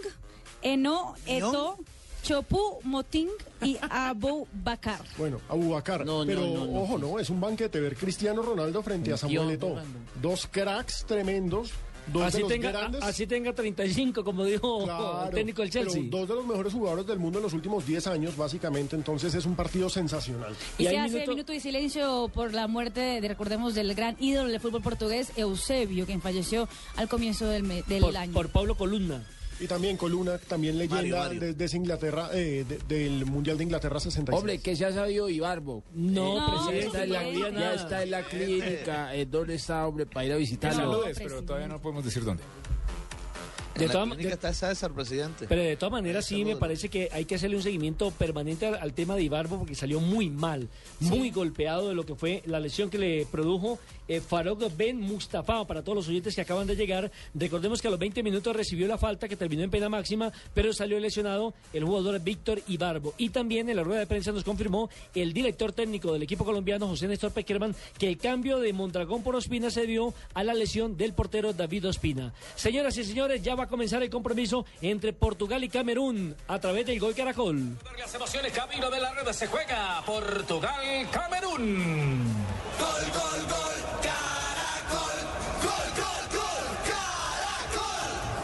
Eno 0.62 1.16
Eto, 1.26 1.78
Chopu 2.24 2.80
Moting 2.84 3.30
y 3.62 3.78
Abu 3.90 4.48
Bakar. 4.52 5.00
Bueno, 5.18 5.42
Abubakar. 5.50 6.06
No, 6.06 6.20
no, 6.20 6.26
pero 6.26 6.42
no, 6.42 6.66
no, 6.66 6.82
ojo, 6.82 6.98
no, 6.98 7.20
es 7.20 7.30
un 7.30 7.40
banquete 7.40 7.80
ver 7.80 7.96
Cristiano 7.96 8.42
Ronaldo 8.42 8.82
frente 8.82 9.14
a 9.14 9.18
Samuel 9.18 9.52
Eto'o. 9.52 9.80
Dos 10.22 10.48
cracks 10.48 11.06
tremendos. 11.06 11.72
Dos 12.08 12.22
de 12.22 12.28
Así 12.28 12.40
los 12.42 12.50
tenga, 12.50 12.72
grandes. 12.72 13.04
así 13.04 13.28
tenga 13.28 13.54
35, 13.54 14.24
como 14.24 14.44
dijo 14.46 14.84
Claro, 14.84 15.26
el 15.30 15.34
técnico 15.36 15.62
del 15.64 15.72
pero 15.72 15.92
Chelsea. 15.92 16.10
dos 16.10 16.28
de 16.28 16.36
los 16.36 16.46
mejores 16.46 16.72
jugadores 16.74 17.08
del 17.08 17.20
mundo 17.20 17.40
en 17.40 17.44
los 17.44 17.54
últimos 17.54 17.86
10 17.86 18.08
años, 18.08 18.38
básicamente. 18.38 18.96
Entonces 18.96 19.34
es 19.34 19.46
un 19.46 19.56
partido 19.56 19.90
sensacional. 19.90 20.54
Y, 20.78 20.86
se 20.86 20.98
hace 20.98 21.28
minuto 21.28 21.52
de 21.52 21.60
silencio 21.60 22.30
por 22.34 22.54
la 22.54 22.68
muerte, 22.68 23.00
de, 23.22 23.28
recordemos, 23.28 23.74
del 23.76 23.94
gran 23.96 24.16
ídolo 24.20 24.50
del 24.50 24.60
fútbol 24.60 24.82
portugués, 24.82 25.32
Eusebio, 25.36 26.06
quien 26.06 26.22
falleció 26.22 26.68
al 26.96 27.08
comienzo 27.08 27.48
del, 27.48 27.64
me- 27.64 27.84
del 27.84 28.02
Por, 28.02 28.16
año. 28.18 28.34
por 28.34 28.50
Pablo 28.50 28.76
Columna. 28.76 29.24
Y 29.60 29.68
también 29.68 29.96
Coluna, 29.96 30.38
también 30.38 30.78
leyenda 30.78 30.96
Mario, 30.98 31.18
Mario. 31.18 31.40
De, 31.40 31.54
de 31.54 31.66
esa 31.66 31.78
Inglaterra, 31.78 32.30
eh, 32.34 32.66
de- 32.68 32.78
del 32.94 33.26
Mundial 33.26 33.58
de 33.58 33.64
Inglaterra 33.64 34.00
66. 34.00 34.38
Hombre, 34.38 34.60
¿qué 34.60 34.76
se 34.76 34.86
ha 34.86 34.92
sabido 34.92 35.30
Ibarbo? 35.30 35.84
No, 35.94 36.38
ya 36.38 36.46
presidente, 36.52 36.86
está 36.88 37.04
en 37.04 37.12
la, 37.12 37.52
ya 37.60 37.74
está 37.74 38.04
en 38.04 38.12
la 38.12 38.24
clínica. 38.24 39.16
eh, 39.16 39.26
¿Dónde 39.26 39.56
está, 39.56 39.88
hombre, 39.88 40.06
para 40.06 40.26
ir 40.26 40.34
a 40.34 40.36
visitarlo? 40.38 40.92
Saludes, 40.94 41.18
pero 41.18 41.42
todavía 41.44 41.68
no 41.70 41.80
podemos 41.82 42.04
decir 42.04 42.24
dónde. 42.26 42.44
De 43.76 43.88
todas- 43.90 44.08
presidente. 44.16 45.46
Pero 45.48 45.62
de 45.62 45.76
todas 45.76 45.92
maneras 45.92 46.26
sí 46.26 46.46
me 46.46 46.56
parece 46.56 46.90
que 46.90 47.10
hay 47.12 47.26
que 47.26 47.36
hacerle 47.36 47.58
un 47.58 47.64
seguimiento 47.64 48.10
permanente 48.12 48.66
al, 48.66 48.76
al 48.76 48.94
tema 48.94 49.16
de 49.16 49.24
Ibarbo 49.24 49.60
porque 49.60 49.76
salió 49.76 50.00
muy 50.00 50.30
mal, 50.30 50.70
muy 51.00 51.30
golpeado 51.32 51.90
de 51.90 51.96
lo 51.96 52.06
que 52.06 52.16
fue 52.16 52.42
la 52.46 52.60
lesión 52.60 52.90
que 52.90 52.98
le 52.98 53.26
produjo 53.26 53.80
eh, 54.08 54.22
Ben 54.78 55.00
Mustafa. 55.00 55.66
Para 55.66 55.82
todos 55.84 55.96
los 55.98 56.08
oyentes 56.08 56.36
que 56.36 56.42
acaban 56.42 56.68
de 56.68 56.76
llegar, 56.76 57.12
recordemos 57.34 57.82
que 57.82 57.88
a 57.88 57.92
los 57.92 58.00
20 58.00 58.24
minutos 58.24 58.56
recibió 58.56 58.88
la 58.88 58.98
falta 58.98 59.28
que 59.28 59.36
terminó 59.36 59.64
en 59.64 59.70
pena 59.70 59.90
máxima, 59.90 60.32
pero 60.54 60.74
salió 60.74 61.00
lesionado 61.00 61.54
el 61.74 61.84
jugador 61.84 62.20
Víctor 62.22 62.62
Ibarbo. 62.68 63.14
Y 63.18 63.30
también 63.30 63.70
en 63.70 63.76
la 63.76 63.84
rueda 63.84 64.00
de 64.00 64.08
prensa 64.08 64.32
nos 64.32 64.44
confirmó 64.44 64.90
el 65.14 65.34
director 65.34 65.74
técnico 65.74 66.14
del 66.14 66.24
equipo 66.24 66.46
colombiano, 66.46 66.88
José 66.88 67.08
Néstor 67.08 67.32
Peckerman, 67.32 67.76
que 67.98 68.08
el 68.08 68.18
cambio 68.18 68.60
de 68.60 68.72
Mondragón 68.74 69.22
por 69.24 69.36
Ospina 69.36 69.70
se 69.70 69.86
dio 69.86 70.14
a 70.34 70.44
la 70.44 70.54
lesión 70.54 70.96
del 70.98 71.14
portero 71.14 71.54
David 71.54 71.90
Ospina. 71.90 72.34
Señoras 72.56 72.98
y 72.98 73.04
señores, 73.04 73.42
ya 73.42 73.56
va 73.56 73.65
a 73.66 73.68
comenzar 73.68 74.02
el 74.04 74.10
compromiso 74.10 74.66
entre 74.82 75.12
Portugal 75.12 75.64
y 75.64 75.70
Camerún 75.70 76.36
a 76.48 76.60
través 76.60 76.86
del 76.86 77.00
gol 77.00 77.16
Caracol. 77.16 77.78
Las 77.98 78.14
emociones, 78.14 78.52
camino 78.54 78.90
de 78.90 79.00
la 79.00 79.12
red 79.14 79.32
se 79.32 79.48
juega 79.48 80.04
Portugal, 80.06 81.10
Camerún. 81.12 82.24
Gol, 82.80 83.12
gol, 83.12 83.48
gol, 83.50 83.65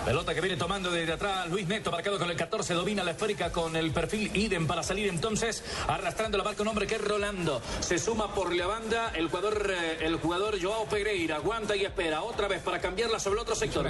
Pelota 0.06 0.34
que 0.34 0.42
viene 0.42 0.58
tomando 0.58 0.90
desde 0.90 1.14
atrás 1.14 1.48
Luis 1.48 1.68
Neto, 1.68 1.92
marcado 1.92 2.18
con 2.18 2.30
el 2.30 2.36
14, 2.36 2.74
domina 2.74 3.04
la 3.04 3.12
esférica 3.12 3.52
con 3.52 3.76
el 3.76 3.92
perfil 3.92 4.32
idem 4.36 4.66
para 4.66 4.82
salir 4.82 5.08
entonces, 5.08 5.64
arrastrando 5.88 6.40
la 6.40 6.44
marca 6.44 6.64
un 6.64 6.70
hombre 6.70 6.88
que 6.88 6.96
es 6.96 7.02
Rolando. 7.02 7.62
Se 7.82 8.00
suma 8.00 8.34
por 8.34 8.54
la 8.56 8.66
banda 8.66 9.12
el 9.16 9.28
jugador, 9.28 9.72
eh, 9.72 9.98
el 10.02 10.16
jugador 10.16 10.60
Joao 10.60 10.86
Pereira, 10.86 11.36
aguanta 11.36 11.76
y 11.76 11.86
espera 11.86 12.24
otra 12.24 12.48
vez 12.48 12.62
para 12.64 12.82
cambiarla 12.82 13.20
sobre 13.20 13.36
el 13.36 13.42
otro 13.42 13.56
sector. 13.56 13.90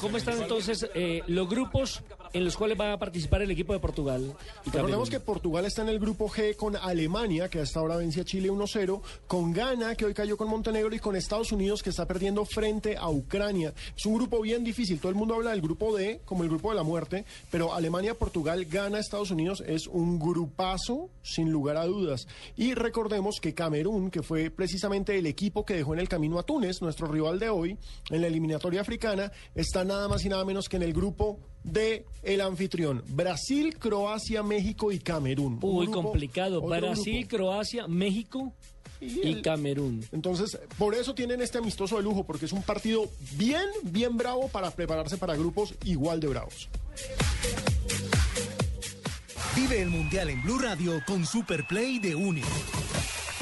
¿cómo 0.00 0.16
están 0.16 0.40
entonces 0.40 0.88
eh, 0.94 1.22
los 1.26 1.48
grupos 1.48 2.02
en 2.32 2.44
los 2.44 2.56
cuales 2.56 2.78
va 2.78 2.92
a 2.92 2.98
participar 2.98 3.42
el 3.42 3.50
equipo 3.50 3.72
de 3.72 3.80
Portugal? 3.80 4.34
y? 4.66 4.70
Recordemos 4.70 5.10
que 5.10 5.20
Portugal 5.20 5.64
está 5.64 5.82
en 5.82 5.88
el 5.88 5.98
grupo 5.98 6.28
G 6.28 6.56
con 6.56 6.76
Alemania, 6.76 7.48
que 7.48 7.60
hasta 7.60 7.80
ahora 7.80 7.96
vence 7.96 8.20
a 8.20 8.24
Chile 8.24 8.50
1-0, 8.50 9.00
con 9.26 9.52
Ghana, 9.52 9.94
que 9.94 10.04
hoy 10.04 10.14
cayó 10.14 10.36
con 10.36 10.48
Montenegro, 10.48 10.94
y 10.94 10.98
con 10.98 11.16
Estados 11.16 11.52
Unidos, 11.52 11.82
que 11.82 11.90
está 11.90 12.06
perdiendo 12.06 12.44
frente 12.44 12.96
a 12.96 13.08
Ucrania. 13.08 13.72
Es 13.96 14.06
un 14.06 14.14
grupo 14.14 14.40
bien 14.40 14.64
difícil. 14.64 14.98
Todo 14.98 15.10
el 15.10 15.16
mundo 15.16 15.34
habla 15.34 15.50
del 15.50 15.60
grupo 15.60 15.96
D 15.96 16.20
como 16.24 16.42
el 16.42 16.48
grupo 16.48 16.70
de 16.70 16.76
la 16.76 16.82
muerte, 16.82 17.24
pero 17.50 17.74
Alemania, 17.74 18.14
Portugal, 18.14 18.64
Ghana, 18.64 18.98
Estados 18.98 19.30
Unidos 19.30 19.62
es 19.66 19.86
un 19.86 20.18
grupazo, 20.18 21.10
sin 21.22 21.50
lugar 21.50 21.76
a 21.76 21.86
dudas. 21.86 22.26
Y 22.56 22.74
recordemos 22.74 23.38
que 23.40 23.54
Camerún, 23.54 24.10
que 24.10 24.22
fue 24.22 24.50
precisamente 24.50 25.18
el 25.18 25.26
equipo 25.26 25.64
que 25.64 25.74
dejó 25.74 25.94
en 25.94 26.00
el 26.00 26.08
camino 26.08 26.38
a 26.38 26.42
Túnez, 26.42 26.82
nuestro 26.82 27.06
rival 27.06 27.38
de 27.38 27.48
hoy, 27.48 27.78
en 28.10 28.20
la 28.20 28.26
eliminatoria 28.26 28.80
africana, 28.80 29.32
está 29.54 29.84
nada 29.84 30.08
más 30.08 30.24
y 30.24 30.28
nada 30.28 30.44
menos 30.44 30.68
que 30.68 30.76
en 30.76 30.82
el 30.82 30.92
grupo 30.92 31.38
de 31.64 32.04
el 32.22 32.40
anfitrión. 32.40 33.02
Brasil, 33.08 33.76
Croacia, 33.78 34.42
México 34.42 34.92
y 34.92 34.98
Camerún. 34.98 35.58
Muy 35.60 35.86
grupo- 35.86 36.02
complicado. 36.02 36.60
Brasil, 36.60 37.20
grupo. 37.26 37.36
Croacia, 37.36 37.86
México 37.88 38.52
y, 39.00 39.20
el- 39.28 39.42
Camerún. 39.42 40.04
Entonces, 40.12 40.58
por 40.78 40.94
eso 40.94 41.14
tienen 41.14 41.40
este 41.40 41.58
amistoso 41.58 41.96
de 41.96 42.02
lujo, 42.02 42.24
porque 42.24 42.46
es 42.46 42.52
un 42.52 42.62
partido 42.62 43.08
bien, 43.36 43.66
bien 43.84 44.16
bravo 44.16 44.48
para 44.48 44.70
prepararse 44.70 45.16
para 45.16 45.34
grupos 45.36 45.74
igual 45.84 46.20
de 46.20 46.28
bravos. 46.28 46.68
Vive 49.56 49.82
el 49.82 49.90
Mundial 49.90 50.30
en 50.30 50.42
Blue 50.42 50.58
Radio 50.58 51.00
con 51.06 51.26
Superplay 51.26 51.98
de 51.98 52.14
UNE. 52.14 52.42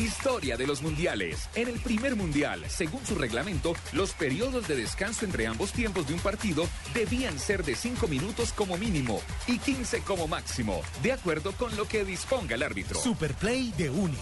Historia 0.00 0.56
de 0.56 0.66
los 0.66 0.80
mundiales. 0.80 1.50
En 1.54 1.68
el 1.68 1.78
primer 1.78 2.16
mundial, 2.16 2.64
según 2.68 3.04
su 3.04 3.16
reglamento, 3.16 3.74
los 3.92 4.12
periodos 4.12 4.66
de 4.66 4.74
descanso 4.74 5.26
entre 5.26 5.46
ambos 5.46 5.72
tiempos 5.72 6.08
de 6.08 6.14
un 6.14 6.20
partido 6.20 6.66
debían 6.94 7.38
ser 7.38 7.62
de 7.62 7.74
5 7.74 8.08
minutos 8.08 8.54
como 8.54 8.78
mínimo 8.78 9.20
y 9.46 9.58
15 9.58 10.00
como 10.00 10.26
máximo, 10.26 10.80
de 11.02 11.12
acuerdo 11.12 11.52
con 11.52 11.76
lo 11.76 11.86
que 11.86 12.02
disponga 12.06 12.54
el 12.54 12.62
árbitro. 12.62 12.98
Superplay 12.98 13.74
de 13.76 13.90
UNE. 13.90 14.16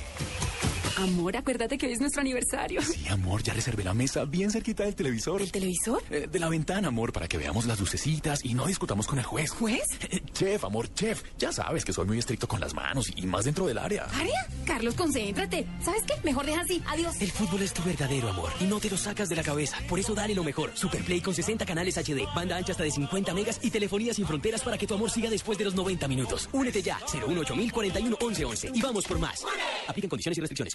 Amor, 0.98 1.36
acuérdate 1.36 1.78
que 1.78 1.86
hoy 1.86 1.92
es 1.92 2.00
nuestro 2.00 2.22
aniversario. 2.22 2.82
Sí, 2.82 3.06
amor, 3.08 3.40
ya 3.44 3.54
reservé 3.54 3.84
la 3.84 3.94
mesa 3.94 4.24
bien 4.24 4.50
cerquita 4.50 4.82
del 4.82 4.96
televisor. 4.96 5.40
¿El 5.40 5.52
televisor? 5.52 6.02
Eh, 6.10 6.26
de 6.30 6.38
la 6.40 6.48
ventana, 6.48 6.88
amor, 6.88 7.12
para 7.12 7.28
que 7.28 7.38
veamos 7.38 7.66
las 7.66 7.78
lucecitas 7.78 8.44
y 8.44 8.54
no 8.54 8.66
discutamos 8.66 9.06
con 9.06 9.16
el 9.20 9.24
juez. 9.24 9.50
¿Juez? 9.52 9.84
Eh, 10.10 10.20
chef, 10.32 10.64
amor, 10.64 10.92
chef. 10.94 11.22
Ya 11.38 11.52
sabes 11.52 11.84
que 11.84 11.92
soy 11.92 12.04
muy 12.04 12.18
estricto 12.18 12.48
con 12.48 12.58
las 12.58 12.74
manos 12.74 13.12
y 13.14 13.26
más 13.26 13.44
dentro 13.44 13.66
del 13.66 13.78
área. 13.78 14.06
¿Área? 14.06 14.48
Carlos, 14.66 14.94
concéntrate. 14.94 15.66
¿Sabes 15.84 16.02
qué? 16.02 16.14
Mejor 16.24 16.46
deja 16.46 16.62
así. 16.62 16.82
Adiós. 16.88 17.14
El 17.20 17.30
fútbol 17.30 17.62
es 17.62 17.72
tu 17.72 17.82
verdadero 17.84 18.28
amor 18.30 18.50
y 18.58 18.64
no 18.64 18.80
te 18.80 18.90
lo 18.90 18.96
sacas 18.96 19.28
de 19.28 19.36
la 19.36 19.44
cabeza. 19.44 19.76
Por 19.88 20.00
eso 20.00 20.16
dale 20.16 20.34
lo 20.34 20.42
mejor. 20.42 20.72
Superplay 20.74 21.20
con 21.20 21.32
60 21.32 21.64
canales 21.64 21.96
HD, 21.96 22.26
banda 22.34 22.56
ancha 22.56 22.72
hasta 22.72 22.82
de 22.82 22.90
50 22.90 23.34
megas 23.34 23.60
y 23.62 23.70
telefonía 23.70 24.12
sin 24.14 24.26
fronteras 24.26 24.62
para 24.62 24.76
que 24.76 24.86
tu 24.88 24.94
amor 24.94 25.12
siga 25.12 25.30
después 25.30 25.58
de 25.58 25.64
los 25.64 25.76
90 25.76 26.08
minutos. 26.08 26.48
Únete 26.52 26.82
ya. 26.82 26.98
018 27.12 27.54
41 27.72 28.16
11 28.20 28.44
11 28.44 28.70
y 28.74 28.80
vamos 28.82 29.04
por 29.04 29.20
más. 29.20 29.44
Aplican 29.86 30.08
condiciones 30.08 30.38
y 30.38 30.40
restricciones. 30.40 30.74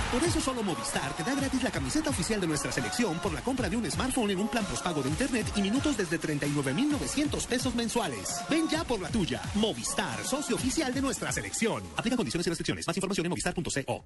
Por 0.11 0.21
eso 0.25 0.41
solo 0.41 0.61
Movistar 0.61 1.13
te 1.15 1.23
da 1.23 1.33
gratis 1.33 1.63
la 1.63 1.71
camiseta 1.71 2.09
oficial 2.09 2.41
de 2.41 2.47
nuestra 2.47 2.69
selección 2.69 3.17
por 3.19 3.31
la 3.31 3.41
compra 3.41 3.69
de 3.69 3.77
un 3.77 3.89
smartphone 3.89 4.31
en 4.31 4.39
un 4.39 4.49
plan 4.49 4.65
postpago 4.65 5.01
de 5.01 5.07
internet 5.07 5.47
y 5.55 5.61
minutos 5.61 5.95
desde 5.95 6.17
39,900 6.17 7.47
pesos 7.47 7.73
mensuales. 7.75 8.41
Ven 8.49 8.67
ya 8.67 8.83
por 8.83 8.99
la 8.99 9.07
tuya. 9.07 9.41
Movistar, 9.55 10.21
socio 10.25 10.57
oficial 10.57 10.93
de 10.93 11.01
nuestra 11.01 11.31
selección. 11.31 11.81
Aplica 11.95 12.17
condiciones 12.17 12.45
y 12.45 12.49
restricciones. 12.49 12.85
Más 12.85 12.97
información 12.97 13.25
en 13.25 13.29
movistar.co. 13.29 14.03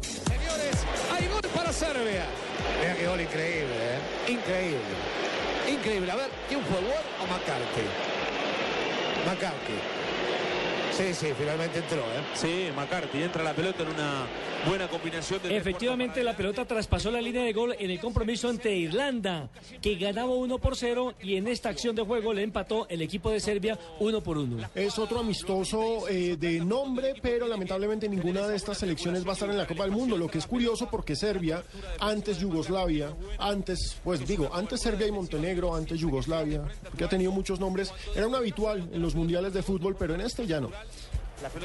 Señores, 0.00 0.76
hay 1.12 1.28
gol 1.28 1.42
para 1.54 1.72
Serbia. 1.72 2.26
Mira 2.80 2.96
qué 2.96 3.06
gol 3.06 3.20
increíble, 3.20 3.74
¿eh? 3.78 4.32
Increíble. 4.32 4.80
Increíble. 5.72 6.10
A 6.10 6.16
ver, 6.16 6.30
¿quién 6.48 6.60
fue 6.62 6.76
Ward 6.76 7.06
o 7.22 7.26
McCarthy? 7.28 7.86
McCarthy. 9.24 9.95
Sí, 10.96 11.12
sí, 11.12 11.26
finalmente 11.38 11.78
entró, 11.80 11.98
¿eh? 11.98 12.24
Sí, 12.32 12.68
McCarthy 12.74 13.22
entra 13.22 13.42
la 13.42 13.52
pelota 13.52 13.82
en 13.82 13.90
una 13.90 14.26
buena 14.66 14.88
combinación 14.88 15.42
de 15.42 15.54
Efectivamente, 15.54 16.24
la 16.24 16.34
pelota 16.34 16.64
traspasó 16.64 17.10
la 17.10 17.20
línea 17.20 17.42
de 17.42 17.52
gol 17.52 17.76
en 17.78 17.90
el 17.90 18.00
compromiso 18.00 18.48
ante 18.48 18.74
Irlanda, 18.74 19.50
que 19.82 19.96
ganaba 19.96 20.30
1 20.30 20.58
por 20.58 20.74
0 20.74 21.12
y 21.22 21.36
en 21.36 21.48
esta 21.48 21.68
acción 21.68 21.94
de 21.94 22.02
juego 22.02 22.32
le 22.32 22.42
empató 22.42 22.86
el 22.88 23.02
equipo 23.02 23.30
de 23.30 23.40
Serbia 23.40 23.78
1 24.00 24.22
por 24.22 24.38
1. 24.38 24.70
Es 24.74 24.98
otro 24.98 25.20
amistoso 25.20 26.08
eh, 26.08 26.38
de 26.38 26.60
nombre, 26.60 27.14
pero 27.20 27.46
lamentablemente 27.46 28.08
ninguna 28.08 28.48
de 28.48 28.56
estas 28.56 28.78
selecciones 28.78 29.26
va 29.26 29.30
a 29.30 29.34
estar 29.34 29.50
en 29.50 29.58
la 29.58 29.66
Copa 29.66 29.82
del 29.82 29.92
Mundo, 29.92 30.16
lo 30.16 30.28
que 30.28 30.38
es 30.38 30.46
curioso 30.46 30.88
porque 30.90 31.14
Serbia, 31.14 31.62
antes 32.00 32.38
Yugoslavia, 32.38 33.14
antes, 33.38 33.98
pues 34.02 34.26
digo, 34.26 34.48
antes 34.50 34.80
Serbia 34.80 35.06
y 35.06 35.12
Montenegro, 35.12 35.74
antes 35.74 36.00
Yugoslavia, 36.00 36.62
que 36.96 37.04
ha 37.04 37.08
tenido 37.08 37.32
muchos 37.32 37.60
nombres, 37.60 37.92
era 38.14 38.26
un 38.26 38.34
habitual 38.34 38.88
en 38.92 39.02
los 39.02 39.14
mundiales 39.14 39.52
de 39.52 39.62
fútbol, 39.62 39.94
pero 39.98 40.14
en 40.14 40.22
este 40.22 40.46
ya 40.46 40.58
no. 40.58 40.70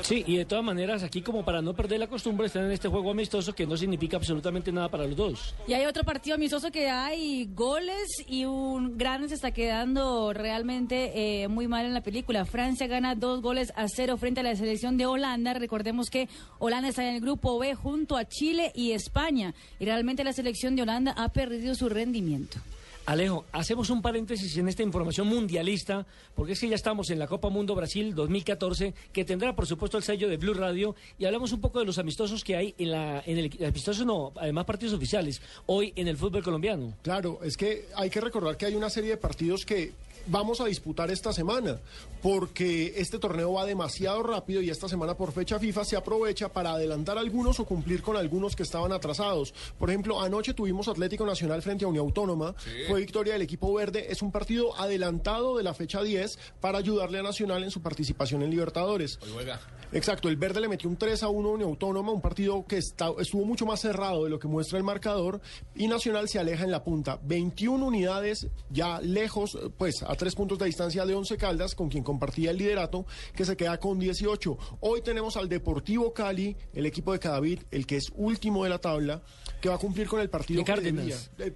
Sí, 0.01 0.23
y 0.27 0.37
de 0.37 0.45
todas 0.45 0.63
maneras, 0.63 1.03
aquí 1.03 1.21
como 1.21 1.45
para 1.45 1.61
no 1.61 1.73
perder 1.73 1.99
la 1.99 2.07
costumbre, 2.07 2.47
están 2.47 2.65
en 2.65 2.71
este 2.71 2.87
juego 2.87 3.11
amistoso 3.11 3.53
que 3.53 3.65
no 3.65 3.77
significa 3.77 4.17
absolutamente 4.17 4.71
nada 4.71 4.89
para 4.89 5.05
los 5.05 5.15
dos. 5.15 5.55
Y 5.67 5.73
hay 5.73 5.85
otro 5.85 6.03
partido 6.03 6.35
amistoso 6.35 6.71
que 6.71 6.89
hay 6.89 7.49
goles 7.53 8.07
y 8.27 8.45
un 8.45 8.97
gran 8.97 9.27
se 9.29 9.35
está 9.35 9.51
quedando 9.51 10.33
realmente 10.33 11.43
eh, 11.43 11.47
muy 11.47 11.67
mal 11.67 11.85
en 11.85 11.93
la 11.93 12.01
película. 12.01 12.45
Francia 12.45 12.87
gana 12.87 13.15
dos 13.15 13.41
goles 13.41 13.71
a 13.75 13.87
cero 13.87 14.17
frente 14.17 14.41
a 14.41 14.43
la 14.43 14.55
selección 14.55 14.97
de 14.97 15.05
Holanda. 15.05 15.53
Recordemos 15.53 16.09
que 16.09 16.27
Holanda 16.59 16.89
está 16.89 17.07
en 17.07 17.15
el 17.15 17.21
grupo 17.21 17.59
B 17.59 17.75
junto 17.75 18.17
a 18.17 18.25
Chile 18.25 18.71
y 18.75 18.91
España. 18.91 19.53
Y 19.79 19.85
realmente 19.85 20.23
la 20.23 20.33
selección 20.33 20.75
de 20.75 20.81
Holanda 20.81 21.13
ha 21.17 21.29
perdido 21.29 21.75
su 21.75 21.87
rendimiento. 21.87 22.59
Alejo, 23.05 23.45
hacemos 23.51 23.89
un 23.89 24.01
paréntesis 24.01 24.55
en 24.57 24.67
esta 24.67 24.83
información 24.83 25.27
mundialista, 25.27 26.05
porque 26.35 26.53
es 26.53 26.59
que 26.59 26.69
ya 26.69 26.75
estamos 26.75 27.09
en 27.09 27.17
la 27.17 27.27
Copa 27.27 27.49
Mundo 27.49 27.73
Brasil 27.73 28.13
2014, 28.13 28.93
que 29.11 29.25
tendrá 29.25 29.55
por 29.55 29.65
supuesto 29.65 29.97
el 29.97 30.03
sello 30.03 30.29
de 30.29 30.37
Blue 30.37 30.53
Radio, 30.53 30.95
y 31.17 31.25
hablamos 31.25 31.51
un 31.51 31.61
poco 31.61 31.79
de 31.79 31.85
los 31.85 31.97
amistosos 31.97 32.43
que 32.43 32.55
hay 32.55 32.75
en 32.77 32.91
la, 32.91 33.23
en 33.25 33.39
el 33.39 33.65
amistoso 33.65 34.05
no, 34.05 34.31
además 34.35 34.65
partidos 34.65 34.93
oficiales, 34.93 35.41
hoy 35.65 35.93
en 35.95 36.07
el 36.07 36.17
fútbol 36.17 36.43
colombiano. 36.43 36.93
Claro, 37.01 37.39
es 37.43 37.57
que 37.57 37.87
hay 37.95 38.09
que 38.09 38.21
recordar 38.21 38.55
que 38.55 38.67
hay 38.67 38.75
una 38.75 38.89
serie 38.89 39.11
de 39.11 39.17
partidos 39.17 39.65
que 39.65 39.93
vamos 40.27 40.61
a 40.61 40.65
disputar 40.65 41.11
esta 41.11 41.33
semana, 41.33 41.79
porque 42.21 42.93
este 42.97 43.19
torneo 43.19 43.53
va 43.53 43.65
demasiado 43.65 44.21
rápido 44.23 44.61
y 44.61 44.69
esta 44.69 44.87
semana 44.87 45.15
por 45.15 45.31
fecha 45.31 45.59
FIFA 45.59 45.85
se 45.85 45.95
aprovecha 45.95 46.49
para 46.49 46.73
adelantar 46.73 47.17
algunos 47.17 47.59
o 47.59 47.65
cumplir 47.65 48.01
con 48.01 48.15
algunos 48.17 48.55
que 48.55 48.63
estaban 48.63 48.91
atrasados. 48.91 49.53
Por 49.79 49.89
ejemplo, 49.89 50.21
anoche 50.21 50.53
tuvimos 50.53 50.87
Atlético 50.87 51.25
Nacional 51.25 51.61
frente 51.61 51.85
a 51.85 51.87
Unión 51.87 52.05
Autónoma, 52.05 52.53
fue 52.87 52.99
victoria 53.01 53.33
del 53.33 53.41
equipo 53.41 53.73
verde, 53.73 54.11
es 54.11 54.21
un 54.21 54.31
partido 54.31 54.75
adelantado 54.79 55.57
de 55.57 55.63
la 55.63 55.73
fecha 55.73 56.01
10 56.03 56.37
para 56.59 56.77
ayudarle 56.77 57.19
a 57.19 57.23
Nacional 57.23 57.63
en 57.63 57.71
su 57.71 57.81
participación 57.81 58.41
en 58.43 58.49
Libertadores. 58.51 59.17
Exacto, 59.93 60.29
el 60.29 60.37
verde 60.37 60.61
le 60.61 60.69
metió 60.69 60.89
un 60.89 60.95
3 60.95 61.21
a 61.23 61.27
1 61.27 61.49
a 61.49 61.51
Unión 61.51 61.69
Autónoma, 61.69 62.13
un 62.13 62.21
partido 62.21 62.65
que 62.65 62.77
está- 62.77 63.11
estuvo 63.19 63.43
mucho 63.43 63.65
más 63.65 63.81
cerrado 63.81 64.23
de 64.23 64.29
lo 64.29 64.39
que 64.39 64.47
muestra 64.47 64.77
el 64.77 64.85
marcador 64.85 65.41
y 65.75 65.87
Nacional 65.87 66.29
se 66.29 66.39
aleja 66.39 66.63
en 66.63 66.71
la 66.71 66.83
punta. 66.83 67.19
21 67.23 67.85
unidades 67.87 68.47
ya 68.69 69.01
lejos, 69.01 69.57
pues 69.77 70.01
a 70.11 70.15
tres 70.15 70.35
puntos 70.35 70.59
de 70.59 70.65
distancia 70.65 71.05
de 71.05 71.15
Once 71.15 71.37
Caldas, 71.37 71.73
con 71.73 71.87
quien 71.87 72.03
compartía 72.03 72.51
el 72.51 72.57
liderato, 72.57 73.05
que 73.33 73.45
se 73.45 73.55
queda 73.55 73.79
con 73.79 73.97
18. 73.97 74.57
Hoy 74.81 75.01
tenemos 75.01 75.37
al 75.37 75.47
Deportivo 75.47 76.13
Cali, 76.13 76.57
el 76.73 76.85
equipo 76.85 77.13
de 77.13 77.19
Cadavid, 77.19 77.61
el 77.71 77.87
que 77.87 77.95
es 77.95 78.11
último 78.15 78.65
de 78.65 78.71
la 78.71 78.79
tabla, 78.79 79.21
que 79.61 79.69
va 79.69 79.75
a 79.75 79.77
cumplir 79.77 80.07
con 80.07 80.19
el 80.19 80.29
partido 80.29 80.59
De 80.59 80.65
Cárdenas. 80.65 81.31
Eh, 81.39 81.53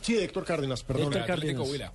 sí, 0.00 0.14
de 0.14 0.24
Héctor 0.24 0.44
Cárdenas, 0.46 0.82
perdón. 0.82 1.12
Héctor 1.12 1.26
Cárdenas. 1.26 1.92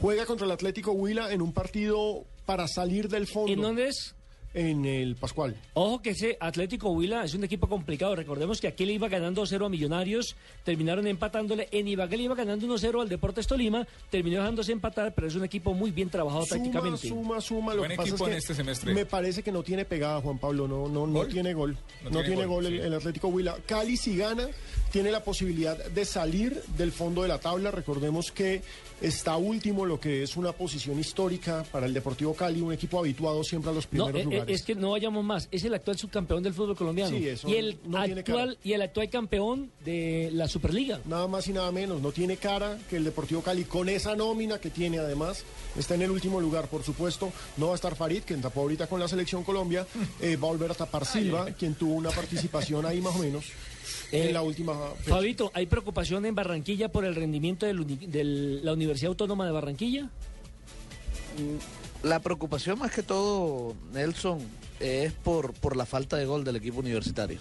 Juega 0.00 0.24
contra 0.24 0.46
el 0.46 0.52
Atlético 0.52 0.92
Huila 0.92 1.30
en 1.30 1.42
un 1.42 1.52
partido 1.52 2.24
para 2.46 2.66
salir 2.66 3.10
del 3.10 3.26
fondo. 3.26 3.52
¿En 3.52 3.60
dónde 3.60 3.88
es? 3.88 4.14
En 4.52 4.84
el 4.84 5.14
Pascual. 5.14 5.54
Ojo 5.74 6.02
que 6.02 6.10
ese 6.10 6.36
Atlético 6.40 6.90
Huila 6.90 7.24
es 7.24 7.34
un 7.34 7.44
equipo 7.44 7.68
complicado. 7.68 8.16
Recordemos 8.16 8.60
que 8.60 8.66
aquí 8.66 8.84
le 8.84 8.94
iba 8.94 9.08
ganando 9.08 9.46
0 9.46 9.66
a 9.66 9.68
Millonarios, 9.68 10.34
terminaron 10.64 11.06
empatándole. 11.06 11.68
En 11.70 11.86
Ibagué 11.86 12.16
le 12.16 12.24
iba 12.24 12.34
ganando 12.34 12.66
1-0 12.66 13.00
al 13.00 13.08
Deportes 13.08 13.46
Tolima, 13.46 13.86
terminó 14.10 14.38
dejándose 14.40 14.72
empatar, 14.72 15.14
pero 15.14 15.28
es 15.28 15.36
un 15.36 15.44
equipo 15.44 15.72
muy 15.72 15.92
bien 15.92 16.10
trabajado 16.10 16.44
Suma, 16.46 16.56
tácticamente. 16.58 17.08
suma, 17.08 17.40
suma. 17.40 17.74
Lo 17.74 17.78
Buen 17.82 17.92
que 17.92 17.96
pasa 17.98 18.08
equipo 18.08 18.24
es 18.24 18.28
que 18.28 18.32
en 18.32 18.38
este 18.38 18.54
semestre. 18.56 18.92
Me 18.92 19.06
parece 19.06 19.42
que 19.44 19.52
no 19.52 19.62
tiene 19.62 19.84
pegada, 19.84 20.20
Juan 20.20 20.38
Pablo. 20.38 20.66
No, 20.66 20.88
no, 20.88 21.06
no 21.06 21.12
¿Gol? 21.20 21.28
tiene 21.28 21.54
gol. 21.54 21.76
No 22.02 22.10
No, 22.10 22.10
tiene 22.10 22.26
tiene 22.26 22.46
gol, 22.46 22.64
gol, 22.64 22.66
el, 22.66 22.80
sí. 22.80 22.86
el 22.86 22.94
Atlético 22.94 23.28
Huila. 23.28 23.56
Cali, 23.66 23.96
si 23.96 24.16
gana, 24.16 24.48
tiene 24.90 25.12
la 25.12 25.22
posibilidad 25.22 25.76
de 25.76 26.04
salir 26.04 26.60
del 26.76 26.90
fondo 26.90 27.22
de 27.22 27.28
la 27.28 27.38
tabla. 27.38 27.70
Recordemos 27.70 28.32
que 28.32 28.62
está 29.00 29.36
último, 29.36 29.86
lo 29.86 30.00
que 30.00 30.24
es 30.24 30.36
una 30.36 30.52
posición 30.52 30.98
histórica 30.98 31.64
para 31.70 31.86
el 31.86 31.94
Deportivo 31.94 32.34
Cali, 32.34 32.60
un 32.60 32.72
equipo 32.72 32.98
habituado 32.98 33.44
siempre 33.44 33.70
a 33.70 33.74
los 33.74 33.84
No, 33.92 34.06
primeros 34.06 34.32
eh, 34.32 34.39
eh, 34.42 34.54
es 34.54 34.62
que 34.62 34.74
no 34.74 34.90
vayamos 34.92 35.24
más. 35.24 35.48
Es 35.50 35.64
el 35.64 35.74
actual 35.74 35.98
subcampeón 35.98 36.42
del 36.42 36.54
fútbol 36.54 36.76
colombiano. 36.76 37.16
Sí, 37.16 37.28
eso 37.28 37.48
y 37.48 37.56
el 37.56 37.78
no 37.84 38.02
tiene 38.04 38.20
actual 38.20 38.58
y 38.62 38.72
el 38.72 38.82
actual 38.82 39.10
campeón 39.10 39.70
de 39.84 40.30
la 40.32 40.48
Superliga. 40.48 41.00
Nada 41.04 41.26
más 41.28 41.46
y 41.48 41.52
nada 41.52 41.70
menos, 41.72 42.00
no 42.00 42.12
tiene 42.12 42.36
cara 42.36 42.78
que 42.88 42.96
el 42.96 43.04
Deportivo 43.04 43.42
Cali 43.42 43.64
con 43.64 43.88
esa 43.88 44.16
nómina 44.16 44.58
que 44.58 44.70
tiene 44.70 44.98
además, 44.98 45.44
está 45.76 45.94
en 45.94 46.02
el 46.02 46.10
último 46.10 46.40
lugar, 46.40 46.68
por 46.68 46.82
supuesto, 46.82 47.32
no 47.56 47.66
va 47.66 47.72
a 47.72 47.74
estar 47.76 47.94
Farid, 47.94 48.22
quien 48.24 48.40
tapó 48.40 48.60
ahorita 48.62 48.86
con 48.86 49.00
la 49.00 49.08
selección 49.08 49.44
Colombia, 49.44 49.86
eh, 50.20 50.36
va 50.36 50.48
a 50.48 50.50
volver 50.50 50.70
a 50.70 50.74
tapar 50.74 51.04
Silva, 51.04 51.46
quien 51.52 51.74
tuvo 51.74 51.94
una 51.94 52.10
participación 52.10 52.86
ahí 52.86 53.00
más 53.00 53.16
o 53.16 53.18
menos. 53.18 53.46
en 54.12 54.32
la 54.32 54.42
última 54.42 54.74
fecha. 54.74 55.10
Fabito, 55.10 55.50
¿hay 55.54 55.66
preocupación 55.66 56.26
en 56.26 56.34
Barranquilla 56.34 56.90
por 56.90 57.04
el 57.04 57.14
rendimiento 57.14 57.66
de 57.66 58.24
la 58.62 58.72
Universidad 58.72 59.10
Autónoma 59.10 59.46
de 59.46 59.52
Barranquilla? 59.52 60.10
La 62.02 62.20
preocupación 62.20 62.78
más 62.78 62.92
que 62.92 63.02
todo, 63.02 63.74
Nelson, 63.92 64.38
es 64.80 65.12
por, 65.12 65.52
por 65.52 65.76
la 65.76 65.84
falta 65.84 66.16
de 66.16 66.24
gol 66.24 66.44
del 66.44 66.56
equipo 66.56 66.80
universitario. 66.80 67.38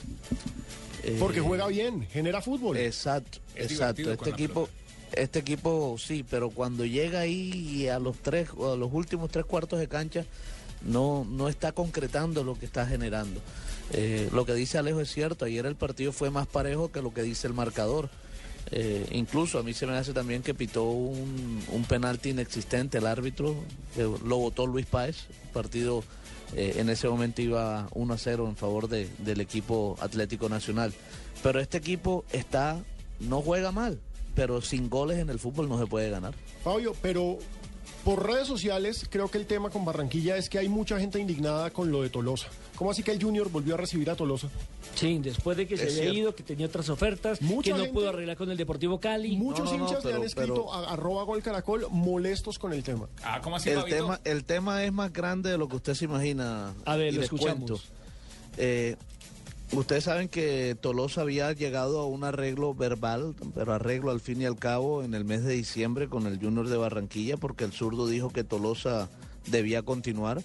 Eh, 1.03 1.16
Porque 1.20 1.39
juega 1.39 1.68
bien, 1.68 2.05
genera 2.07 2.41
fútbol. 2.41 2.76
Exacto, 2.78 3.39
Es 3.55 3.72
exacto. 3.72 4.12
Este 4.12 4.30
equipo, 4.30 4.68
este 5.14 5.39
equipo 5.39 5.95
sí, 5.97 6.26
pero 6.30 6.49
cuando 6.49 6.86
llega 6.86 7.22
ahí 7.22 7.88
a 7.88 7.99
los 7.99 8.18
tres, 8.18 8.49
o 8.57 8.74
a 8.74 8.76
los 8.76 8.91
últimos 8.91 9.32
tres 9.32 9.45
cuartos 9.45 9.80
de 9.80 9.88
cancha, 9.88 10.26
no, 10.82 11.26
no 11.30 11.47
está 11.47 11.72
concretando 11.72 12.43
lo 12.43 12.60
que 12.60 12.66
está 12.66 12.86
generando. 12.86 13.39
Eh, 13.91 14.30
lo 14.32 14.45
que 14.45 14.53
dice 14.53 14.78
Alejo 14.78 14.99
es 14.99 15.12
cierto, 15.12 15.45
ayer 15.45 15.66
el 15.66 15.76
partido 15.76 16.12
fue 16.12 16.30
más 16.30 16.47
parejo 16.47 16.91
que 16.91 17.01
lo 17.01 17.14
que 17.14 17.24
dice 17.24 17.47
el 17.47 17.53
marcador. 17.53 18.10
Eh, 18.72 19.07
incluso 19.11 19.57
a 19.59 19.63
mí 19.63 19.74
se 19.74 19.88
me 19.88 19.93
hace 19.97 20.13
también 20.13 20.43
que 20.43 20.53
pitó 20.53 20.84
un, 20.84 21.59
un 21.72 21.84
penalti 21.86 22.30
inexistente 22.30 22.99
el 22.99 23.07
árbitro, 23.07 23.55
lo 24.26 24.38
votó 24.38 24.67
Luis 24.67 24.86
Páez, 24.86 25.26
partido 25.53 26.03
eh, 26.55 26.76
en 26.78 26.89
ese 26.89 27.07
momento 27.09 27.41
iba 27.41 27.88
1 27.93 28.13
a 28.13 28.17
0 28.17 28.47
en 28.47 28.55
favor 28.55 28.88
de- 28.88 29.09
del 29.20 29.41
equipo 29.41 29.97
Atlético 30.01 30.49
Nacional. 30.49 30.93
Pero 31.41 31.59
este 31.59 31.78
equipo 31.78 32.26
está, 32.32 32.78
no 33.20 33.41
juega 33.41 33.72
mal, 33.72 33.99
pero 34.36 34.61
sin 34.61 34.89
goles 34.89 35.17
en 35.20 35.30
el 35.30 35.39
fútbol 35.39 35.67
no 35.70 35.80
se 35.80 35.88
puede 35.88 36.09
ganar. 36.09 36.34
Fabio, 36.63 36.95
pero 37.01 37.38
por 38.03 38.25
redes 38.25 38.47
sociales 38.47 39.05
creo 39.09 39.29
que 39.29 39.37
el 39.37 39.45
tema 39.45 39.69
con 39.69 39.85
Barranquilla 39.85 40.37
es 40.37 40.49
que 40.49 40.57
hay 40.59 40.69
mucha 40.69 40.99
gente 40.99 41.19
indignada 41.19 41.69
con 41.71 41.91
lo 41.91 42.01
de 42.01 42.09
Tolosa. 42.09 42.47
¿Cómo 42.75 42.91
así 42.91 43.03
que 43.03 43.11
el 43.11 43.21
Junior 43.21 43.49
volvió 43.49 43.73
a 43.75 43.77
recibir 43.77 44.09
a 44.09 44.15
Tolosa? 44.15 44.49
Sí, 44.95 45.19
después 45.21 45.57
de 45.57 45.67
que 45.67 45.77
se 45.77 45.83
había 45.83 45.95
cierto. 45.95 46.13
ido, 46.17 46.35
que 46.35 46.43
tenía 46.43 46.65
otras 46.67 46.89
ofertas, 46.89 47.41
Mucha 47.41 47.71
que 47.71 47.77
no 47.77 47.83
gente- 47.83 47.93
pudo 47.93 48.09
arreglar 48.09 48.37
con 48.37 48.49
el 48.49 48.57
Deportivo 48.57 48.99
Cali. 48.99 49.35
Muchos 49.37 49.71
hinchas 49.73 50.03
le 50.05 50.13
han 50.13 50.23
escrito 50.23 50.73
a 50.73 50.91
arroba 50.93 51.23
gol 51.23 51.41
caracol 51.43 51.87
molestos 51.91 52.57
con 52.57 52.73
el 52.73 52.83
tema. 52.83 53.07
Ah, 53.23 53.39
¿cómo 53.43 53.57
el 53.57 53.83
tema, 53.85 54.19
el 54.23 54.43
tema 54.43 54.83
es 54.83 54.91
más 54.93 55.11
grande 55.13 55.51
de 55.51 55.57
lo 55.57 55.67
que 55.67 55.75
usted 55.75 55.93
se 55.93 56.05
imagina. 56.05 56.73
A 56.85 56.95
ver, 56.95 57.13
y 57.13 57.17
lo 57.17 57.23
escuchamos. 57.23 57.69
cuento. 57.69 57.79
Eh, 58.57 58.95
ustedes 59.74 60.03
saben 60.05 60.28
que 60.30 60.76
Tolosa 60.80 61.22
había 61.22 61.51
llegado 61.53 61.99
a 61.99 62.05
un 62.07 62.24
arreglo 62.24 62.74
verbal, 62.74 63.36
pero 63.55 63.74
arreglo 63.74 64.11
al 64.11 64.20
fin 64.20 64.41
y 64.41 64.45
al 64.45 64.57
cabo 64.57 65.03
en 65.03 65.13
el 65.13 65.26
mes 65.26 65.43
de 65.43 65.53
diciembre 65.53 66.07
con 66.09 66.26
el 66.28 66.39
Junior 66.39 66.67
de 66.70 66.78
Barranquilla, 66.78 67.38
porque 67.38 67.63
el 67.65 67.72
zurdo 67.74 68.07
dijo 68.07 68.30
que 68.30 68.43
Tolosa 68.43 69.09
debía 69.47 69.82
continuar. 69.84 70.41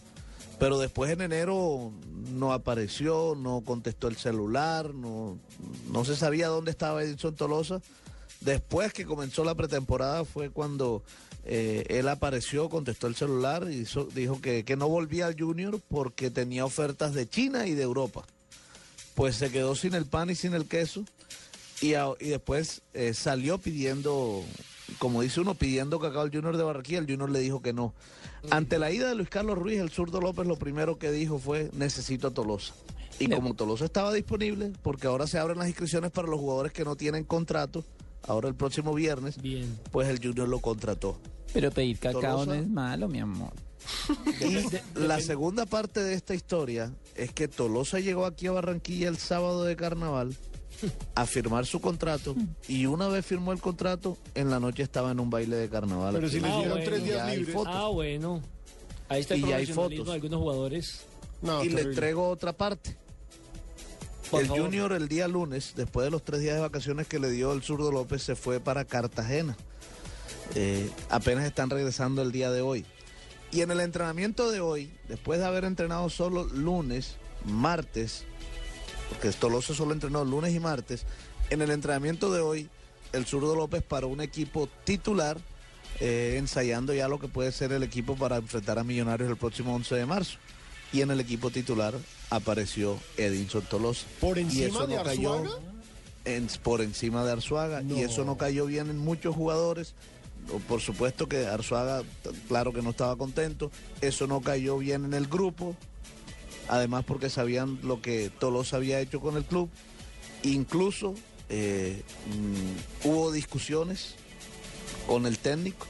Pero 0.59 0.79
después 0.79 1.11
en 1.11 1.21
enero 1.21 1.91
no 2.33 2.53
apareció, 2.53 3.35
no 3.37 3.63
contestó 3.63 4.07
el 4.09 4.17
celular, 4.17 4.95
no, 4.95 5.37
no 5.91 6.05
se 6.05 6.15
sabía 6.17 6.47
dónde 6.49 6.71
estaba 6.71 7.03
Edison 7.03 7.35
Tolosa. 7.35 7.81
Después 8.41 8.93
que 8.93 9.05
comenzó 9.05 9.43
la 9.43 9.55
pretemporada 9.57 10.25
fue 10.25 10.51
cuando 10.51 11.03
eh, 11.45 11.85
él 11.89 12.09
apareció, 12.09 12.69
contestó 12.69 13.09
el 13.09 13.17
celular 13.17 13.67
y 13.71 13.81
hizo- 13.81 14.05
dijo 14.15 14.41
que, 14.41 14.65
que 14.65 14.77
no 14.77 14.89
volvía 14.89 15.27
al 15.27 15.37
Junior 15.39 15.81
porque 15.89 16.31
tenía 16.31 16.65
ofertas 16.65 17.15
de 17.15 17.29
China 17.29 17.67
y 17.67 17.75
de 17.75 17.83
Europa. 17.83 18.25
Pues 19.15 19.37
se 19.37 19.51
quedó 19.51 19.75
sin 19.75 19.95
el 19.95 20.07
pan 20.07 20.31
y 20.31 20.35
sin 20.35 20.55
el 20.55 20.67
queso 20.67 21.05
y, 21.81 21.95
a- 21.95 22.09
y 22.21 22.29
después 22.31 22.83
eh, 22.95 23.15
salió 23.15 23.59
pidiendo, 23.59 24.43
como 24.99 25.23
dice 25.23 25.41
uno, 25.41 25.55
pidiendo 25.55 25.99
cacao 26.01 26.23
al 26.23 26.31
Junior 26.33 26.57
de 26.57 26.65
Barranquilla. 26.65 26.99
El 26.99 27.07
Junior 27.07 27.31
le 27.31 27.39
dijo 27.41 27.63
que 27.63 27.73
no. 27.73 27.95
Ante 28.51 28.79
la 28.79 28.91
ida 28.91 29.09
de 29.09 29.15
Luis 29.15 29.29
Carlos 29.29 29.57
Ruiz, 29.57 29.79
el 29.81 29.91
zurdo 29.91 30.21
López 30.21 30.47
lo 30.47 30.57
primero 30.57 30.99
que 30.99 31.11
dijo 31.13 31.39
fue 31.39 31.71
necesito 31.75 32.29
a 32.29 32.31
Tolosa. 32.33 32.75
Y 33.21 33.29
como 33.29 33.55
Tolosa 33.55 33.85
estaba 33.85 34.13
disponible, 34.13 34.73
porque 34.83 35.07
ahora 35.07 35.27
se 35.29 35.39
abren 35.39 35.59
las 35.59 35.69
inscripciones 35.69 36.11
para 36.11 36.27
los 36.29 36.41
jugadores 36.41 36.73
que 36.73 36.85
no 36.85 36.97
tienen 36.97 37.23
contrato, 37.25 37.85
ahora 38.27 38.49
el 38.49 38.57
próximo 38.57 38.93
viernes, 38.93 39.37
pues 39.93 40.09
el 40.09 40.19
Junior 40.19 40.49
lo 40.49 40.59
contrató. 40.59 41.17
Pero 41.53 41.71
pedir 41.71 41.99
cacao 42.01 42.21
Tolosa- 42.21 42.47
no 42.47 42.55
es 42.55 42.69
malo, 42.69 43.07
mi 43.09 43.21
amor. 43.21 43.53
Y 44.41 44.67
la 44.99 45.21
segunda 45.21 45.67
parte 45.67 46.03
de 46.03 46.15
esta 46.15 46.35
historia 46.35 46.93
es 47.15 47.33
que 47.33 47.49
Tolosa 47.49 48.01
llegó 48.01 48.27
aquí 48.27 48.47
a 48.47 48.53
Barranquilla 48.53 49.09
el 49.09 49.19
sábado 49.19 49.65
de 49.65 49.77
carnaval 49.77 50.37
a 51.15 51.27
firmar 51.27 51.67
su 51.67 51.81
contrato 51.81 52.35
y 52.69 52.87
una 52.87 53.09
vez 53.09 53.25
firmó 53.25 53.53
el 53.53 53.61
contrato, 53.61 54.19
en 54.35 54.51
la 54.51 54.61
noche 54.61 54.83
estaba 54.83 55.11
en 55.11 55.21
un 55.21 55.31
baile 55.31 55.57
de 55.57 55.69
carnaval. 55.69 56.15
Pero 56.15 56.27
aquí. 56.27 56.37
si 56.37 56.43
le 56.43 56.49
dieron 56.51 56.81
Y 56.81 56.85
tres 56.85 57.05
días 57.05 57.37
libres. 57.37 57.57
Ah, 57.67 57.89
bueno. 57.89 58.43
Ahí 59.09 59.21
está 59.21 59.35
el 59.35 59.41
Y 59.41 59.49
ya 59.49 59.57
hay 59.57 59.67
fotos. 59.67 60.07
de 60.07 60.13
algunos 60.13 60.41
jugadores. 60.41 61.01
y 61.63 61.69
le 61.69 61.83
entrego 61.83 62.29
otra 62.29 62.53
parte. 62.53 62.97
Por 64.31 64.41
el 64.41 64.49
favor. 64.49 64.65
Junior 64.65 64.93
el 64.95 65.09
día 65.09 65.29
lunes, 65.29 65.75
después 65.77 66.05
de 66.05 66.11
los 66.11 66.25
tres 66.25 66.41
días 66.41 66.57
de 66.57 66.63
vacaciones 66.63 67.07
que 67.07 67.19
le 67.19 67.31
dio 67.31 67.53
el 67.53 67.63
zurdo 67.63 67.93
López, 67.93 68.23
se 68.23 68.35
fue 68.35 68.59
para 68.59 68.85
Cartagena. 68.85 69.57
Eh, 70.55 70.91
apenas 71.11 71.45
están 71.45 71.71
regresando 71.71 72.23
el 72.23 72.33
día 72.33 72.51
de 72.51 72.61
hoy. 72.61 72.85
Y 73.55 73.61
en 73.63 73.71
el 73.71 73.79
entrenamiento 73.81 74.51
de 74.51 74.61
hoy, 74.61 74.91
después 75.09 75.39
de 75.39 75.47
haber 75.47 75.65
entrenado 75.65 76.11
solo 76.11 76.43
lunes, 76.45 77.15
martes, 77.45 78.25
porque 79.09 79.31
Tolosa 79.31 79.75
solo 79.75 79.93
entrenó 79.93 80.25
lunes 80.25 80.53
y 80.53 80.59
martes, 80.59 81.05
en 81.51 81.63
el 81.63 81.71
entrenamiento 81.71 82.33
de 82.33 82.41
hoy, 82.41 82.69
el 83.13 83.27
zurdo 83.27 83.55
López 83.55 83.83
paró 83.83 84.09
un 84.09 84.21
equipo 84.21 84.69
titular, 84.83 85.39
eh, 86.01 86.35
ensayando 86.37 86.93
ya 86.93 87.07
lo 87.07 87.21
que 87.21 87.29
puede 87.29 87.53
ser 87.53 87.71
el 87.71 87.85
equipo 87.85 88.17
para 88.17 88.39
enfrentar 88.39 88.81
a 88.81 88.83
Millonarios 88.83 89.31
el 89.31 89.37
próximo 89.37 89.73
11 89.77 89.95
de 89.95 90.07
marzo. 90.07 90.37
Y 90.93 91.03
en 91.03 91.13
el 91.13 91.21
equipo 91.21 91.51
titular 91.51 91.95
apareció 92.31 92.99
Edinson 93.17 93.63
Tolosa. 93.63 94.05
¿Por 94.21 94.37
Y 94.37 94.43
encima 94.43 94.67
eso 94.67 94.87
de 94.89 94.97
no 94.97 95.03
cayó 95.05 95.43
en- 96.25 96.49
por 96.65 96.81
encima 96.81 97.25
de 97.25 97.31
Arzuaga. 97.33 97.83
Y 97.83 98.01
eso 98.01 98.25
no 98.25 98.37
cayó 98.37 98.67
bien 98.67 98.91
en 98.91 98.99
muchos 98.99 99.35
jugadores. 99.37 99.95
Por 100.69 100.81
supuesto 100.81 101.29
que 101.29 101.47
Arzuaga, 101.47 102.03
claro 102.49 102.73
que 102.73 102.83
no 102.83 102.91
estaba 102.91 103.17
contento. 103.17 103.71
Eso 104.01 104.27
no 104.27 104.41
cayó 104.41 104.79
bien 104.79 105.05
en 105.05 105.15
el 105.15 105.27
grupo. 105.27 105.77
Además 106.69 107.05
porque 107.05 107.31
sabían 107.31 107.79
lo 107.83 108.01
que 108.01 108.31
Tolosa 108.31 108.77
había 108.77 109.01
hecho 109.01 109.21
con 109.21 109.37
el 109.37 109.45
club. 109.45 109.69
Incluso 110.43 111.15
eh, 111.49 112.03
mm, 112.27 113.09
hubo 113.09 113.33
discusiones 113.33 114.15
con 115.07 115.27
el 115.27 115.39
técnico. 115.39 115.87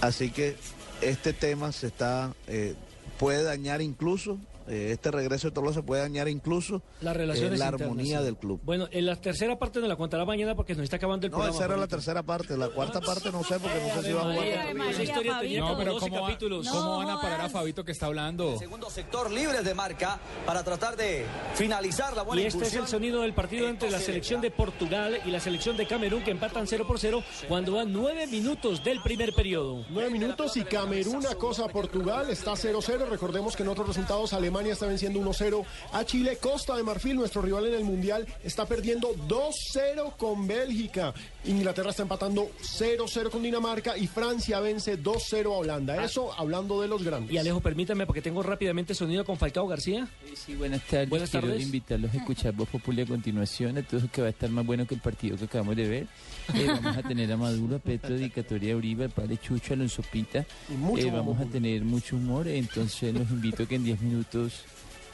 Así 0.00 0.30
que 0.30 0.56
este 1.00 1.32
tema 1.32 1.72
se 1.72 1.88
está 1.88 2.34
eh, 2.46 2.74
puede 3.18 3.42
dañar 3.42 3.82
incluso 3.82 4.38
eh, 4.68 4.90
este 4.92 5.10
regreso 5.10 5.48
de 5.48 5.52
Tolosa 5.54 5.82
puede 5.82 6.02
dañar 6.02 6.28
incluso 6.28 6.82
Las 7.00 7.14
eh, 7.14 7.18
relaciones 7.18 7.58
la 7.58 7.66
internas, 7.66 7.82
armonía 7.82 8.18
sí. 8.18 8.24
del 8.24 8.36
club. 8.36 8.60
Bueno, 8.64 8.88
en 8.90 9.06
la 9.06 9.16
tercera 9.16 9.58
parte 9.58 9.80
nos 9.80 9.88
la 9.88 9.96
contará 9.96 10.24
mañana 10.24 10.54
porque 10.54 10.74
nos 10.74 10.84
está 10.84 10.96
acabando 10.96 11.26
el 11.26 11.30
No, 11.32 11.38
programa. 11.38 11.56
esa 11.56 11.64
era 11.66 11.76
la 11.76 11.86
tercera 11.86 12.22
parte. 12.22 12.56
La 12.56 12.68
cuarta 12.68 13.00
parte 13.00 13.30
no 13.32 13.42
sé 13.44 13.58
porque 13.58 13.78
no 13.80 14.00
sé 14.02 14.08
si 14.08 14.12
va 14.12 14.20
a 14.20 14.24
jugar. 14.34 14.88
Esa 14.90 15.02
historia 15.02 15.38
tenía 15.40 15.60
No, 15.60 15.66
como 15.68 15.78
pero 15.78 15.92
12 15.94 16.08
¿cómo, 16.10 16.22
capítulos. 16.26 16.68
¿cómo 16.68 16.96
van 16.98 17.10
a 17.10 17.20
parar 17.20 17.40
a 17.42 17.48
Fabito 17.48 17.84
que 17.84 17.92
está 17.92 18.06
hablando? 18.06 18.58
Segundo 18.58 18.90
sector 18.90 19.30
libres 19.30 19.64
de 19.64 19.74
marca 19.74 20.18
para 20.46 20.62
tratar 20.64 20.96
de 20.96 21.24
finalizar 21.54 22.14
la 22.16 22.22
buena 22.22 22.42
Y 22.42 22.46
este 22.46 22.64
es 22.66 22.74
el 22.74 22.86
sonido 22.86 23.22
del 23.22 23.34
partido 23.34 23.68
entre 23.68 23.90
la 23.90 23.98
selección 23.98 24.40
de 24.40 24.50
Portugal 24.50 25.20
y 25.24 25.30
la 25.30 25.40
selección 25.40 25.76
de 25.76 25.86
Camerún 25.86 26.22
que 26.22 26.30
empatan 26.30 26.66
0 26.66 26.84
por 26.86 26.98
0 26.98 27.22
cuando 27.48 27.72
van 27.74 27.92
9 27.92 28.26
minutos 28.26 28.82
del 28.84 29.00
primer 29.02 29.32
periodo. 29.34 29.84
Nueve 29.90 30.10
minutos 30.10 30.56
y 30.56 30.64
Camerún 30.64 31.26
acosa 31.26 31.64
a 31.64 31.68
Portugal, 31.68 32.30
está 32.30 32.52
0-0. 32.52 33.08
Recordemos 33.08 33.56
que 33.56 33.62
en 33.62 33.68
otros 33.68 33.86
resultados 33.88 34.32
Alemania 34.32 34.57
está 34.66 34.86
venciendo 34.86 35.20
1-0 35.20 35.64
a 35.92 36.04
Chile. 36.04 36.38
Costa 36.40 36.76
de 36.76 36.82
Marfil, 36.82 37.16
nuestro 37.16 37.42
rival 37.42 37.66
en 37.66 37.74
el 37.74 37.84
Mundial, 37.84 38.26
está 38.42 38.66
perdiendo 38.66 39.14
2-0 39.14 40.16
con 40.16 40.46
Bélgica. 40.46 41.14
Inglaterra 41.44 41.90
está 41.90 42.02
empatando 42.02 42.50
0-0 42.60 43.30
con 43.30 43.42
Dinamarca 43.42 43.96
y 43.96 44.06
Francia 44.06 44.60
vence 44.60 45.02
2-0 45.02 45.46
a 45.46 45.48
Holanda. 45.50 46.04
Eso 46.04 46.32
hablando 46.32 46.80
de 46.82 46.88
los 46.88 47.02
grandes. 47.02 47.32
Y 47.32 47.38
Alejo, 47.38 47.60
permítame 47.60 48.06
porque 48.06 48.22
tengo 48.22 48.42
rápidamente 48.42 48.94
sonido 48.94 49.24
con 49.24 49.36
Falcao 49.36 49.66
García. 49.66 50.08
Sí, 50.34 50.54
buenas 50.54 50.82
tardes. 50.82 51.08
Buenas 51.08 51.30
Quiero 51.30 51.58
invitarlos 51.58 52.12
a 52.12 52.16
escuchar 52.16 52.54
Voz 52.54 52.68
Populi 52.68 53.02
a 53.02 53.06
continuación. 53.06 53.78
Entonces, 53.78 54.10
que 54.10 54.20
va 54.20 54.26
a 54.28 54.30
estar 54.30 54.50
más 54.50 54.64
bueno 54.66 54.86
que 54.86 54.94
el 54.94 55.00
partido 55.00 55.36
que 55.36 55.44
acabamos 55.44 55.76
de 55.76 55.88
ver. 55.88 56.06
Eh, 56.54 56.66
vamos 56.66 56.96
a 56.96 57.02
tener 57.02 57.30
a 57.32 57.36
Maduro, 57.36 57.76
a 57.76 57.78
Petro, 57.78 58.14
Dedicatoria 58.14 58.76
Uribe, 58.76 59.04
al 59.04 59.10
padre 59.10 59.38
Chucho, 59.38 59.74
Alonso 59.74 60.02
Pita. 60.02 60.46
mucho 60.76 61.06
Eh, 61.06 61.10
vamos 61.10 61.40
a 61.40 61.44
tener 61.44 61.84
mucho 61.84 62.16
humor. 62.16 62.48
Entonces, 62.48 63.14
los 63.14 63.28
invito 63.30 63.62
a 63.62 63.66
que 63.66 63.76
en 63.76 63.84
10 63.84 64.00
minutos 64.00 64.47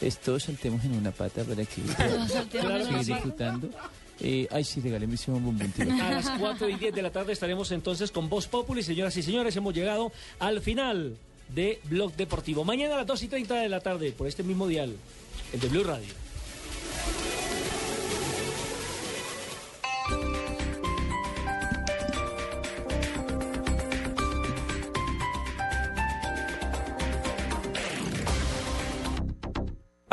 estos 0.01 0.45
saltemos 0.45 0.85
en 0.85 0.95
una 0.97 1.11
pata 1.13 1.45
para 1.45 1.65
que 1.65 1.81
Todos 2.61 2.89
pata. 2.89 2.99
disfrutando. 2.99 3.71
Eh, 4.21 4.47
ay, 4.51 4.63
sí, 4.65 4.81
regáleme 4.81 5.15
ese 5.15 5.31
bombón. 5.31 5.59
A 6.01 6.11
las 6.13 6.31
4 6.31 6.69
y 6.69 6.75
10 6.77 6.95
de 6.95 7.03
la 7.03 7.11
tarde 7.11 7.33
estaremos 7.33 7.71
entonces 7.73 8.11
con 8.13 8.29
Voz 8.29 8.47
Populi. 8.47 8.83
Señoras 8.83 9.17
y 9.17 9.23
señores, 9.23 9.57
hemos 9.57 9.75
llegado 9.75 10.13
al 10.39 10.61
final 10.61 11.17
de 11.49 11.81
Blog 11.85 12.15
Deportivo. 12.15 12.65
Mañana 12.65 12.95
a 12.95 12.99
las 12.99 13.07
2 13.07 13.23
y 13.25 13.29
30 13.29 13.55
de 13.57 13.69
la 13.69 13.81
tarde 13.81 14.13
por 14.13 14.27
este 14.27 14.43
mismo 14.43 14.67
dial, 14.69 14.95
el 15.53 15.61
de 15.61 15.69
Blue 15.69 15.85
Radio. 15.85 16.09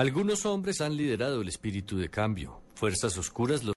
Algunos 0.02 0.48
hombres 0.48 0.82
han 0.82 0.98
liderado 0.98 1.44
el 1.44 1.48
espíritu 1.48 1.96
de 1.96 2.10
cambio. 2.10 2.60
Fuerzas 2.74 3.20
oscuras 3.20 3.64
los 3.64 3.76